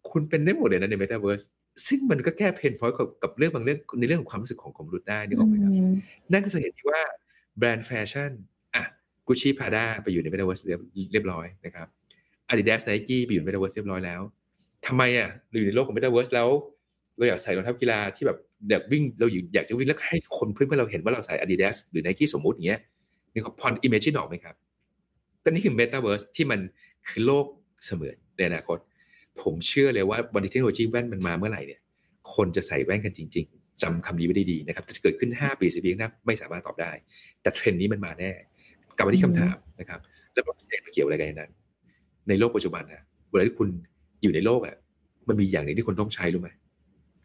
[0.10, 1.41] คุณเป็นได้หมดเลยนะในเมตาเวิร์ส
[1.88, 5.72] ซึ่งมันก็แก้ pain point กับเรื่องบางเรื่องในเรื่องของความรู้สึกของของมนุษย์ได้นึกออกไหมครับ
[6.32, 7.02] นั่นก็จะเห็นที่ว่า
[7.58, 8.32] แบรนด์แฟชั่น
[8.76, 8.84] อะ
[9.28, 11.88] Gucci Prada ไปอยู่ในเมตาเวิร์สเรียบร้อยนะครับ
[12.49, 14.22] Adidas Nike ไปอยู่ในเมตาเวิร์สเรียบร้อยแล้ว
[14.88, 16.49] ทำไมอะเราอยู่ในโลกของเมตาเวิร์สแล้ว
[17.17, 18.38] เราอยากใส่รองเท้ากีฬาที่แบบ
[18.69, 22.79] แบบวิ่งเราอยากจะวิ่งแล้วให้คนเพื่อนๆเราเห็นว่าเราใส่ Adidas หรือ Nike สมมุติอย่างเงี้ย
[23.34, 24.55] นี่เขาพอ imagine ออกไหมครับ
[25.41, 26.59] แต่นี่คือเมตาเวิร์สที่มัน
[27.07, 27.45] คือโลก
[27.86, 28.77] เสมือนในอนาคต
[29.41, 31.82] ผมเชื่อเลยว่าวันที่เทคโนโลยีแว่นมันมาเมื่อไหร่เนี่ย
[32.34, 36.91] คนจะใส่แว่นกันจริง ๆจำคำนี้ไว้ได้ดีนะครับจะเกิดขึ้น 5 ปีสิบปีข้างหน้าไม่สามารถตอบได้
[37.41, 38.32] แต่เทรนด์นี้มันมาแน่
[38.95, 39.99] กลับมาที่คำถามนะครับ
[40.34, 40.51] แล้วมั
[40.89, 41.51] นเกี่ยวอะไรกันนั้น
[42.27, 43.69] ในโลกปัจจุบันนะเวลาที่คุณ
[44.22, 44.76] อยู่ในโลกอะ
[45.28, 46.49] มันมีอย่างหนึ่งที่คนต้องใช้รู้ไหม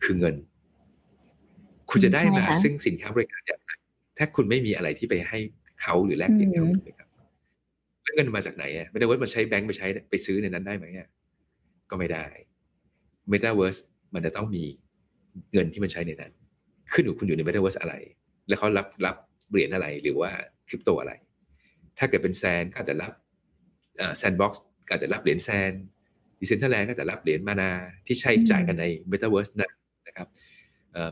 [0.05, 0.35] คือเงิน
[1.91, 3.71] คุณจะได้มาซึ่งสินค้าบริการอย่างไร
[4.19, 5.39] ถ้าคุณไม่มีอะไรที่ไปให้
[5.81, 7.09] เขาหรือแลกเปลี่ยนเขาถูกไหมครับ
[8.03, 11.09] แล้วเงินมาจากไหนอะไม่ได้ว่ามันใช้แบงก์ไปใช้ไปซื้อในนั้นได้ไหมอะ
[11.91, 12.27] ก็ไม่ได้
[13.33, 13.81] Metaverse
[14.15, 14.65] มันจะต้องมี
[15.53, 16.33] เงินที่มันใช้ในนั้น
[16.93, 17.95] ขึ้นอยู่คุณอยู่ใน Metaverse อะไร
[18.49, 19.17] แล้วเขารับรับ
[19.51, 20.31] เหรียญอะไรหรือว่า
[20.69, 21.13] คริปโตอะไร
[21.99, 23.13] ถ้าเกิดเป็น SAND ก็อาจจะรับ
[24.19, 25.73] Sandbox ก็อาจจะรับเหรียญ SAND
[26.41, 27.71] Decentraland ก็จะรับเหรียญ MANA
[28.07, 29.71] ที่ใช้จ่ายกันใน Metaverse นะ
[30.07, 30.29] นะครับ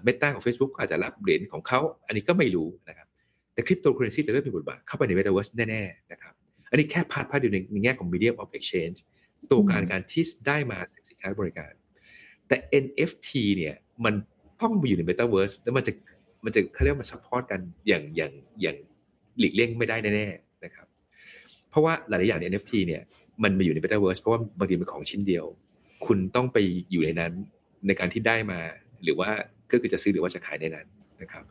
[0.03, 3.09] Meta ของ Facebook ก็อาจจะรับเหรียญของเขาอันนี้ก็ไม่รู้นะครับ
[3.55, 6.35] แต่คริปโตเคอเรนซีจะเริ่มมีบทบาทเข้าไปใน Metaverse แน่ๆนะครับ
[6.70, 8.99] อันนี้แค่ part part อยู่ในในแง่ของ medium of exchange
[9.51, 10.79] ตัวการการที่ได้มา
[11.11, 11.72] สินค้าบริการ
[12.49, 14.14] แต่ NFT เนี่ยมัน
[14.61, 15.93] ต้องมาอยู่ใน Metaverse แล้วมันจะ
[16.45, 18.77] มันจะเขาเรียกว่า support กันอย่างอย่างอย่าง
[19.39, 20.87] หลีกเลี่ยงไม่ได้แน่ๆนะครับ
[21.70, 23.03] เพราะว่าหลายๆอย่างใน NFT เนี่ย
[23.43, 25.45] มันมาอยู่ใน Metaverse เพราะว่าบางทีเป็นของชิ้นเดียว
[26.07, 26.57] คุณต้องไป
[26.91, 27.32] อยู่ในนั้น
[27.87, 28.61] ในการที่ได้มา
[29.03, 29.28] หรือว่า
[29.70, 30.87] ก็คือจะซื้อหรือว่าจะขายในนั้น
[31.22, 31.45] นะครับ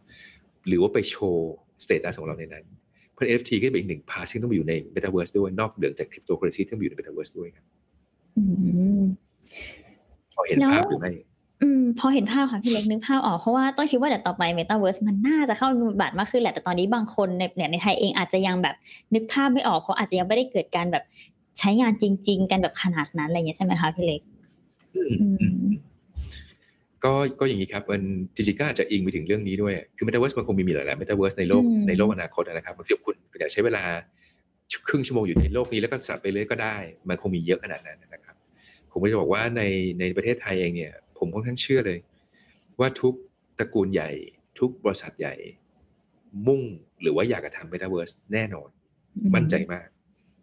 [0.67, 1.53] หรือว่าไปโชว์
[1.83, 2.65] status ของเราในนั้น
[3.13, 7.65] เพราะ NFT ก็เป็นอีกหนึ่งพาซึ่งต้องไปอยู่ใน Metaverse ด้วยนอกเหนือจากคริปโตเคอเรนซีที่ต้องอยู่ใน Metaverse ด้วยครับ
[10.33, 11.11] พอเห็นภาพหรือไม่
[11.63, 18.75] อืมพอเห็นภาพค่ะพี่เล็กนึกภาพออกเพราะว่าต้องคิดว่าเดี๋ยวต่อไป Metaverse มันน่าจะเข้ามีบทบาทมากขึ้นแหละแต่ตอนนี้บางคนในเนี่ยในไทยเองอาจจะยังแบบ
[19.13, 21.03] นึกภาพไม่ออกเพราะอาจจะยังไม่ได้เกิดการแบบ
[21.59, 24.21] ใช้งานจริง ๆ กันแบบขนาดนั้นอะไรเงี้ยใช่ไหมคะพี่เล็ก
[27.03, 28.01] ก็ก็อย่างนี้ครับมัน
[28.35, 33.83] จริงๆก็อาจจะอิงไปถึงเรื่องนี้ด้วย คือเมตาเวิร์สมันคงมีมีหลายๆเมตาเวิร์สในโลกในโลกอนาคตนะครับบางทีคุณอยากใช้เวลา
[34.87, 36.75] ครึ่งชั่วโมงอยู่ในโลกนี้แล้วก็สลับไปเลยก็ได้
[37.09, 38.35] มันคงมีเยอะขนาดนั้นนะครับ
[38.91, 39.61] ผมก็จะบอกว่าใน
[39.99, 41.99] ในประเทศไทยเองเนี่ย ผมค่อนข้างเชื่อเลย
[42.79, 43.13] ว่าทุก
[43.59, 44.09] ตระกูลใหญ่
[44.59, 45.35] ทุกบริษัทใหญ่
[46.47, 46.61] มุ่ง
[47.01, 48.69] หรือว่าอยากจะทำเมตาเวิร์สแน่นอน
[49.35, 49.87] มั่นใจมาก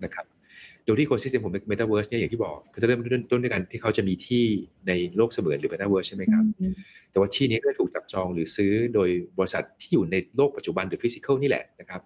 [0.05, 4.45] นะครับโดยที่ ecosystem ของ Metaverse เนี่ยอย่างที่บอกเขาจะเริ่มต้นด้วยกันที่เขาจะมีที่
[4.89, 6.45] ในโลกเสมือนหรือ Metaverse ใช่ไหมครับ
[7.11, 12.01] แต่ว่าที่นี้ก็ถูกจับจองหรือซื้อโดยบริษัทที่อยู่ในโลกปัจจุบันหรือ physical นี่แหละนะครับ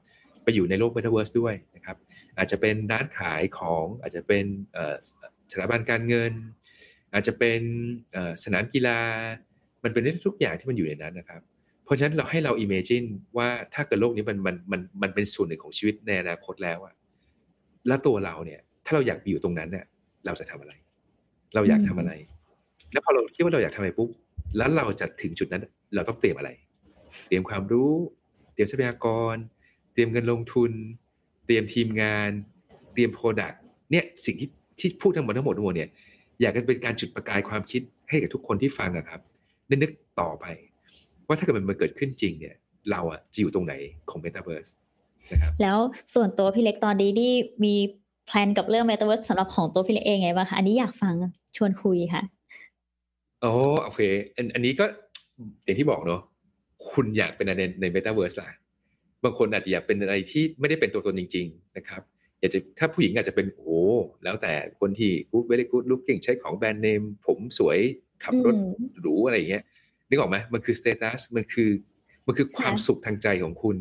[0.44, 1.96] ไปอยู่ในโลก Metaverse ด้วยนะครับ
[2.38, 4.44] อาจจะเป็นร้านขายของอาจจะเป็น
[5.50, 6.32] สถาบันการเงิน
[7.14, 7.60] อาจจะเป็น
[8.44, 8.98] สนามกีฬา
[9.84, 11.42] มันเป็นทุกอย่างที่มันอยู่ในนั้นนะครับ
[11.84, 13.06] เพราะฉะนั้นเราให้เรา imagine
[13.36, 16.94] ว่าถ้าเกิดโลกนี้มันมันมันมันเป็นส่วนหนึ่งของชีวิตในอนาคตแล้วอะ
[17.86, 19.84] แล้วตัวเราเนี่ย ถ้าเราอยากอยู่ตรงนั้นเนี่ย
[20.26, 20.72] เราจะทำอะไร
[21.54, 22.12] เราอยากทำอะไร
[22.92, 24.08] แล้วพอเราคิดว่าเราอยากทำอะไรปุ๊บ
[24.56, 26.50] แล้วเราจะถึงจุดนั้น เราต้องเตรียมอะไร
[27.26, 27.92] เตรียมความรู้
[28.54, 29.36] เตรียมทรัพยากร
[29.92, 30.72] เตรียมเงินลงทุน
[31.46, 32.30] เตรียมทีมงาน
[32.94, 33.60] เตรียม product
[33.90, 34.48] เนี่ยสิ่งที่
[34.80, 35.88] ที่พูดทั้งหมดทั้งหมดทั้งหมดเนี่ย
[36.40, 39.20] อยากจะเป็นการจุดประกายความคิดให้กับทุกคนที่ฟังอะครับ
[39.66, 40.46] ได้นึกต่อไป
[41.26, 42.54] ว่าถ้าเกิดมันเกิดขึ้นจริงเนี่ย
[42.90, 43.74] เราอะจะอยู่ตรงไหน
[44.10, 44.70] ของ Metaverse
[45.32, 45.78] นะครับแล้ว
[46.14, 47.32] ส่วนตัวพี่เล็กตอนนี้ที่
[47.64, 47.74] มี
[48.26, 51.14] plan กับเรื่อง Metaverse สำหรับของตัวพี่เล็กเองไงบ้างคะอันนี้อยากฟัง
[51.56, 52.22] ชวนคุยค่ะ
[53.40, 53.50] โอ้
[53.84, 54.00] โอเค
[54.36, 54.84] อันอันนี้ก็
[55.64, 56.20] อย่างที่บอกเนาะ
[56.90, 58.48] คุณอยากเป็นอะไรใน Metaverse ล่ะ
[59.24, 62.02] บางคนอาจจะอยากเป็นอะไรที่ไม่ได้เป็นตัวตนจริง ๆ นะครับ
[62.40, 63.78] อยากจะถ้าผู้หญิงอาจจะเป็นโอ้
[64.24, 67.78] แล้วแต่คนที่กู very good looking ใช้ของ brand name ผมสวย
[68.24, 68.56] ขับรถ
[69.00, 69.62] หรูอะไรอย่างเงี้ย
[70.08, 71.70] นึกออกไหมมันคือ status มันคือ
[72.26, 73.76] มันคือความสุขทางใจของคุณ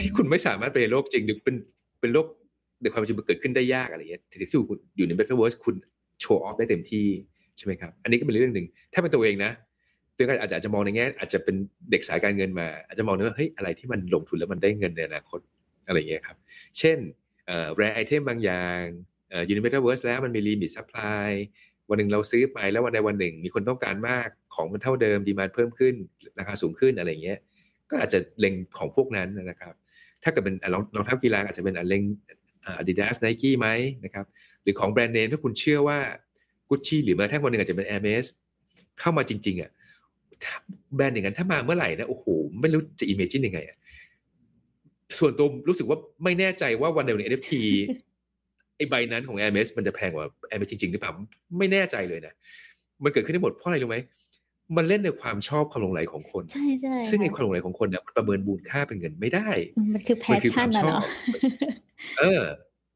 [0.00, 1.56] ที่คุณไม่สามารถไปในโลกจริงหรือเป็น
[2.00, 2.26] เป็นโลก
[2.82, 5.74] ในความจริงมันเกิดขึ้นได้ยากอะไรเงี้ยที่คุณอยู่ในเบทเวิร์สคุณ
[6.20, 7.06] show off ได้เต็มที่
[7.56, 9.52] ใช่ไหมครับ อันนี้ก็เป็นเรื่องหนึ่ง ถ้าเป็นตัวเองนะ
[10.16, 11.56] ตัวก็อาจจะอาจจะมองในแง่อาจจะเป็น
[11.90, 15.40] เด็กสายการเงินมา อาจจะมองว่าเฮ้ยอะไรที่มันลงทุนแล้วมันได้เงินในอนาคต
[15.86, 16.36] อะไรเงี้ยครับ
[16.78, 16.98] เช่น
[17.76, 18.80] rare item บางอย่าง
[19.50, 21.30] อยู่ในิเมทัลเวิร์สแล้วมันมี limit supply
[21.88, 25.94] วันหนึ่งเราซื้อไปแล้ววันใดวันหนึ่ง มีคนต้องการมากของมันเท่าเดิม demand เพิ่มขึ้น
[26.38, 27.38] ราคาสูงขึ้นอะไรเงี้ย
[27.90, 29.74] ก็อาจจะเล็งของพวกนั้นนะครับ
[30.22, 32.02] ถ้าเกิดเป็นรองรองเท้ากีฬาอาจจะเป็นเล็ง
[32.66, 33.68] อาดิดาสไนกี้ไหม
[34.04, 34.24] นะครับ
[34.62, 35.98] หรือของ brand name ถ้าคุณเชื่อว่า
[36.68, 38.24] กุชชี่หรือแม้กระทั่งวันหนึ่งอาจจะเป็นแอร์เมส
[39.00, 39.70] เข้ามาจริง ๆอะ
[40.94, 42.24] แบรนด์อย่างนั้นถ้ามาเมื่อไหร่นะโอ้โห
[42.60, 43.76] ไม่รู้จะ imagine ยังไงอะ
[45.18, 47.50] ส่วนตัวรู้สึกว่าไม่แน่ใจว่าวันเดียวใน NFT
[48.76, 51.12] ไอ้ใบนั้นของ Hermes มันจะแพงกว่า Hermes จริงๆหรือเปล่า
[51.58, 52.34] ไม่แน่ใจเลยนะ
[53.04, 53.96] มันเกิดขึ้นได้หมดเพราะอะไรรู้ไหม
[54.76, 59.48] มันเล่นในความชอบความหลงไหลของคน ใช่ใช่ซึ่งไอ้ความหลงไหลของคนเนี่ยมันประเมินมูลค่าเป็นเงินไม่ได้
[59.94, 61.02] มันคือ passion นะเนาะ
[62.18, 62.42] เออ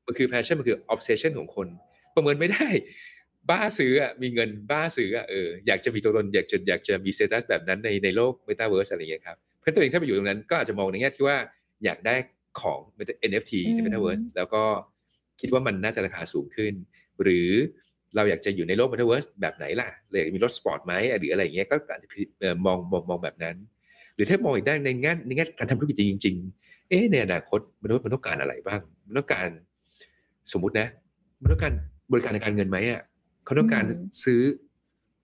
[0.06, 1.66] มันคือ passion มันคือ obsession ของคน
[2.14, 2.68] ประเมินไม่ได้
[3.50, 11.36] บ้าซื้ออะมีเงินบ้าซื้ออะเอออยากจะมีตัวตนอยากจะอยากจะมี status แบบนั้นในในโลกเมตาเวิร์สอะไรอย่างเงี้ยครับเพื่อนตัวเองถ้าไปอยู่ตรงนั้นก็อาจจะมองในแง่ที่ว่า
[11.84, 12.14] อยากได้
[12.60, 12.80] ของ
[13.30, 14.62] NFT ใน Metaverse แล้วก็
[15.40, 16.72] คิดว่ามันน่าจะราคาสูงขึ้น
[17.22, 17.50] หรือ
[18.16, 22.08] เราอยากจะอยู่ในโลก Metaverse แบบไหนล่ะเลยมีรถสปอร์ตไหมหรืออะไรอย่างเงี้ยก็อาจจะ
[22.64, 23.56] มองมองมองแบบนั้น
[24.14, 29.48] หรือถ้ามองอีกด้านในแง่ในแง่การทำธุรกิจจริง ๆ เอ๊ะในอนาคตมันมันต้องการอะไรบ้างมันต้องการ
[30.52, 30.88] สมมุตินะ
[31.42, 31.72] มันต้องการ
[32.12, 33.02] บริการในการเงินไหมอะ
[33.44, 33.84] เขาต้องการ
[34.24, 34.40] ซื้อ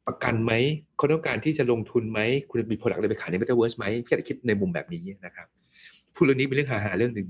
[0.07, 0.53] ประกันไหม
[0.97, 2.21] เขาต้องการที่จะลงทุนไหม
[2.51, 5.47] คุณมีผลลัพธ์อะไรไปขายใน Metaverse ไหมพี่อาจจะคิดในมุมแบบนี้นะครับ
[6.15, 7.29] พูดเรื่องนี้เป็นเรื่องหาหาเรื่องหนึ่ง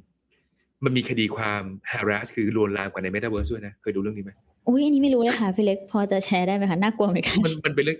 [0.85, 4.33] มันมีคดีความ harass คือลวนลามกันใน Metaverse ด้วยนะ เคยดูเรื่องนี้ไหม
[4.69, 7.99] อุ้ยอันนี้ไม่รู้เลยค่ะพี่เล็กพอจะแชร์ได้ไหมคะน่ากลัวเหมือนกันมันมันเป็นเรื่อง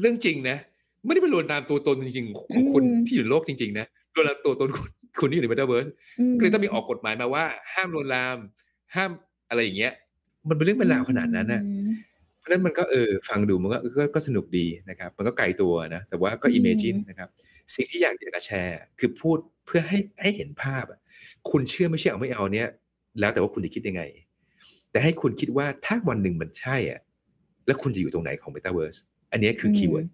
[0.00, 0.56] เรื่องจริงนะ
[1.04, 4.90] ไม่ได้เป็นลวนลามตัวตนจริงๆของคนที่อยู่โลกจริงๆนะลวนลามตัวตนคุณ
[5.20, 5.90] คุณที่อยู่ใน Metaverse
[6.38, 8.36] ก็เลยต้องมีออกกฎหมายมาว่า ห้ามลวนลาม
[8.94, 9.10] ห้าม
[9.48, 9.92] อะไรอย่างเงี้ย
[10.48, 11.62] มันเป็นเรื่องเป็นราวขนาดนั้นนะ
[12.38, 13.78] เพราะนั้นมันก็เออฟังดูมันก็
[14.14, 17.28] ก็สนุกดีนะครับ มันก็ไกลตัวนะแต่ว่าก็อิมเมจินนะครับ
[17.74, 21.00] สิ่งที่อยากจะแชร์ คือพูดเพื่อให้ให้เห็นภาพอะ
[21.50, 22.68] คุณเชื่อไม่เชื่อเอาไม่เอาเนี้ย
[23.20, 24.02] แล้วแต่ว่าคุณจะคิดยังไง
[24.96, 27.00] แต่ให้คุณคิดว่าถ้าวันหนึ่งมันใช่อะ
[27.66, 28.98] แล้วคุณจะอยู่ตรงไหนของ Metaverse
[29.32, 30.06] อันนี้คือ keyword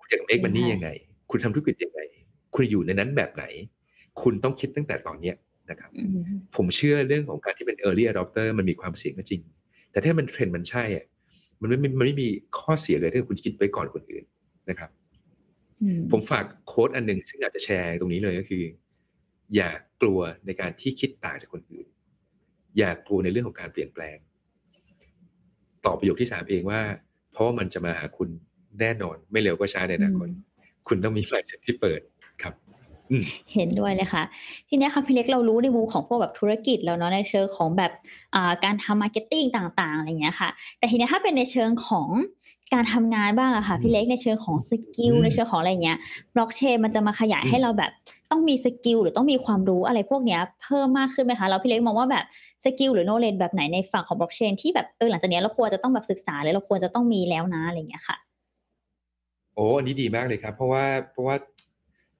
[0.00, 0.88] คุณจะ earn money ยังไง
[1.30, 2.00] คุณทำธุรกิจยังไง
[2.54, 3.44] คุณอยู่ในนั้นแบบไหน
[4.22, 5.36] คุณต้องคิดตั้งแต่ตอนเนี้ย
[5.70, 5.90] นะครับ
[6.56, 9.40] ผมเชื่อเรื่องของการที่เป็น early adopter มันมีความเสี่ยงก็จริง
[9.90, 11.04] แต่ถ้ามันเทรนด์มันใช่อะ
[11.60, 12.28] มันไม่มันไม่มี
[12.58, 14.24] ข้อเสียเลยถ้าคุณคิดไปก่อนคนอื่น
[14.70, 14.90] นะครับ
[16.10, 18.62] ผมฝาก quote อันหนึ่งซึ่งอาจจะแชร์ตรงนี้เลยก็คือ
[19.54, 19.70] อย่า
[20.02, 21.86] กลัวในการที่คิดต่างจากคนอื่น
[22.78, 24.16] อย่ากลัวในเรื่องของการเปลี่ยนแปลง
[25.84, 26.80] ตอบประโยคที่สามเองว่า
[27.32, 28.28] เพราะว่ามันจะมาหาคุณ
[28.80, 30.28] แน่นอน ไม่เร็วก็ช้าในอนาคต
[30.88, 32.00] คุณต้องมี mindset ที่เปิด
[32.42, 32.54] ครับ
[33.54, 34.22] เห็นด้วยเลยค่ะ
[34.68, 37.92] ทีนี้ค่ะพี่เล็กเรารู้ในมุมของพวกแบบธุรกิจแล้วเนาะในเชิงของแบบ
[38.64, 40.48] การทำ marketing ต่างๆอะไรเงี้ยค่ะ
[40.78, 42.08] แต่ทีนี้ถ้าเป็นในเชิงของ
[42.74, 45.98] การทำงานบ้างอะค่ะพี่เล็กในเชิงของ skill ในเชิงของอะไรเงี้ย
[46.34, 47.90] บล็อกเชนมันจะมาขยายให้เราแบบ
[48.30, 52.24] ต้องมี skill หรือต้องมีความรู้อะไรพวกเนี้ยเพิ่มมากขึ้นไหมคะเราพี่เล็กมองว่าแบบ
[52.64, 58.16] skill หรือ knowledge แบบไหนในฝั่งของบล็อกเชนที่แบบเออหลังจากนี้เราควรจะต้องแบบศึกษาเลยเราควรจะต้องมีแล้วนะอะไรเงี้ยค่ะ
[59.54, 61.36] โอ้อันนี้ดีมากเลยครับ เพราะว่าเพราะว่า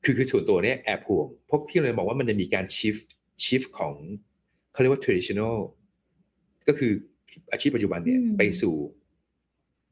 [0.05, 2.97] คือคือส่วนตัวเนี้ยแอบห่วงพวกพี่เลยบอกว่ามันจะมีการ shift
[3.45, 3.95] shift ของ
[4.73, 5.57] เขาเรียกว่า traditional
[6.69, 6.93] ก็คือ
[7.53, 8.75] อาชีพปัจจุบันเนี่ยไปสู่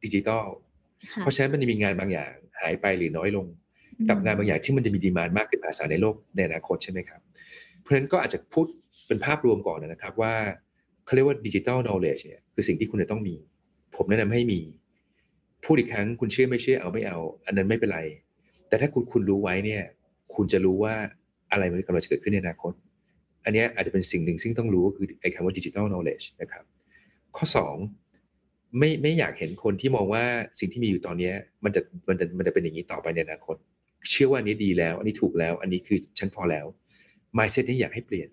[0.07, 0.47] ดิจิตอล
[1.21, 3.47] เพราะฉะนั้นมันจะมีงานบางอย่างหายไปหรือน้อยลง
[4.09, 7.21] กับงานบางอย่างที่มันจะมี demand มากขึ้นภาษาในโลกในอนาคตใช่ไหมครับ
[7.81, 8.67] เพราะฉะนั้นก็อาจจะพูด
[9.07, 10.35] เป็นภาพรวมก่อนนะครับว่า
[11.05, 13.35] เขาเรียกว่า digital knowledge เนี่ยคือสิ่งที่คุณจะต้องมี
[13.97, 14.61] ผมแนะนำให้มี
[15.65, 18.01] พูดอีกครั้งคุณเชื่อไม่เชื่อเอาไม่เอา อันนั้นไม่เป็นไร
[18.69, 19.83] แต่ถ้าคุณคุณรู้ไว้เนี่ย
[20.35, 20.95] คุณจะรู้ว่า
[21.53, 22.73] อะไรมันกำลังจะเกิดขึ้นในอนาคต
[23.45, 26.65] อันนี้อาจจะเป็นสิ่งหนึ่งซึ่งต้องรู้ก็คือไอ้คำว่า digital knowledge นะครับ
[27.37, 27.47] ข้อ
[27.79, 28.06] 2
[28.79, 30.25] ไม่ไม่อยากเห็นคนที่มองว่า
[30.59, 31.33] สิ่งที่มีอยู่ตอนนี้
[31.65, 33.57] มันจะมันจะมันจะเป็นอย่างนี้ต่อไปในอนาคต
[34.11, 36.67] เชื่อว่าอันนี้ดีแล้ว อันนี้ถูกแล้ว อันนี้คือฉันพอแล้ว
[37.37, 38.29] mindset นี้อยากให้เปลี่ยน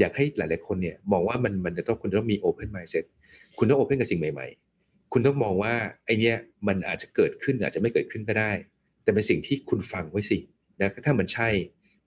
[0.00, 3.04] อยากให้หลาย ๆ คนเนี่ยมองว่ามันมันจะต้องคุณต้องมี open mindset
[3.58, 4.46] คุณต้อง open กับสิ่งใหม่
[4.80, 5.74] ๆ คุณต้องมองว่า
[6.04, 6.36] ไอเนี้ย
[6.68, 8.50] มันอาจจะเกิดขึ้นอาจจะไม่เกิดขึ้นก็ได้
[9.02, 10.38] แต่เป็นสิ่งที่คุณฟังไว้สิ
[10.80, 11.48] นะถ้ามันใช่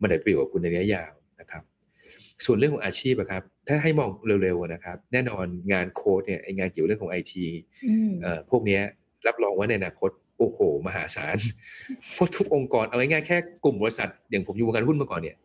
[0.02, 1.64] มันได้ประโยชน์กับคุณในระยะยาวนะครับ
[2.46, 4.10] ส่วนเรื่องของอาชีพครับ ถ้าให้มอง
[4.44, 7.46] เร็วๆนะครับ แน่นอนงานโค้ดเนี่ยไองานเกี่ยวเรื่องของไอที
[8.50, 8.80] พวกนี้
[9.28, 11.38] รับรองว่าในอนาคตโอ้โห มหาศาล
[12.18, 15.36] พวกทุกองค์กรเอาง่ายๆแค่กลุ่มบริษัท อย่างผมอยู่วงการหุ้นมาก่อนเนี่ย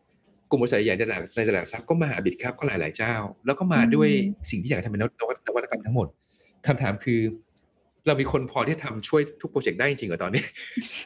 [0.49, 3.13] กลุ่มบริษัทใหญ่ในตลาดในตลาดทรัพย์ก็มาหาบิดครับก็หลายๆเจ้า
[3.45, 4.09] แล้วก็มาด้วย
[4.49, 6.07] สิ่งที่อยากทำเป็นนวัตกรรมทั้งหมด
[6.67, 7.19] คำถามคือ
[8.07, 10.43] เรามีคนพอที่ทำช่วยทุกโปรเจกต์ได้จริงเหรอตอนนี้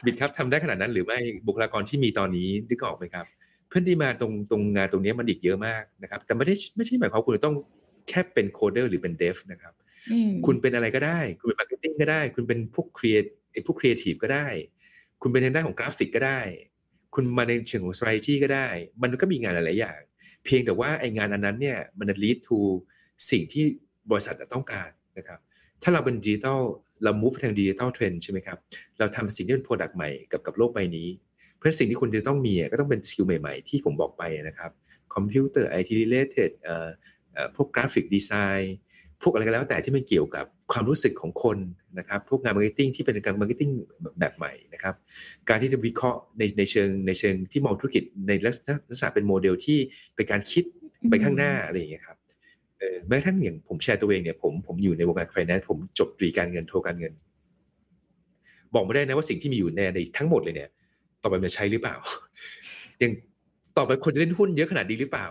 [0.04, 7.56] บิดครับทำได้ขนาดนั้นหรือไม่บุคลากรที่มีตอนนี้นึกออกไหมครับเพื่อนที่มาตรงตรงงานตรงนี้มันอีกเยอะมากนะครับ แต่ไม่ได้ไม่ใช่หมายความคุณต้อง
[8.08, 9.74] แค่เป็น coder หรือเป็น dev นะครับ
[10.46, 13.26] คุณเป็นอะไรก็ได้ คุณเป็น marketing ก็ได้ คุณเป็นพวก create
[13.66, 14.46] พวกครีเอทีฟก็ได้
[15.22, 16.40] คุณเป็นทางด้านของกราฟิกก็ได้
[17.14, 18.68] คุณมาในเชิงของ strategy ก็ได้
[19.02, 20.00] มันก็มีงานหลาย ๆ อย่าง
[20.44, 22.58] เพียงแต่ว่าไอ้งานอันนั้นเนี่ยมัน lead to
[23.30, 23.64] สิ่งที่
[24.10, 25.38] บริษัทต้องการนะครับ
[25.82, 26.60] ถ้าเราเป็นดิจิทัล
[27.02, 28.58] เรา move ทาง digital trend ใช่ไหมครับ
[28.98, 31.33] เราทำสิ่งที่เป็น product ใหม่กับกับโลกใบนี้เพ
[31.64, 34.70] ราะสิ่งที่คุณจะต้องมีก็ต้องเป็น skill ใหม่ๆ ที่ผมบอกไปนะครับ
[35.14, 36.50] คอมพิวเตอร์ไอที related
[37.54, 38.74] พวก graphic design
[39.22, 41.58] พวกอะไรก็แล้วแต่ที่มันเกี่ยวกับความรู้สึกของคน
[41.98, 43.70] นะครับ พวกงาน marketing ที่เป็นการ marketing
[44.20, 44.94] แบบใหม่นะครับ
[45.48, 48.58] การที่จะวิเคราะห์ในในเชิงในเชิงที่มองธุรกิจในลักษ
[49.02, 49.78] ณะเป็นโมเดลที่
[50.14, 50.64] เป็นการคิด
[51.10, 52.18] ไปข้างหน้าอะไรอย่างเงี้ยครับ
[53.08, 57.12] แม้ทั้งอย่างผมแชร์ตัวเองเนี่ยผมผมอยู่ในวงการไฟแนนซ์ผมจบตรีการเงินโทการเงิน
[58.74, 60.70] บอกไม่ได้นะว่าสิ่งที่มีอยู่ในในทั้งหมดเลยเนี่ย
[61.24, 61.96] ต่อไปมันใช้หรือเปล่า
[63.02, 63.12] ยัง
[63.76, 65.26] ต่อไปคนจะเล่นหุ้นเยอะขนาดนี้หรือเปล่า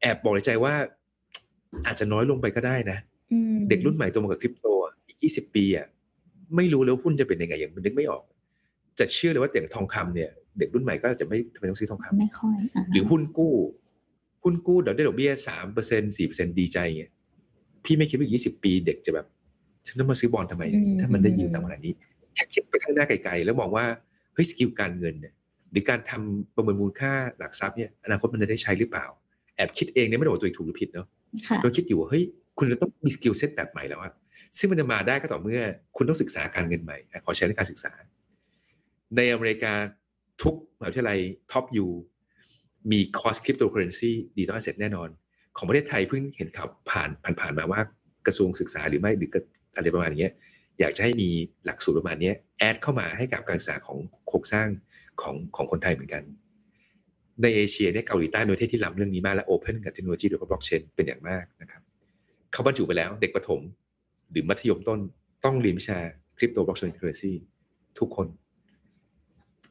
[0.00, 0.74] แอบบอกในใจว่า
[1.86, 2.98] อาจจะน้อยลงไปก็ได้นะ
[3.68, 4.66] เด็กรุ่นใหม่ตัวมากับคริปโต
[5.06, 5.86] อีกยี่สิบปีอะ
[6.56, 8.22] ไม่รู้แล้วหุ้นจะเป็นยังไงอย่างมันนึกไม่ออก
[8.98, 12.56] จะเชื่อเลยว่าอย่างทองคำเนี่ย เด็กรุ่นใหม่ก็จะไม่ทำไมต้องซื้อทองคำไม่ค่อย
[12.92, 13.54] หรือหุ้นกู้
[14.44, 17.12] หุ้นกู้เดี๋ยวได้ดอกเบี้ยสามเปอร์เซ็นต์สี่เปอร์เซ็นต์ดีใจเงี้ย
[17.84, 19.26] พี่ไม่คิดว่ายี่สิบปี เด็กจะแบบ
[19.86, 20.62] ฉันต้องมาซื้อบอลทำไม
[21.00, 21.92] ถ้ามันได้ยินต่ำขนาดนี้
[22.34, 25.34] แค่คิดไปข้างหน้าไกลๆแล้วมองว่าเฮ้ย skill การเงินเนี่ย
[25.70, 29.06] หรือการทำประเมินมูลค่าหลักทรัพย์เนี่ยอนาคตมันจะได้ใช้หรือเปล่า
[29.56, 31.06] แอบคิดเองเนี่ยไม่ได้บอกตัวเองถูกหรือผิดเนาะ
[31.62, 32.24] เราคิดอยู่ว่าเฮ้ย
[32.58, 34.12] คุณจะต้องมี skill set แบบใหม่แล้วอะ
[34.58, 35.60] ซึ่งมันจะมาได้ก็ต่อเมื่อ
[35.96, 37.92] คุณต้องศึกษาการเงินใหม่ ขอใช้ในการศึกษา
[39.16, 39.72] ในอเมริกา
[40.42, 41.18] ทุกมหาวิทยาลัย
[41.52, 41.86] top U
[42.90, 45.08] มีคอร์ส cryptocurrency digital asset แน่นอน
[45.56, 47.80] ของประเทศไทยเพิ่งเห็นข่าวผ่านผ่านผ่านมาว่า
[48.26, 49.30] กระทรวงศึกษาหรือไม่หรือ
[49.76, 50.30] อะไรประมาณนี้
[50.80, 51.28] อยากจะให้มี
[51.64, 53.98] หลักสูตรประมาณนี้ add เข้ามาให้กับการศึกษาของ
[54.28, 54.68] โครงสร้าง
[55.22, 56.22] ของของคนไทยเหมือนกัน
[57.42, 61.82] ในเอเชียเนี่ยเกาหลีใต้เป็นประเทศที่ล้ำเรื่องนี้มากและ open กับเทคโนโลยีโดยเฉพาะบล็อกเชนเป็นอย่างมากนะครับ
[62.52, 63.60] เขาบรรจุไปแล้วเด็กประถม
[64.30, 65.00] หรือมัธยมต้น
[65.44, 65.98] ต้องเรียนวิชา
[66.38, 67.32] คริปโตบล็อกเชน currency
[67.98, 68.26] ทุกคน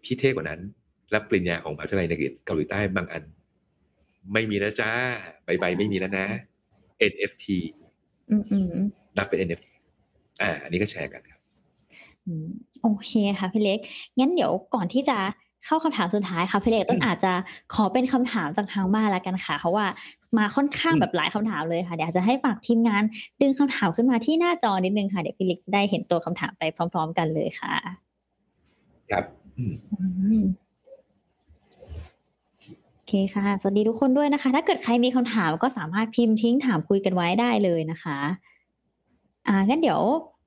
[0.06, 0.62] ที่เท่กว่านั้น
[1.14, 2.14] รับปริญญาของมหาวิทยาลัยใน
[2.46, 3.24] เกาหลีใต้บางอัน
[4.34, 4.92] ไม่มีนะจ้า
[5.46, 6.28] ใบใบไม่มีแล้วนะ
[7.12, 7.46] NFT
[9.18, 9.68] รับเป็น NFT
[10.42, 11.40] อ่าอันนี้ก็แชร์กันครับ
[12.84, 13.80] โอเคค่ะพี่เล็ก
[14.20, 15.18] งั้นเดี๋ยวก่อนที่จะ
[15.66, 17.34] เข้าคำถามสุดท้ายค่ะพี่เล็กต้นอาจจะ
[17.74, 19.86] ขอเป็นคำถามจากทางบ้านแล้วกันค่ะ เพราะว่า
[20.38, 23.04] มาค่อนข้างแบบหลายคำถามเลยค่ะเดี๋ยวจะให้ฝากทีมงาน
[23.42, 27.74] ดึงคำถามขึ้นมาที่หน้าจอนิดนึงค่ะเดี๋ยวพี่เล็กจะได้เห็นตัวคำถามไปพร้อม ๆ กันเลยค่ะ
[29.12, 29.24] ครับ
[32.94, 38.18] โอเคค่ะ สวัสดีทุกคนด้วยนะคะ ถ้าเกิดใครมีคำถามก็สามารถพิมพ์ทิ้งถามคุยกันไว้ได้เลยนะคะ
[39.48, 40.02] อ่างั้นเดี๋ยว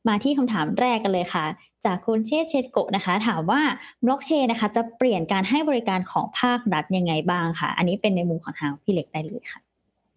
[0.08, 1.44] มาที่คำถามแรกกันเลยค่ะ
[1.84, 3.60] จากคุณเชษเชตโกนะคะ ถามว่า
[4.04, 9.60] บล็อกเชนนะคะ จะเปลี่ยนการให้บริการของภาครัฐยังไงบ้างคะอันนี้เป็นในมุมของทางพี่เล็กได้เลยค่ะ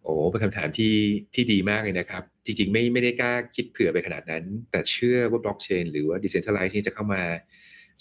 [0.03, 0.93] โอ้เป็นคำถามที่
[1.33, 7.23] ที่ดีมากเลยนะครับ จริง ๆ ไม่ไม่ได้กล้าคิดเผื่อไปขนาดนั้น แต่เชื่อว่าบล็อกเชนหรือว่าดิเซนทัลไลซ์นี่จะเข้ามา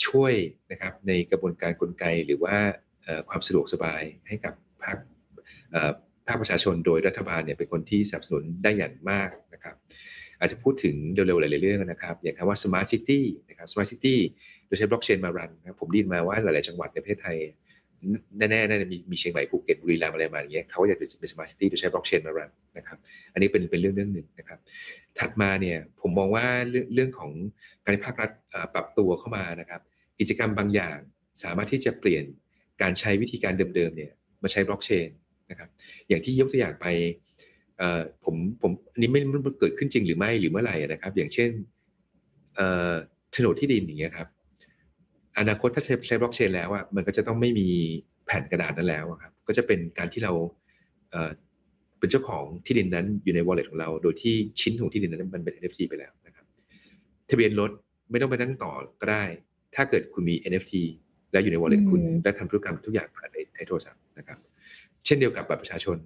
[0.06, 0.32] ช่วย
[0.72, 2.56] นะครับในกระบวนการกลไกหรือว่า
[3.28, 4.96] ความสะดวกสบายให้กับภาค
[6.26, 9.76] ภาคประชาชนโดยรัฐบาลเนี่ยเป็นคนที่สนับสนุนได้อย่างมากนะครับ
[10.42, 14.16] อาจจะพูดถึงเร็วๆหลายๆเรื่องนะครับ อย่างคำว่า smart city นะครับ smart city
[14.66, 17.36] โดยใช้บล็อกเชนมารันนะผมได้ยินมาว่าหลายๆจังหวัดในประเทศไทย
[18.38, 22.98] แน่ๆน่มีมีเชียงใหม่ภูเก็ตบุรีรัมย์อะไรมาอย่างเงี้ยเขาจะเป็น smart city โดยใช้บล็อกเชนมารันนะครับ
[23.32, 24.58] อันนี้เป็นเป็นเรื่องเรื่องหนึ่งนะครับ
[25.18, 27.30] ถัดมาเนี่ยผมมองว่าเรื่องเรื่องของ
[27.84, 28.30] การภาครัฐ
[28.74, 29.80] ปรับตัวเข้ามานะครับ
[30.20, 30.98] กิจกรรมบางอย่าง
[31.42, 32.24] สามารถที่จะเปลี่ยน
[32.82, 34.12] การใช้วิธีการเดิมๆเนี่ย
[34.42, 35.08] มาใช้บล็อกเชน
[35.50, 35.68] นะครับ
[36.08, 36.86] อย่างที่ยกตัวอย่างไป
[38.24, 41.50] ผมผมอันนี้ไม่รู้เกิดขึ้นจริงหรือไม่หรือเมื่อไหร่นะครับ อย่างเช่น
[43.32, 44.28] โฉนดที่ดินอย่างเงี้ยครับ
[45.38, 47.68] อนาคตถ้าใช้บล็อกเชนแล้วอะมันก็จะต้องไม่มี
[48.26, 50.32] แผ่นกระดาษนั้นแล้วครับ ก็จะเป็นการที่เรา
[51.98, 56.46] เป็นเจ้าของที่ดินนั้นอยู่ใน wallet ของเรา โดยที่ชิ้นของที่ดินนั้นมันเป็น NFT ไปแล้วนะครับ
[57.30, 57.70] ทะเบียนรถ
[58.10, 59.24] ไม่ต้องไปนั่งต่อก็ได้
[59.74, 60.74] ถ้าเกิดคุณมี NFT
[61.32, 64.38] แล้วอยู่ใน wallet คุณและทำธุรกรรมทุกอย่างผ่านในโทรศัพท์นะครับ
[65.06, 65.96] เช่นเดียวกับบัตรประชาชน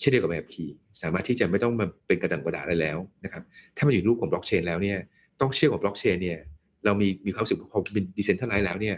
[0.00, 0.64] เช่นเดียวกับแบบคี
[1.02, 3.42] สามารถที่จะไม่ต้องมาเป็นกระดังกระดาษอะไรแล้วนะครับ
[3.76, 4.98] ถ้ามันอยู่รูปของบล็อกเชนแล้วเนี่ย
[5.40, 6.38] ต้องเชื่อของบล็อกเชนเนี่ย
[6.84, 8.96] เรามีมีความรู้สึกพอเป็น decentralized แล้วเนี่ย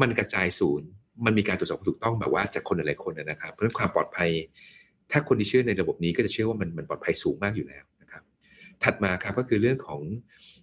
[0.00, 0.88] มันกระจายศูนย์
[1.24, 4.30] มันมีการตรวจสอบถูกต้องแบบว่าจากคนหลายคนนะครับเพราะนั้นความปลอดภัย
[5.10, 8.22] ถ้าคนที่เชื่อในระบบนี้ก็จะเชื่อว่ามันมันปลอดภัยสูงมากอยู่แล้วนะครับ
[8.84, 10.00] ถัดมาครับก็คือเรื่องของ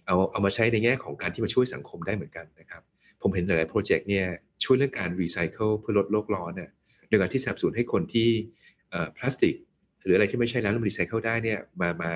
[0.05, 2.82] เอาเอามาใช้ในแง่ของการที่มาช่วยสังคมได้เหมือนกันนะครับ
[3.21, 4.25] ผมเห็นหลายๆโปรเจกต์เนี่ย
[4.63, 6.69] ช่วยเรื่องการรีไซเคิลเพื่อลดโลกร้อนเนี่ย
[7.07, 8.29] โดยการที่สนับสนุนให้คนทิ้ง
[9.17, 9.55] พลาสติก
[10.07, 12.11] หรืออะไรที่ไม่ใช่แล้วมันรีไซเคิลได้เนี่ยมามา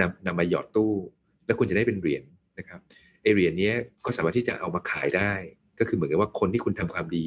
[0.00, 0.92] นำนำมาหยอดตู้
[1.46, 2.22] แล้วคุณจะได้เป็นเหรียญ
[2.58, 2.80] นะครับ
[3.22, 3.72] เอเหรียญนี้
[4.04, 5.32] ก็สามารถที่จะเอามาขายได้
[5.78, 7.26] ก็คือเหมือนกับว่าคนที่คุณทำความดี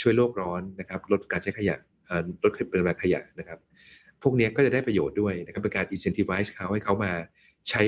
[0.00, 1.76] ช่วยโลกร้อนนะครับลดการใช้ขยะ
[2.42, 3.58] ลดปริมาณขยะนะครับ
[4.22, 7.12] พวกนี้ก็จะได้ประโยชน์ด้วยนะครับเป็นการ incentivize เขาให้เขามา
[7.68, 7.82] ใช้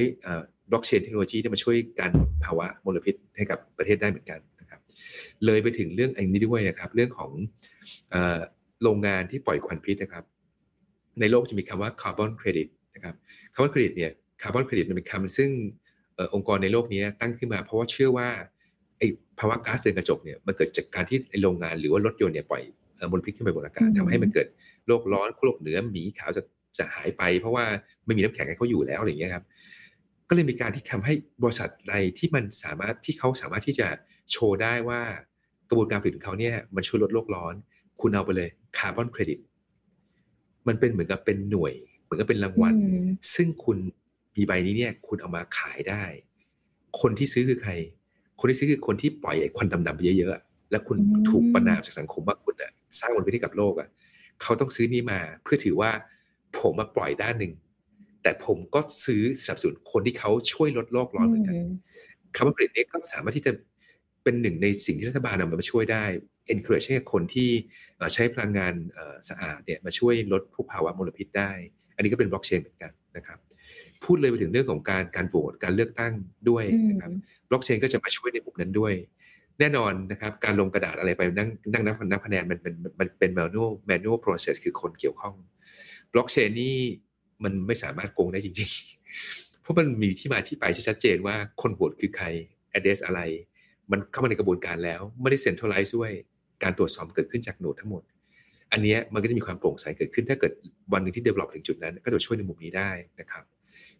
[0.70, 2.10] บล็อกเชนเทคโนโลยีที่มาช่วยกัน
[2.44, 4.80] ภาวะมลพิษให้กับประเทศได้เหมือนกันนะครับ
[5.44, 7.30] เลยไปถึงเรื่องอันนี้ด้วยนะครับเรื่องของ
[8.82, 10.24] โรงงานที่ปล่อยควันพิษนะครับ
[11.20, 13.14] ในโลกจะมีคำว่าคาร์บอนเครดิตนะครับ
[13.54, 14.10] คาร์บอนเครดิตเนี่ย
[14.42, 15.50] คาร์บอนเครดิตเป็นคำซึ่ง
[16.34, 18.28] องค์กรในโลกนี้ตั้งขึ้นมา เพราะว่าเชื่อว่า
[18.98, 19.06] ไอ้
[19.38, 22.62] ภาวะก๊าซเรือนกระจกเนี่ยมันเกิดจากการที่โรงงานหรือว่ารถยนต์เนี่ยปล่อย
[23.12, 24.46] มลพิษขึ้นไปบนอากาศทำให้มันเกิด
[24.86, 26.42] โลกร้อนโลกเหนือหมีขาวจะ
[26.78, 27.64] จะหายไป เพราะว่า
[28.06, 29.44] ไม่มีน้ำแข็งให้เขาอยู่แล้วอะไรอย่างเงี้ยครับ
[30.28, 33.88] ก็เลยมีการที่ทำให้บริษัทใดที่มันสามารถที่เขาสามารถที่จะ
[34.30, 35.00] โชว์ได้ว่า
[35.68, 37.54] กระบวนการผลิตของเขาเนี่ยมันช่วยลดโลกร้อน
[38.00, 38.48] คุณเอาไปเลย
[38.78, 39.38] คาร์บอนเครดิต
[40.68, 41.72] มันเป็นเหมือนกับเป็นหน่วย
[42.04, 42.74] เหมือนกับเป็นรางวัล
[43.34, 43.76] ซึ่งคุณ
[44.36, 46.04] มีใบนี้เนี่ยคุณเอามาขายได้
[47.00, 47.72] คนที่ซื้อคือใคร
[48.40, 50.96] คนที่ซื้อคือคนที่ปล่อยไอ้ควันดำๆไปเยอะๆแล้วคุณ
[51.30, 53.88] ถูกประนามจากสังคมว่าคุณอะสร้างมลพิษให้กับโลกอะ
[54.42, 55.90] เขาต้องซื้อนี้มา เพื่อถือว่า
[56.58, 57.52] ผมมาปล่อยด้านหนึ่ง
[58.22, 61.56] แต่ผมก็ซื้อสนับสนุนคนที่เขาช่วยลดโลกร้อนเหมือนกัน
[62.36, 63.52] คำว่าผลิตนี้ก็สามารถที่จะ
[64.22, 66.04] เป็นหนึ่งในสิ่งที่รัฐบาลนำมาช่วยได้
[66.54, 67.50] encourage ให้คนที่
[68.14, 68.74] ใช้พลังงาน
[69.28, 71.52] สะอาดเนี่ยมาช่วยลดพวกภาวะมลพิษได้
[71.96, 73.38] อันนี้ก็เป็นบล็อกเชนเหมือนกันนะครับ
[74.04, 76.12] พูดเลยไปถึงเรื่องของการการโหวตการเลือกตั้ง
[76.48, 77.12] ด้วยนะครับ
[77.48, 78.94] บล็อกเชนก็จะมาช่วยในมุมนั้นด้วย
[79.60, 85.34] แน่นอนนะครับการลงกระดาษอะไรไปนั่งนั่งนับนับคะแนนมันเป็นมันเป็น manual manual process คือคนเกี่ยวข้อง
[86.12, 86.76] บล็อกเชนนี่
[87.44, 92.26] มันไม่สามารถโกงได้จริงๆ เพราะมันมีที่มาที่ไปชัดเจนว่าคนโหวตคือใคร
[92.76, 93.20] address อะไร
[93.90, 96.12] มันเข้ามาในกระบวนการแล้ว ไม่ได้ centralize ด้วย
[96.62, 98.02] การตรวจสอบเกิดขึ้นจากโนดทั้งหมด
[98.72, 100.52] อันนี้มันก็จะมีความโปร่งใสเกิดขึ้น ถ้าเกิด
[100.92, 102.90] วันหนึ่งที่ develop ถึงจุดนั้น ก็จะช่วยในมุมนี้ได้
[103.20, 103.44] นะครับ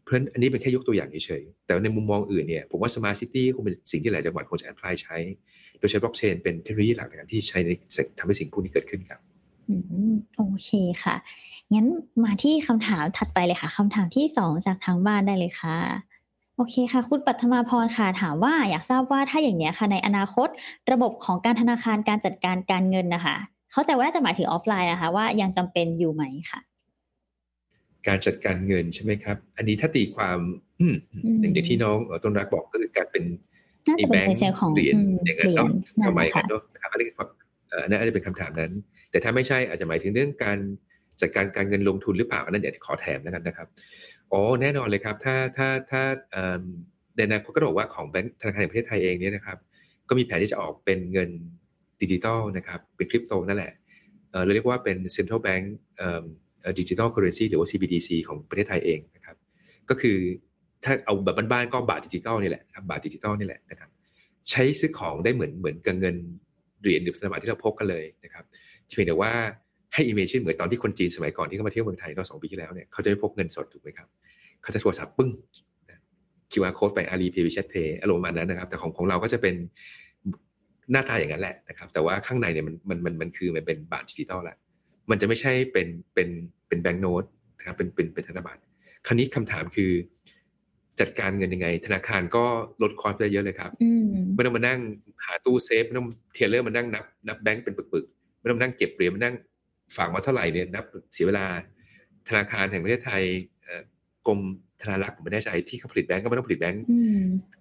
[0.02, 5.16] เพราะฉะนั้นอันนี้เป็นแค่ยกตัวอย่างเฉยๆ แต่ในมุมมองอื่นเนี่ยผมว่า smart city คงเป็นสิ่งที่หลายจังหวัดควรจะ apply ใช้
[5.78, 7.70] โดยใช้บล็อกเชนเป็นเทคโนโลยีหลักในการที่ใช้ใน
[8.18, 9.20] ทำให้สิ่งพวกนี้เกิดขึ้นครับ
[10.36, 10.70] โอเค
[11.04, 11.16] ค่ะ
[11.72, 11.86] งั้น
[12.24, 15.76] มาที่คำถามถัดไปเลยค่ะคำถามที่สองจากทางบ้านได้เลยค่ะ
[16.60, 20.48] โอเคค่ะ คุณปัทมาพรค่ะถามว่าอยากทราบว่าถ้าอย่างนี้ค่ะ ในอนาคต
[20.92, 23.36] ระบบของการธนาคารการจัดการการเงินนะคะ
[23.72, 26.60] เข้าใจว่าน่าจะหมายถึงออฟไลน์นะคะ ว่ายังจำเป็นอยู่ไหมค่ะ
[28.06, 30.38] การจัดการเงินใช่ไหมครับ อันนี้ถ้าตีความ
[31.40, 33.24] อย่างที่น้องต้นรักบอกก็คือการเป็น
[33.86, 34.94] น่าจะเป็นเชิงของเหรียญ
[35.24, 35.68] อย่างนั้นเนาะ
[36.06, 37.06] ทำไมกันเนาะนะครับอันนี้
[37.88, 38.72] นั่นอาจจะเป็นคำถามนั้น
[39.10, 40.58] แต่ถ้าไม่ใช่อาจจะหมายถึงเรื่องการ
[41.20, 43.68] จัดการการเงินลงทุนหรือเปล่าอันนั้นเดี๋ยวขอแถมแล้วกันนะครับ
[44.32, 46.02] อ๋อแน่นอนเลยครับ ถ้าถ้าถ้า
[47.14, 49.58] ในอนาคตก็บอกว่าของแบงก์ธนาคารแห่งประเทศไทยเองเนี่ยนะครับ
[50.08, 51.30] ก็มีแผนที่จะออกเป็นเงิน
[52.02, 53.72] ดิจิตอลนะครับ เป็นคริปโตนั่นแหละ
[54.44, 55.64] เราเรียกว่าเป็น central bank
[56.80, 59.36] digital currency หรือว่า CBDC ของประเทศไทยเองนะครับ
[59.88, 60.16] ก็คือ
[60.84, 63.90] ถ้าเอาแบบบ้านๆก็บาทดิจิตอลนี่แหละครับบาทดิจิตอลนี่แหละนะครับ
[64.50, 66.16] ใช้ซื้อของได้เหมือนเหมือนกับเงิน
[66.80, 68.44] เหรียญหรือธนบัตรที่เราพกกันเลยนะครับ
[68.86, 69.32] เพียงแต่ว่า
[69.94, 74.08] ให้ imagine เหมือนตอนที่คนจีนสมัยก่อนที่เขามาเที่ยวเมืองไทยก็สองปีที่แล้วเนี่ยเขาจะไม่พกเงินสดถูกไหมครับ
[74.62, 75.30] เขาจะโทรศัพท์ปึ้ง
[76.52, 79.54] คิวอาร์โค้ดไป Alipay WeChat Pay อารมณ์ประมาณนั้นนะครับ แต่ของของเราก็จะเป็น
[80.92, 84.56] หน้าตาอย่างนั้นแหละนะครับ แต่ว่าข้างในเนี่ยมันมันมันมันคือมันเป็นบาทดิจิตอลแหละ
[85.10, 86.28] มันจะไม่ใช่เป็นเป็น
[86.68, 87.24] เป็น banknote
[87.58, 88.60] นะครับเป็นเป็นเป็นธนบัตร
[89.06, 89.90] คราวนี้คำถามคือ
[91.00, 92.44] จัดการเงินยังไง ธนาคารก็
[92.82, 93.70] ลด cost ได้เยอะเลยครับ
[94.34, 94.80] ไม่ต้องมานั่ง
[95.24, 99.34] หาตู้เซฟไม่ต้อง teller มานั่งนับนับแบงก์เป็นปึกๆไม่ต้องนั่งเก็บเหรียญมานั่ง
[99.96, 101.46] ฝากมาเท่าไหร่เนี่ยนับเสียเวลา
[102.28, 103.22] ธนาคารแห่งประเทศไทย
[104.26, 104.40] กรม
[104.82, 106.82] ธนารักษ์ผมไม่แน่ใจที่เขาผลิตแบงก์ก็ไม่ต้องผลิตแบงก์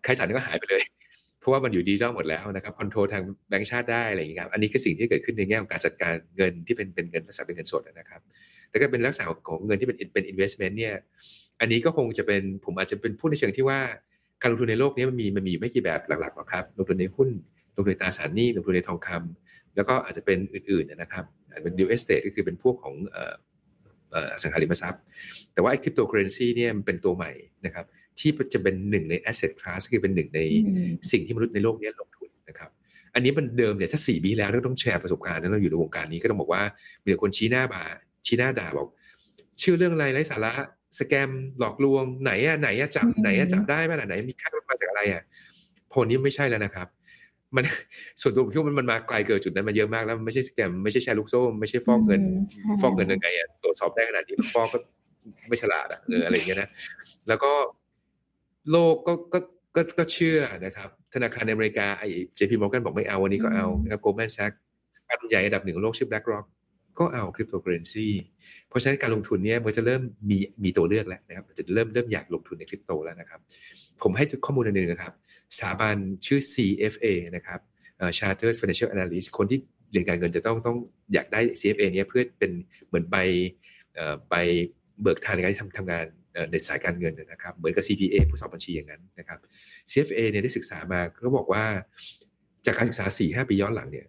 [0.05, 0.83] ค่าใช้จ่ายก็หายไปเลย
[1.39, 8.21] เพราะว่ามันอยู่ดิจิทัลหมดแล้วนะครับ control ทางแบงก์ชาติได้อะไรอย่างเงี้ยครับอันนี้คือสิ่งที่เกิดขึ้นในแง่ของการจัดการเงินที่เป็นเป็นเงินลักษณะเป็นเงินสดนะครับ
[8.69, 10.95] แต่ก็เป็นลักษณะของเงินที่เป็นเป็น investment เนี่ย
[11.59, 13.79] อันนี้ก็คงจะเป็นผมอาจจะเป็นพูดในเชิงที่ว่า
[14.41, 17.29] การลงทุนในโลกนี้มันมีมันมีไม่กี่แบบหลักๆหรอกครับลงทุนในหุ้น
[17.75, 21.25] ลงทุนในตราสารหนี้ลงทุนในทองคำแล้วก็อาจจะเป็นอื่นๆนะครับ
[21.63, 22.95] เป็น real estate ก็คือเป็นพวกของ
[24.41, 25.01] สังหาริมทรัพย์
[25.53, 27.31] แต่ว่าไอ้คริปโตเคอเรนซีเนี่ยมันเป็นตัวใหม่
[27.65, 27.85] นะครับ
[28.19, 30.39] ที่จะเป็นหนึ่งใน asset class คือเป็นหนึ่งใน
[31.11, 32.69] สิ่งที่มนุษย์ในโลกนี้ลงทุนนะครับ
[33.13, 36.63] อันนี้มันเดิมเนี่ยถ้าสี่ปีแล้วเราต้องแชร์ประสบการณ์นั้นเราอยู่ในวงการนี้ก็ต้องบอกว่า
[37.05, 37.83] มีคนชี้หน้าบา
[38.25, 38.87] ชี้หน้าด่าบอก
[39.61, 40.53] ชื่อเรื่องอะไรไร้สาระ
[40.99, 41.29] สแกม
[41.59, 45.21] หลอกลวงไหนอะไหนอะจับไหนอะจับได้ไหมล่ะไหนมีค่ามาจากอะไรอะ
[45.91, 46.87] พอนี้ไม่ใช่แล้วนะครับ
[47.55, 47.63] มัน
[48.21, 52.21] ส่วนตัวผมคิดว่ามันมาไกลเกินจุดนั้นมาเยอะมากแล้วไม่ใช่สแกมไม่ใช่แชร์ลูกโซ่ไม่ใช่ฟอกเงิน
[52.81, 54.77] ฟอกเงินยังไงอะตรวจสอบได้ขนาดนี้ฟอกก็
[55.47, 56.69] ไม่ฉลาดอะเอออะไรเงี้ยนะ
[57.27, 57.51] แล้วก็
[58.71, 59.39] โลกก็ก็
[59.75, 64.57] ก็ก็เชื่อนะครับ ธนาคารในอเมริกาไอ้ JP Morgan บอกไม่เอาวันนี้ก็เอานะครับ Goldman Sachs
[65.07, 66.45] ฟันใหญ่อันดับหนึ่งของโลกชื่อ BlackRock
[66.99, 68.07] ก็เอาคริปโตเคอเรนซี
[68.67, 73.39] เพราะฉะนั้นการลงทุนเนี้ยมันจะเริ่มมีมีตัวเลือกแล้วนะครับจะเริ่มเริ่มอยากลงทุนในคริปโตแล้วนะครับ
[74.01, 75.13] ผมให้ข้อมูลอันหนึ่งนะครับ
[75.57, 75.95] สถาบัน
[76.25, 77.59] ชื่อ CFA นะครับ
[78.17, 79.59] Chartered Financial Analyst คนที่
[79.91, 80.77] เรียนการเงินจะต้องต้อง
[81.13, 82.51] อยากได้ CFA เนี้ยเพื่อเป็น
[82.87, 83.17] เหมือนใบ
[84.29, 84.35] ใบ
[85.01, 86.05] เบิกทางในการทำทำงาน
[86.51, 89.39] ในสายการเงินนะครับ เหมือนกับ CPA ผู้สอบบัญชีอย่างนั้นนะครับ
[89.89, 91.63] CFA เนี่ยได้ศึกษามาเขาบอกว่า
[92.65, 94.07] จากการศึกษา 4-5 ปีย้อนหลังเนี่ย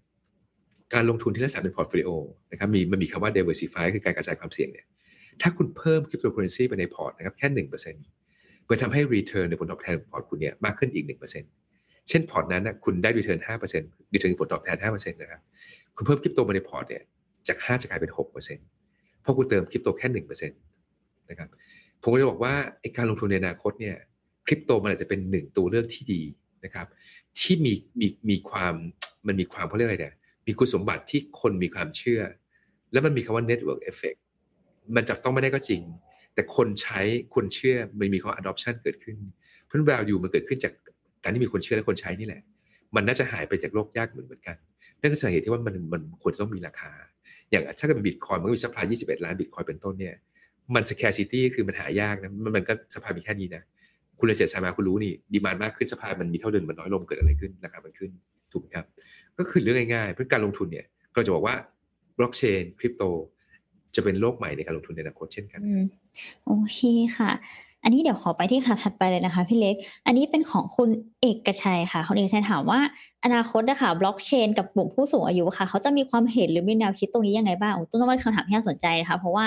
[0.95, 2.11] การลงทุนที่ลักษณะเป็น portfolio
[2.53, 4.86] นะครับมีมันมีคำว่า diversify คือการกระจายความเสี่ยงเนี่ย
[5.41, 8.05] ถ้าคุณเพิ่มคริปโตเคอเรนซีไปในพอร์ตนะครับแค่หนึ่งเปอร์เซ็นต์
[8.64, 11.51] เพื่อทำให้ return ในผลตอบแทนพอร์ตคุณเนี่ยมากขึ้นอีกหนึ่งเปอร์เซ็นต์
[12.09, 15.41] เช่นพอร์ตนั้นนะคุณได้ return ห้าเปอร์เซ็นต์ return ผลตอบแทนห้าเปอร์เซ็นต์นะครับ
[15.97, 17.03] คุณเพิ่มคริปโตมาในพอร์ตเนี่ย
[17.49, 18.66] จากห้าจะกลายเป็นหกเปอร์เซ็นต์
[19.22, 20.59] เพราะคุณเติมคริปโตแค่หนึ่งเปอร์เซ็นต์
[21.30, 21.49] นะครับ
[22.03, 23.97] ผมก็จะบอกว่าไอการลงทุนในอนาคตเนี่ย
[24.47, 26.22] คริปโตมันอาจจะเป็นหนึ่งตัวเลือกที่ดี
[26.64, 26.86] นะครับ
[27.41, 28.74] ที่มีมีมีความ
[29.26, 30.14] มันมีความเขาเรียกอะไรเนี่ย
[30.51, 32.20] มีคุณสมบัติที่คนมีความเชื่อ
[32.92, 34.18] แล้วมันมีคำว่า network effect
[34.96, 35.82] มันจับต้องไม่ได้ก็จริง
[36.34, 37.01] แต่คนใช้
[37.34, 39.16] คนเชื่อมันมีคำว่า adoption เกิดขึ้น
[39.64, 40.72] เพราะ value มันเกิดขึ้นจาก
[41.22, 42.42] การที่มีคนเชื่อและคนใช้นี่แหละ
[42.94, 44.57] มันน่าจะหายไปจากโลกยากเหมือนเหมือนกัน
[45.01, 46.92] นั่นก็สาเหตุที่ว่ามันมันควรต้องมีราคา
[47.51, 50.14] อย่างถ้าเกิดเป็นบิตคอยมันก็มีสัพพลาย 21 ล้านบิตคอยเป็นต้นเนี่ย
[50.74, 53.62] มัน scarcity คือมันหายากนะ มันมันก็สภาพมีแค่นี้นะ
[54.18, 58.11] คุณเลยเสียสามาคุณรู้นี่ ดีมานมากขึ้นสภาพมันมีเท่าเดิมมันน้อยลงเกิดอะไรขึ้นราคามันขึ้น
[58.53, 58.86] ถูกครับ
[59.38, 61.54] ก็คือเรื่องง่ายๆ เพื่อการลงทุนเนี่ยเราจะบอกว่า
[62.18, 63.02] บล็อกเชนคริปโต
[63.94, 65.60] จะเป็นโลกใหม่ในการลงทุนในอนาคตเช่นกัน
[66.46, 66.78] โอเค
[67.16, 67.30] ค่ะ
[67.84, 69.74] อันนี้เดี๋ยวขอไปที่ข่าวถัดไปเลยนะคะพี่เล็ก
[70.06, 70.88] อันนี้เป็นของคุณ
[71.20, 72.80] เอกชัยค่ะคุณเอกชัยถามว่า
[73.24, 79.44] อนาคตนะคะบล็อกเชนกับกลุ่มผู้สูงอายุค่ะ เขาจะมีความเห็นหรือมีแนวคิดตรงนี้ยังไงบ้างต้นว่าคำถามที่น่าสนใจนะคะเพราะว่า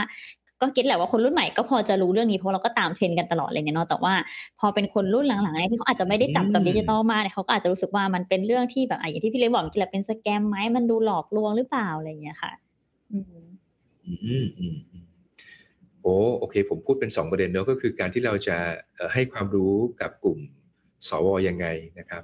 [0.63, 4.13] ก็คิดแหละว่าคนรุ่นใหม่ก็พอจะรู้เรื่องนี้เพราะเราก็ตามเทรนกันตลอดเลยเนี่ยเนาะแต่ว่า
[4.59, 12.51] พอเป็นคนรุ่นหลังๆเนี่ยที่เขาอาจจะไม่ได้จับกับดิจิตอลมากเนี่ยเขาก็อาจจะรู้สึกว่ามันเป็นเรื่องที่แบบอย่างที่พี่เล็กบอกที่แหละเป็นสแกมไหมมันดูหลอกลวงหรือเปล่าอะไรอย่างเงี้ยค่ะ
[13.11, 13.25] อืม
[14.05, 14.77] อืมอืม
[16.01, 18.57] โอ้โอเค ผมพูดเป็นสองประเด็นเนอะก็คือการที่เราจะ
[19.13, 20.39] ให้ความรู้กับกลุ่ม
[21.09, 21.65] สวยังไง
[21.99, 22.23] นะครับ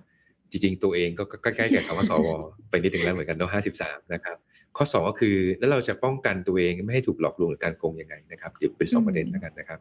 [0.51, 2.27] จริงๆ ตัวเองก็ใกล้ๆกับคำว่าสว
[2.69, 4.37] ไปนิดนึงแล้วเหมือนกันเนาะห้าสิบสามนะครับ
[4.79, 9.79] ข้อ 2 ก็คือแล้วเราจะป้องกันตัวเองไม่ให้ถูกหลอกลวงหรือการโกงยังไงนะครับเดี๋ยวเป็นสองประเด็นแล้วกันนะครับ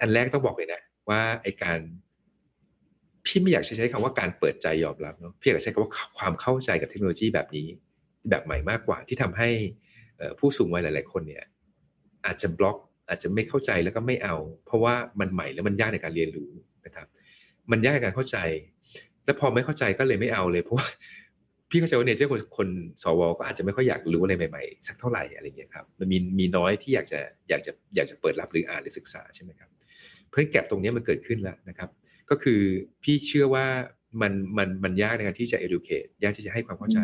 [0.00, 1.78] อันแรกต้องบอกเลยนะ ว่าไอการ
[3.26, 7.66] พี่ไม่อยากใช้คำว่าการเปิดใจยอมรับเนาะพี่อยากใช้คำว่าความเข้าใจกับเทคโนโลยีแบบนี้
[8.30, 9.48] แบบใหม่มากกว่าที่ทำให้
[10.38, 11.44] ผู้สูงวัยหลาย ๆ คนเนี่ย
[12.26, 12.76] อาจจะบล็อก
[13.08, 16.50] อาจจะไม่เข้าใจแล้วก็ไม่เอา เพราะว่ามันใหม่แล้วมันยากในการเรียนรู้
[16.86, 17.06] นะครับ
[17.70, 18.38] มันยากในการเข้าใจ
[19.24, 20.86] แล้วพอไม่เข้าใจก็เลยไม่เอาเลยเพราะว่า
[21.74, 22.68] พี่เข้าใจว่าเนเจอร์คนคน
[23.02, 29.68] สวก็อาจจะไม่ค่อยอยากรู้อะไรใหม่ๆ สักเท่าไหร่อะไรเงี้ยครับมันมีมีน้อยที่อยากจะอยากจะอยากจะเปิดรับหรืออ่านหรือศึกษาใช่ไหมครับ
[30.28, 31.88] เพราะแกลบตรงนี้มันเกิดขึ้นแล้วนะครับ
[32.30, 32.60] ก็คือ
[33.02, 33.66] พี่เชื่อว่า
[34.22, 36.98] มันมันมันยากในการที่จะ educate ยากที่จะให้ความเข้าใจ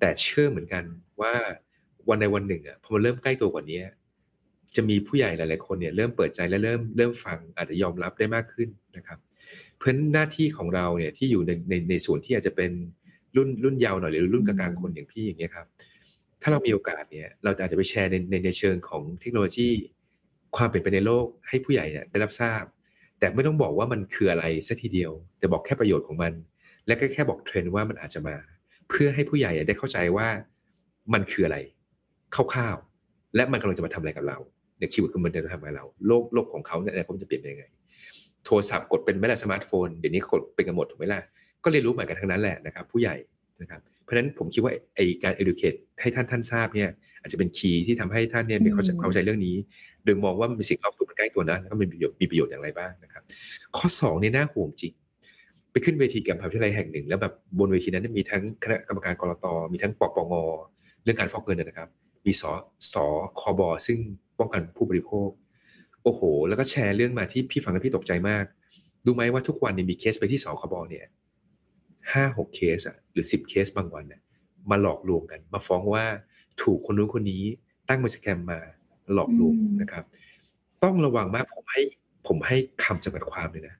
[0.00, 0.84] แต่เชื่อเหมือนกัน
[1.20, 1.34] ว่า
[2.08, 3.80] วันในวันหนึ่งอะพอมันเริ่มใกล้ตัวกว่านี้
[4.76, 9.18] จะมีผู้ใหญ่หลาย ๆ คนเนี่ยเริ่มเปิดใจและเริ่มเริ่มฟังอาจจะยอมรับได้มากขึ้นนะครับ
[9.76, 12.72] เพราะหน้าที่ของเราเนี่ยที่อยู่ในในในส่วนที่อาจจะเป็น
[13.36, 15.66] รุ่นรุ่นยาวหน่อยหรือรุ่นกลางๆคนอย่างพี่อย่างเงี้ยครับ
[16.42, 19.68] ถ้าเรามีโอกาสเนี่ยเราอาจจะไปแชร์ในในในเชิงของเทคโนโลยี
[20.56, 22.62] ความเปลี่ยนไปในโลกให้ผู้ใหญ่เนี่ยได้รับทราบ
[23.18, 26.32] แต่ไม่ต้องบอกว่ามันคืออะไรสัทีเดียว แต่บอกแค่ประโยชน์ของมัน
[26.86, 28.36] และก็แค่บอกเทรนด์ว่ามันอาจจะมา
[28.88, 30.28] เพื่อให้ผู้ใหญ่ได้เข้าใจว่า
[31.12, 31.58] มันคืออะไร
[32.34, 34.38] คร่าวๆและมันกำลังจะมาทำอะไรกับเรา
[34.78, 37.64] เนี่ย keyword คือมันจะทำอะไรเราโลกโลกของเขาเนี่ยเขาจะเปลี่ยนยังไง
[38.44, 41.20] โทรศัพท์กดเป็นไม่ได้สมาร์ทโฟนเดี๋ยวนี้กดเป็นกันหมดถูกไหมล่ะ
[41.64, 43.16] ก็เรียนรู้ใหม่กันทั้งนั้นแหละนะครับ ผู้ใหญ่
[43.62, 46.88] นะครับเพราะฉะนั้นผมคิดว่าไอการ educate ให้ท่านท่านทราบเนี่ย
[47.20, 49.56] อาจจะเป็น key ที่ทำให้ท่านเนี่ยมีความเข้าใจเรื่องนี้
[50.04, 53.22] โดยมองว่ามันเป็นสิ่งรอบตัวมันใกล้ตัวนะแล้วก็มีประโยชน์มีประโยชน์อย่างไรบ้างนะครับ
[53.76, 54.92] ข้อ2เนี่ยน่าห่วงจริง
[55.70, 60.32] ไปขึ้นเวทีกับมหาวิทยาลัยแห่งหนึ่ง แล้วแบบบนเวทีนั้นมีทั้งคณะกรรมการกลตมีทั้งปปง
[61.02, 61.88] เรื่องการฟอกเงินนะครับ
[62.26, 62.42] มีส
[62.92, 62.94] ส
[63.40, 63.98] คบซึ่ง
[64.38, 65.28] ป้องกันผู้บริโภค
[66.02, 68.44] โอ้โห แล้วก็แชร์เรื่องมาที่พี่ฟังแล้วพี่ตกใจมาก
[69.06, 71.06] ดูไหมว่าทุกวันเนี่ยมีเคสไปที่สคบเนี่ย
[72.12, 74.22] ห้าหกเคสอะหรือสิบเคสบางวันเนี่ย
[74.70, 76.04] มาหลอกลวงกัน มาฟ้องว่า
[76.62, 77.42] ถูกคนนู้นคนนี้
[77.88, 78.58] ตั้งมาสแกมมา
[79.14, 80.04] หลอกลวงนะครับ
[80.84, 81.82] ต้องระวังมากผมให้
[82.26, 83.74] ผมให้คำจำกัดความเลยนะ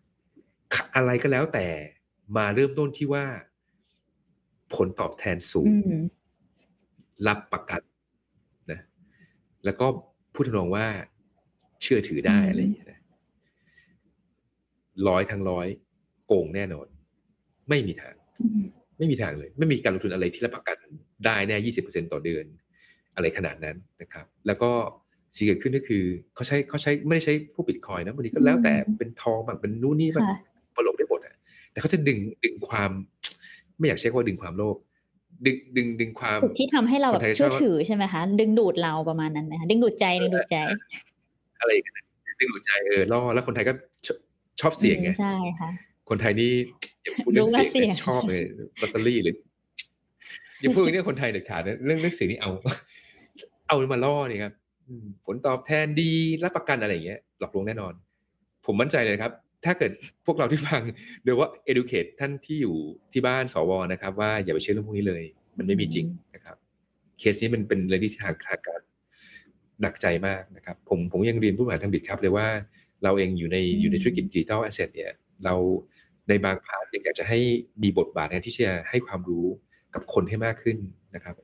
[0.97, 1.67] อะไรก็แล้วแต่
[2.37, 3.25] มาเริ่มต้นที่ว่า
[4.75, 5.71] ผลตอบแทนสูง
[7.27, 7.83] รับประกัน
[8.71, 8.81] นะ
[9.65, 9.87] แล้วก็
[10.35, 10.87] พูดถึงว่า
[11.85, 13.01] ชื่อถือได้อะไรอย่างเงี้ยนะ
[15.09, 15.67] ร้อยทั้งร้อย
[16.27, 16.87] โกงแน่นอน
[17.69, 18.15] ไม่มีทาง
[18.99, 20.77] ไม่มีทางเลย ไม่มีการลงทุนอะไรที่รับประกัน
[21.25, 22.45] ได้แน่ยี่สิบเปอร์เซ็นต่อเดือน
[23.17, 24.71] อะไรขนาดนั้นนะครับ แล้วก็
[25.37, 26.05] สิ่งเกิดขึ้นก็คือ
[26.35, 30.25] เขาใช้เขาใช้ไม่ได้ใช้พวกบิตคอยนะบางทีก็แล้วแต่เป็นทองบางเป็นนู่นนี่มัน
[30.77, 31.35] ปลกได้หมดอะ
[31.73, 32.91] แต่เขาจะดึงดึงความ
[33.79, 34.77] ไม่อยากใช้คำว่าดึงความโลภ
[35.47, 40.57] ดึงดึงดึงความที่ทำให้เราแบบเชื่อถือใช่ไหมคะ ดึงดูดเราประมาณนั้นนะคะดึงดูดใจดึงดูดใจ
[41.61, 41.95] อะไรกัน
[42.41, 43.73] ดึงดูดใจเออล่อแล้วคนไทยก็
[44.61, 45.71] ชอบเสียงไงใช่ค่ะ
[46.09, 46.53] คนไทยนี่
[47.03, 48.43] อย่าพูดเรื่องเสียงชอบเลย
[48.81, 49.37] ลอตเตอรี่หรือ
[50.61, 52.51] อย่าพูดเรื่องคนไทยเด็ดขาดเรื่องเรื่องเสียงนี่เอา
[53.69, 54.53] เอามาล่อนี่ครับ
[55.27, 56.11] ผลตอบแทนดี
[56.45, 57.93] รับประกันอะไรอย่างเงี้ยหลอกลวงแน่นอน
[58.67, 59.33] ผมมั่นใจเลยครับ
[59.65, 59.93] ถ้าเกิด
[60.27, 60.83] พวกเราที่ฟัง
[61.25, 62.77] โดยว่า educate ท่านที่อยู่
[63.13, 63.73] ที่บ้านสว.
[63.93, 65.23] นะครับ ว่าอย่าไปเชื่อเรื่องพวกนี้เลย
[65.59, 66.57] มันไม่มีจริงนะครับ
[67.19, 68.81] เคสนี้มันเป็นเรื่องที่ทางการ
[69.81, 72.47] หนักใจมากนะครับ ผมผมยังเรียนผู้บริหารทาง Bitkub เลยว่า
[73.03, 75.13] เราเองอยู่ในอยู่ในธุรกิจ digital asset เนี่ย
[75.45, 75.55] เรา
[76.29, 77.39] ในบาง part อยากจะให้
[77.83, 79.47] มีบทบาทในที่จะให้ความรู้
[79.95, 80.77] กับคนให้มากขึ้น
[81.15, 81.35] นะครับ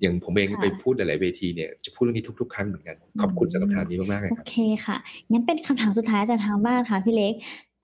[0.00, 4.56] อย่างผมเองไปพูดหลาย ๆ เวทีเนี่ยจะพูดเรื่องนี้ทุก ๆ ครั้งเหมือนกัน ขอบคุณสำหรับถามนี้มาก ๆ เลยครับ โอเค
[4.86, 4.96] ค่ะ
[5.30, 7.34] งั้นเป็นคำถามสุดท้ายจากทางบ้านค่ะพี่เล็ก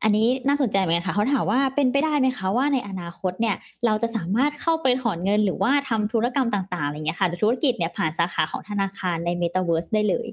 [0.03, 3.57] อันนี้น่าสนใจเหมือนกันค่ะเขาถามว่าเป็นไปได้ไหมคะว่าในอนาคตเนี่ย
[3.87, 10.27] เราจะสามารถเข้าไปถอนเงินหรือว่าทำธุรกรรมต่าง ๆ อะไรเงี้ยค่ะธุรกิจเนี่ยผ่านสาขาของธนาคารในเมตาเวิร์สได้เลย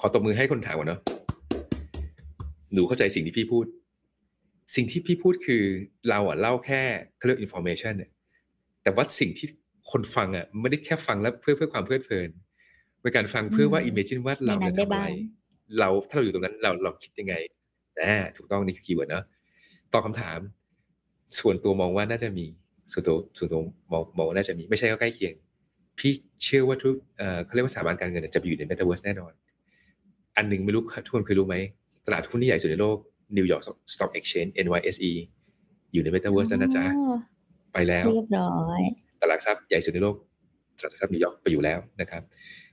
[0.00, 1.00] ขอตบมือให้คนถามก่อนเนาะ
[2.72, 3.64] หนูเข้าใจสิ่งที่พี่พูด
[4.74, 5.62] สิ่งที่พี่พูดคือ
[6.08, 6.82] เราอะเล่าแค่
[7.22, 8.10] เรื่อง information เนี่ย
[8.82, 9.48] แต่ว่าสิ่งที่
[9.90, 12.30] คนฟังอะไม่ได้แค่ฟังแล้วเพื่อเพื่อความเพลิดเพลิน
[13.00, 15.08] เป็นการฟังเพื่อว่า imagine ว่าเราจะทำอะไร
[15.78, 17.34] เราถ้าเราอยู่ตรงนั้นเราเราคิดยังไง
[17.94, 18.04] แต่
[18.36, 19.24] ถูกต้องนี่คือ keyword เนาะ
[19.92, 20.38] ตอบคำถาม
[21.38, 22.46] ส่วนตัวมองว่าน่าจะมี
[22.92, 23.60] ส่วนตัวส่วนตัว
[23.92, 25.34] มองมองน่าจะมีไม่ใช่ก็ใกล้เคียง
[25.98, 26.12] พี่
[26.42, 29.32] เชื่อว่าทุกเอ่อเขาเรียกว่าสถาบันการเงินจะไปอยู่ในเมตาเวิร์สแน่นอน
[30.36, 31.56] อันหนึ่งไม่รู้ทุกคนเคยรู้ไหม
[32.06, 32.98] ตลาดหุ้นที่ใหญ่สุดในโลก
[33.36, 33.62] New York
[33.94, 35.12] Stock Exchange NYSE
[35.92, 36.84] อยู่ในเมตาเวิร์สนะจ๊ะ
[37.72, 38.80] ไปแล้ว เรียบร้อย
[39.20, 40.16] ตลาดทรัพย์ใหญ่สุดในโลก
[40.78, 42.22] ตลาดทรัพย์นิวยอร์กไปอยู่แล้วนะครับ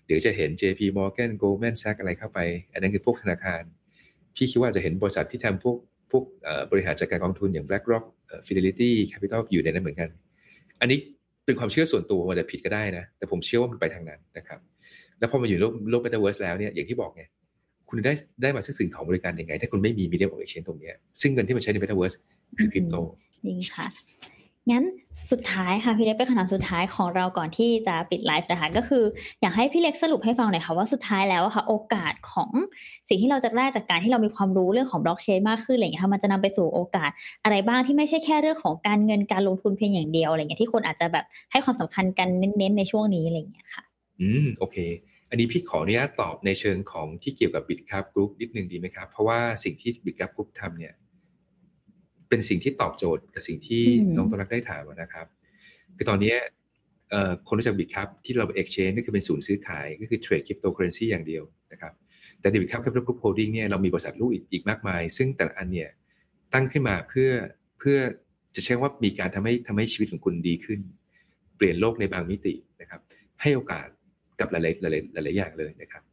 [0.05, 2.39] เดี๋ยวจะเห็น JP Morgan Goldman Sachs อะไรเข้าไป
[2.73, 3.61] อันนั้นคือพวกธนาคาร
[4.35, 5.77] พี่คิดว่าจะเห็นบริษัทที่ทำพวก
[6.11, 6.23] พวก
[6.71, 8.05] บริหารจัดการกองทุนอย่าง BlackRock
[8.47, 10.09] Fidelity Capital อยู่ในนั้นเหมือนกัน
[10.81, 10.99] อันนี้
[11.45, 14.59] เป็นความเชื่อส่วนตัวมันจะผิดก็ได้นะ แต่ผมเชื่อว่ามันไปทางนั้นนะครับ
[15.19, 17.23] แล้วพอมาอยู่โลกโลก Metaverse แล้วเนี่ยอย่างที่บอกไง
[17.89, 20.91] คุณได้ได้มาซึ่งสิ่งของบริการยังไง ถ้าคุณไม่มีมีเดียของเอ็กชแนนตรงนี้
[21.21, 22.15] ซึ่งเงินที่มันใช้ใน Metaverse
[22.57, 22.95] คือคริปโต
[23.43, 23.87] จริงค่ะ
[24.71, 24.83] งั้น
[25.31, 29.03] สุดท้ายค่ะ พี่เล็กเป็นคำถามสุดท้ายของเราก่อนที่จะปิดไลฟ์นะคะก็คือ
[29.41, 32.51] อยากให้พี่เล็กสรุปให้ฟังหน่อยค่ะว่าสุดท้ายแล้วค่ะ โอกาสของ
[33.09, 37.09] สิ่งที่เราจะได้จากการที่เรามีความรู้เรื่องของบล็อกเชนมากขึ้นอะไรเงี้ยค่ะมันจะนำไปสู่โอกาส
[37.43, 43.83] อะไรบ้างที่ไม่ใช่แค่เรื่องของการเงินการลงทุนเพียงอย่างเดียวอะไรเงี้ยที่คนอาจจะแบบให้ความสำคัญกันเน้นๆในช่วงนี้อะไรเงี้ยค่ะ
[44.21, 44.77] อืมโอเค
[45.33, 50.93] อันนี้พี่ขออนุญาตตอบในเชิงของที่เกี่ยวกับ Bitkub Group นิดนึงดีไหมครับ เพราะว่าสิ่งที่ Bitkub Group ทำเนี่ย
[52.29, 53.83] เป็นสิ่งที่ตอบโจทย์กับสิ่งที่
[54.15, 55.27] น้องต้นรักได้ถามนะครับ
[55.97, 56.33] คือตอนนี้
[57.47, 61.93] คนรู้จัก Bitkub ที่เรา exchange นี่คือเป็นศูนย์ซื้อขายก็คือเทรดคริปโตเคอเรนซีอย่างเดียวนะครับ
[62.39, 65.89] แต่ใน Bitkub Capital Group Holding เนี่ยเรามีบริษัทลูกอีกมากมาย ซึ่งแต่ละอันเนี่ย
[66.53, 67.29] ตั้งขึ้นมาเพื่อ
[67.79, 67.97] เพื่อ
[68.55, 70.79] จะใช้ว่ามีการทำให้ทำให้ชีวิตของคุณดีขึ้น
[71.57, 73.01] เปลี่ยนโลกในบางมิตินะครับ
[73.41, 73.87] ให้โอกาส
[74.39, 76.03] กับหลายๆหลายๆหลายๆอย่างเลยนะครับ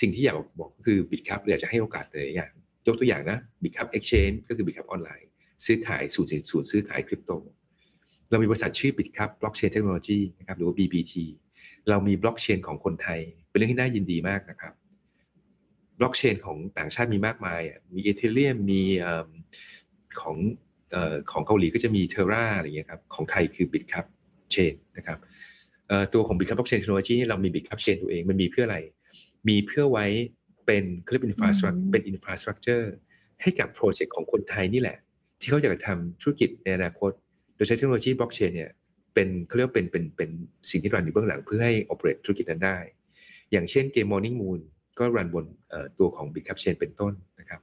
[0.00, 2.52] สิ่งที่อยากบอกก็คือ Bitkub อยากจะให้โอกาสหลายอย่าง
[2.86, 5.28] ยกตัวอย่างนะ Bitkub Exchange ก็คือ Bitkub Online
[5.64, 7.32] ซื้อขายศูนย์ศูนย์ซื้อขายคริปโต
[8.30, 11.14] เรามีบริษัทชื่อ Bitkub Blockchain Technology นะครับหรือว่า BBT
[11.88, 13.20] เรามีบล็อกเชนของคนไทย
[13.50, 14.72] เป็นเรื่องที่น่ายินดีมากนะครับ
[15.98, 17.60] บล็อกเชนของต่างชาติมีมากมาย
[17.94, 18.82] มี Ethereum มี
[20.20, 20.36] ของ
[21.30, 24.06] ของเกาหลีก็จะมี Terra อะไรเงี้ยครับ ของไทยคือ Bitkub
[24.50, 25.18] Chain นะครับ
[26.14, 28.78] ตัวของ Bitkub Blockchain Technology เรามี Bitkub Chain ตัวเองมันมีเพื่ออะไร
[29.48, 30.06] มีเพื่อไว้
[30.66, 32.92] เป็นเครื่อง infrastruc- เป็น infrastructure
[33.42, 34.96] ให้กับโปรเจกต์ของคนไทยนี่แหละ
[35.40, 37.10] ที่เขาอยากจะทำธุรกิจในอนาคต
[37.54, 38.70] โดยใช้เทคโนโลยีบล็อกเชนเนี่ย
[39.14, 40.30] เป็นเขาเรียกเป็นเป็นเป็น
[40.70, 42.78] สิ่งที่ run อยู่เบื้องหลังเพื่อให้ operate ธุรกิจนั้นได้
[43.52, 44.60] อย่างเช่นเกม Morning Moon
[44.98, 45.44] ก็ run บน
[45.98, 47.60] ตัวของ Bitkub Chain เป็นต้นนะครับ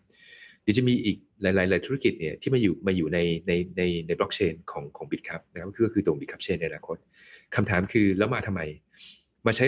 [0.65, 6.97] เดี๋ยวจะมีอีกหลายๆหลายธุรกิจเนี่ยที่มาอยู่มาอยู่ในในในในบล็อกเชนของของ Bitcap นะครับก็คือตัว Bitcap Chain ในอนาคต
[7.55, 8.61] คำถามคือแล้วมาทำไม
[9.45, 9.65] มาใช้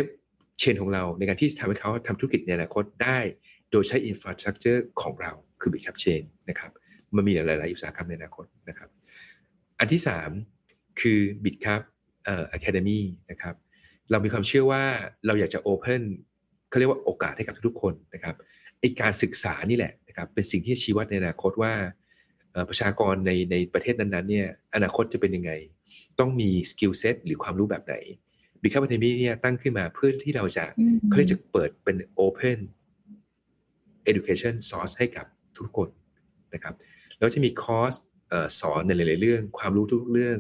[0.59, 3.19] chain ของเราในการที่ทำให้เขาทำธุรกิจในอนาคตได้
[3.71, 6.71] โดยใช้ infrastructure ของเราคือ Bitkub Chain นะครับ
[7.15, 8.89] มันมีหลาย ๆ อุตสาหกรรมในอนาคตนะครับ
[9.79, 10.29] อันที่สาม
[11.01, 11.81] คือ Bitkub
[12.25, 12.99] เอ่อ Academy
[13.31, 13.55] นะครับ
[14.11, 14.83] เรามีความเชื่อว่า
[15.25, 16.03] เราอยากจะ open
[16.69, 18.35] เขาเรียกว่าโอกาสให้กับทุกๆคนนะครับ
[18.79, 21.73] ไอ้การศึกษานี่แหละ นะครับเป็นสิ่งที่ชี้วัดในอนาคตว่า
[22.69, 25.51] ประชากรในในประเทศนั้นๆเนี่ยอนาคตจะเป็นยังไง
[26.19, 27.95] ต้องมี skill set หรือความรู้แบบไหน
[28.61, 30.65] Bitkub Academy เนี่ยตั้งขึ้นมาเพื่อที่เราจะ
[31.07, 32.59] เขาเรียกจะเปิดเป็นโอเพน
[34.11, 35.25] education source ให้กับ
[35.57, 35.89] ทุกคน
[36.53, 36.73] นะครับ
[37.17, 37.93] แล้วจะมีคอร์ส
[38.59, 40.39] สอนในหลาย ๆ เรื่อง ความรู้ทุกเรื่อง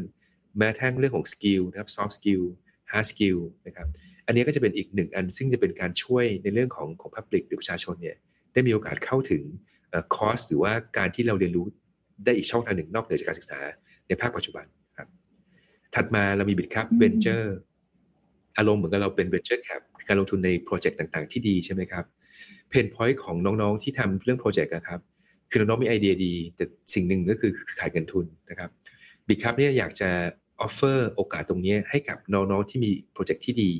[0.57, 2.43] แม้ทั้งเรื่องของ skill นะครับ soft skill
[2.91, 3.87] hard skill นะครับ
[4.25, 8.17] อันนี้ก็จะเป็นอีกหนึ่งอันซึ่งจะเป็นการช่วยในเรื่องของของ public หรือประชาชนเนี่ย
[8.57, 9.43] ได้มีโอกาสเข้าถึง
[10.15, 11.65] คอร์สหรือว่าการที่เราเรียนรู้
[12.25, 13.59] ได้อีกช่องทางหนึ่งนอกเหนือจากการศึกษา
[14.07, 14.65] ในภาคปัจจุบัน
[14.97, 15.07] ครับ
[15.95, 17.55] ถัดมาเรามี Bitkub Ventures
[18.57, 22.05] อารมณ์เหมือนกับเราเป็น venture cap การลงทุนในโปรเจกต์ต่างๆ ที่ดีใช่ไหมครับ
[22.69, 24.99] pain point ของน้องๆที่ทำเรื่องโปรเจกต์นะครับ
[25.49, 28.69] คือน้องๆมีไอเดียดี แต่สิ่งหนึ่งก็คือขาดเงินทุนนะครับ
[29.27, 30.09] Bitkub เนี่ยอยากจะ
[30.61, 33.71] offer โอกาสตรงนี้ให้กับน้องๆที่มีโปรเจกต์ที่ดี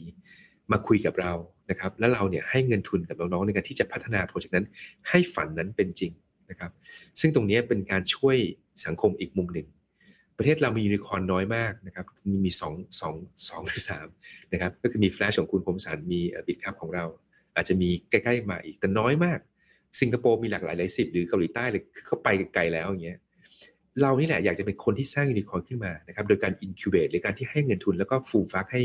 [0.71, 1.33] มาคุยกับเรา
[1.69, 4.67] นะครับ แล้วเราเนี่ยให้เงินทุนกับน้องๆในการที่จะพัฒนาโปรเจกต์นั้น
[5.09, 6.11] ให้ฝันนั้นเป็นจริง
[6.49, 6.71] นะครับ
[7.19, 8.37] ซึ่งตรงนี้เป็นการช่วย
[8.85, 9.67] สังคมอีกมุมหนึ่ง
[10.37, 13.15] ประเทศเรามียูนิคอร์นน้อยมากนะครับ มีมีสองสอง
[13.49, 14.07] สองหรือสาม
[14.53, 17.05] นะครับ ก็คือมีแฟลชของคุณคมสันมี Bitkub ของเรา
[17.55, 19.39] อาจจะมีใกล้ๆมาอีกแต่น้อยมาก
[20.01, 23.19] สิงคโปร์มีหลากหลายหลายสิบหรือเกาหลีใต้เลยเขาไปไกลแล้วอย่างเงี้ย
[24.01, 28.81] เรานี่แหละอยากจะเป็นคนที่สร้างยูนิคอร์นขึ้นมานะครับ โดยการ incubate หรือการที่ให้เงินทุนแล้วก็ฟูมฟักให้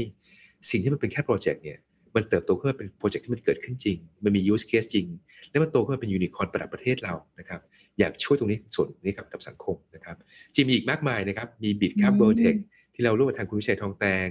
[0.70, 1.78] สิ่งที่มันเป็นแค่โปรเจกต์เนี่ย
[2.16, 5.06] มันเติบโตขึ้นมาเป็นโปรเจกต์ที่มันเกิดขึ้นจริง มันมี use case จริง
[5.50, 7.60] แล้วมันโตขึ้นมาเป็นยูนิคอร์นประดับประเทศเรานะครับ
[7.98, 10.16] อยากช่วยตรงนี้ส่วนนี้กับกับสังคมนะครับ
[10.54, 12.54] จริงมีอีกมากมายนะครับ มี Bitkub โบเทค
[12.94, 14.28] ที่เราร่วมกับทางคุณวิชัยทองแตง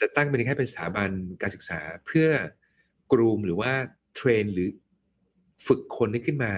[0.00, 1.10] จะตั้งเป็นแค่เป็นสถาบัน
[1.42, 2.28] การศึกษาเพื่อ
[3.12, 3.72] groom หรือว่า
[4.16, 4.68] train หรือ
[5.66, 6.52] ฝึกคนให้ขึ้นมา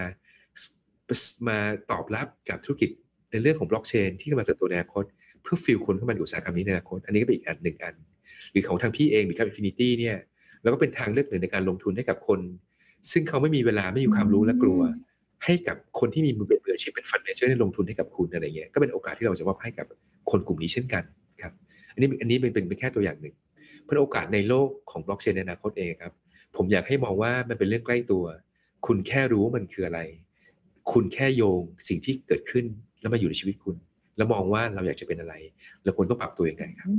[1.47, 1.57] มา
[1.91, 2.89] ตอบรับกับธุรกิจ
[3.31, 5.05] ในเรื่องของบล็อกเชนที่กำลังเติบโตในอนาคต
[5.41, 7.95] เพื่อ fill คนเข้ามาในอุตสาหกรรมนี้ในอนาคต อันนี้ก็เป็นอีกอันหนึ่งอัน
[8.51, 10.17] หรือของทางพี่เอง Bitkub Infinity เนี่ย
[10.61, 12.39] แล้วก็เป็นทางเลือกหนึ่งในการลงทุนให้กับคน
[13.11, 14.81] ซึ่งเขาไม่มีเวลาไม่มีความรู้และกลัว
[15.45, 19.87] ให้กับคนที่มีมือเป็นมืออาชีพเป็น fund manager ได้ลงทุนให้กับคุณอะไรเงี้ยก็เป็นโอกาสที่เราจะมอบให้กับ
[20.31, 21.03] คนกลุ่มนี้เช่นกัน
[21.41, 21.53] ครับ
[21.93, 23.35] อันนี้อันนี้เป็นเป็นแค่ตัวอย่างหนึ่ง
[23.83, 26.13] เพราะโอกาสในโลกของบล็อกเชนในอนาคตเองครับ
[26.55, 28.23] ผมอยากให้มองว่ามันเป็นเรื่องใกล้ตัว
[28.87, 29.99] คุณแค่รู้ว่ามันคืออะไร
[30.91, 32.65] คุณแค่โยงสิ่งที่เกิดขึ้น
[33.01, 33.75] แล้วมาอยู่ในชีวิตคุณ
[34.17, 35.33] แล้วมองว่าเราอยากจะเป็นอะไร
[35.83, 36.89] เราควรต้องปรับตัวยังไงครับ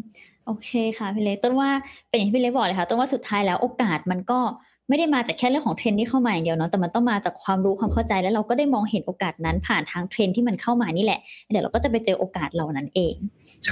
[0.46, 1.70] โอเคค่ะพี่เล็กต้นว่า
[2.08, 4.40] เป็นอย่างที่พี่เล็กบอกเลยค่ะต้นว่าสุดท้ายแล้วโอกาสมันก็
[4.88, 11.20] ไม่ได้มาจากแค่เรื่องของเทรนด์ที่เข้ามาอย่างเดียวเนาะแต่มันต้องมาจากความรู้ความเข้าใจแล้วเราก็ได้มองเห็นโอกาสนั้นผ่านทางเทรนด์ที่มันเข้ามานี่แหละ
[11.50, 13.14] เดี๋ยวเราก็จะไปเจอโอกาสเหล่านั้นเอง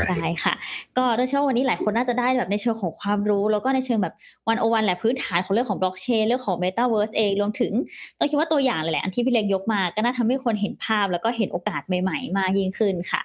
[0.08, 0.54] ได้ค่ะ
[0.96, 4.14] ก็โดยเฉพาะวันนี้หลายคนน่าจะได้แบบในเชิงของความรู้ แล้วก็ในเชิงแบบ
[4.48, 7.72] one o one แหละพื้นฐานของเรื่องของบล็อกเชนเรื่องของเมตาเวิร์สเองรวมถึง
[8.18, 13.20] ต้องคิดว่าตัวอย่างหลายๆอันที่พี่เล็กยกมาก็น่าทำให้คนเห็นภาพ แล้วก็เห็นโอกาสใหม่ๆ มากยิ่งขึ้นค่ะ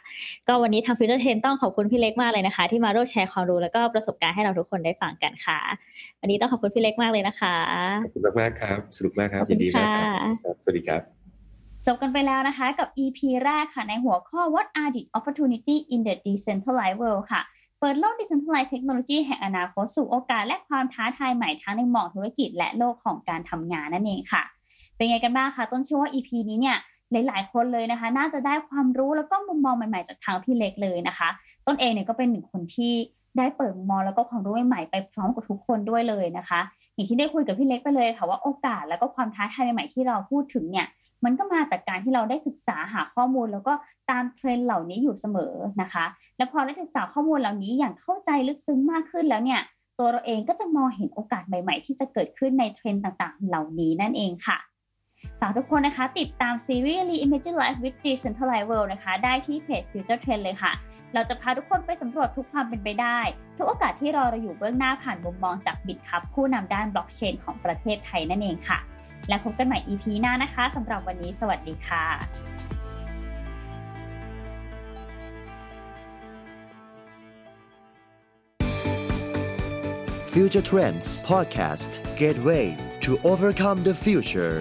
[0.47, 5.59] ก็วันนี้ทาง Future Trends ต้องขอบคุณพี่เล็กมากเลยนะคะ ที่มาร่วมแชร์ความรู้แล้วก็ประสบการณ์ให้เราทุกคนได้ฟังกันค่ะ
[6.21, 11.01] วันนี้ต้องขอบคุณพี่เล็กมากเลยนะคะขอบคุณมากๆครับ สนุกมากครับยินดีมากครับ สวัสดีครับ
[11.87, 17.41] จบกันไปแล้วนะคะกับ EP แรกค่ะในหัวข้อ What are the opportunity in the decentralized world ค่ะ
[17.79, 24.43] เปิดโลก decentralized technology แห่งอนาคตสู่โอกาสและความท้าทายใหม่ทั้งในหมองธุรกิจและโลกของการทำงานนั่นเองค่ะ
[24.95, 26.77] เป็นไงกันบ้างคะต้นเชื่อว่า EP นี้เนี่ย
[27.27, 31.29] หลายๆ คนเลยนะคะ น่าจะได้ความรู้แล้วก็มุมมองใหม่ๆ จากทางพี่เล็กเลยนะคะ
[31.67, 32.93] ต้นเองเนี่ยก็เป็นหนึ่งคนที่
[33.37, 36.61] ได้เปิดมุมมองแล้วก็ความรู้ใหม่ๆไปพร้อมกับทุกคนด้วยเลยนะคะ
[36.93, 40.87] อย่างที่ได้คุยกับพี่เล็กไปเลยค่ะว่าโอกาสแล้วก็ความท้าทายใหม่ๆที่เราพูดถึงเนี่ย
[41.25, 43.73] มันก็มาจากการที่เราได้ศึกษาหาข้อมูล แล้วก็
[44.09, 46.05] ตามเทรนเหล่านี้อยู่เสมอนะคะ
[46.37, 49.61] แล้วพอได้ศึกษาข้อมูลเหล่านี้อย่างเข้าใจลึกซึ้งมากขึ้นแล้วเนี่ย
[49.97, 54.57] ตัวเราเองก็จะมองเห็นโอกาสใหม่ ๆ ที่จะเกิดขึ้นในเทรนต่างๆ เหล่านี้นั่นเองค่ะ
[55.39, 60.73] ฝากทุกคนนะคะ ติดตามซีรีส์ Reimagine Life with Decentralized World นะคะ ได้ที่เพจ Future Trend เลยค่ะ
[61.13, 63.19] เราจะพาทุกคนไปสำรวจทุกความเป็นไปได้
[63.57, 68.79] ทุกโอกาสที่รอเราอยู่เบื้องหน้าผ่านมุมมองจากบิตคับผู้นำด้านบล็อกเชนของประเทศไทยนั่นเองค่ะ
[69.29, 72.05] และพบกันใหม่ EP หน้านะคะสำหรับวันนี้สวัสดีค่ะ
[80.33, 81.91] Future Trends Podcast
[82.21, 82.67] Gateway
[83.05, 84.55] to overcome the future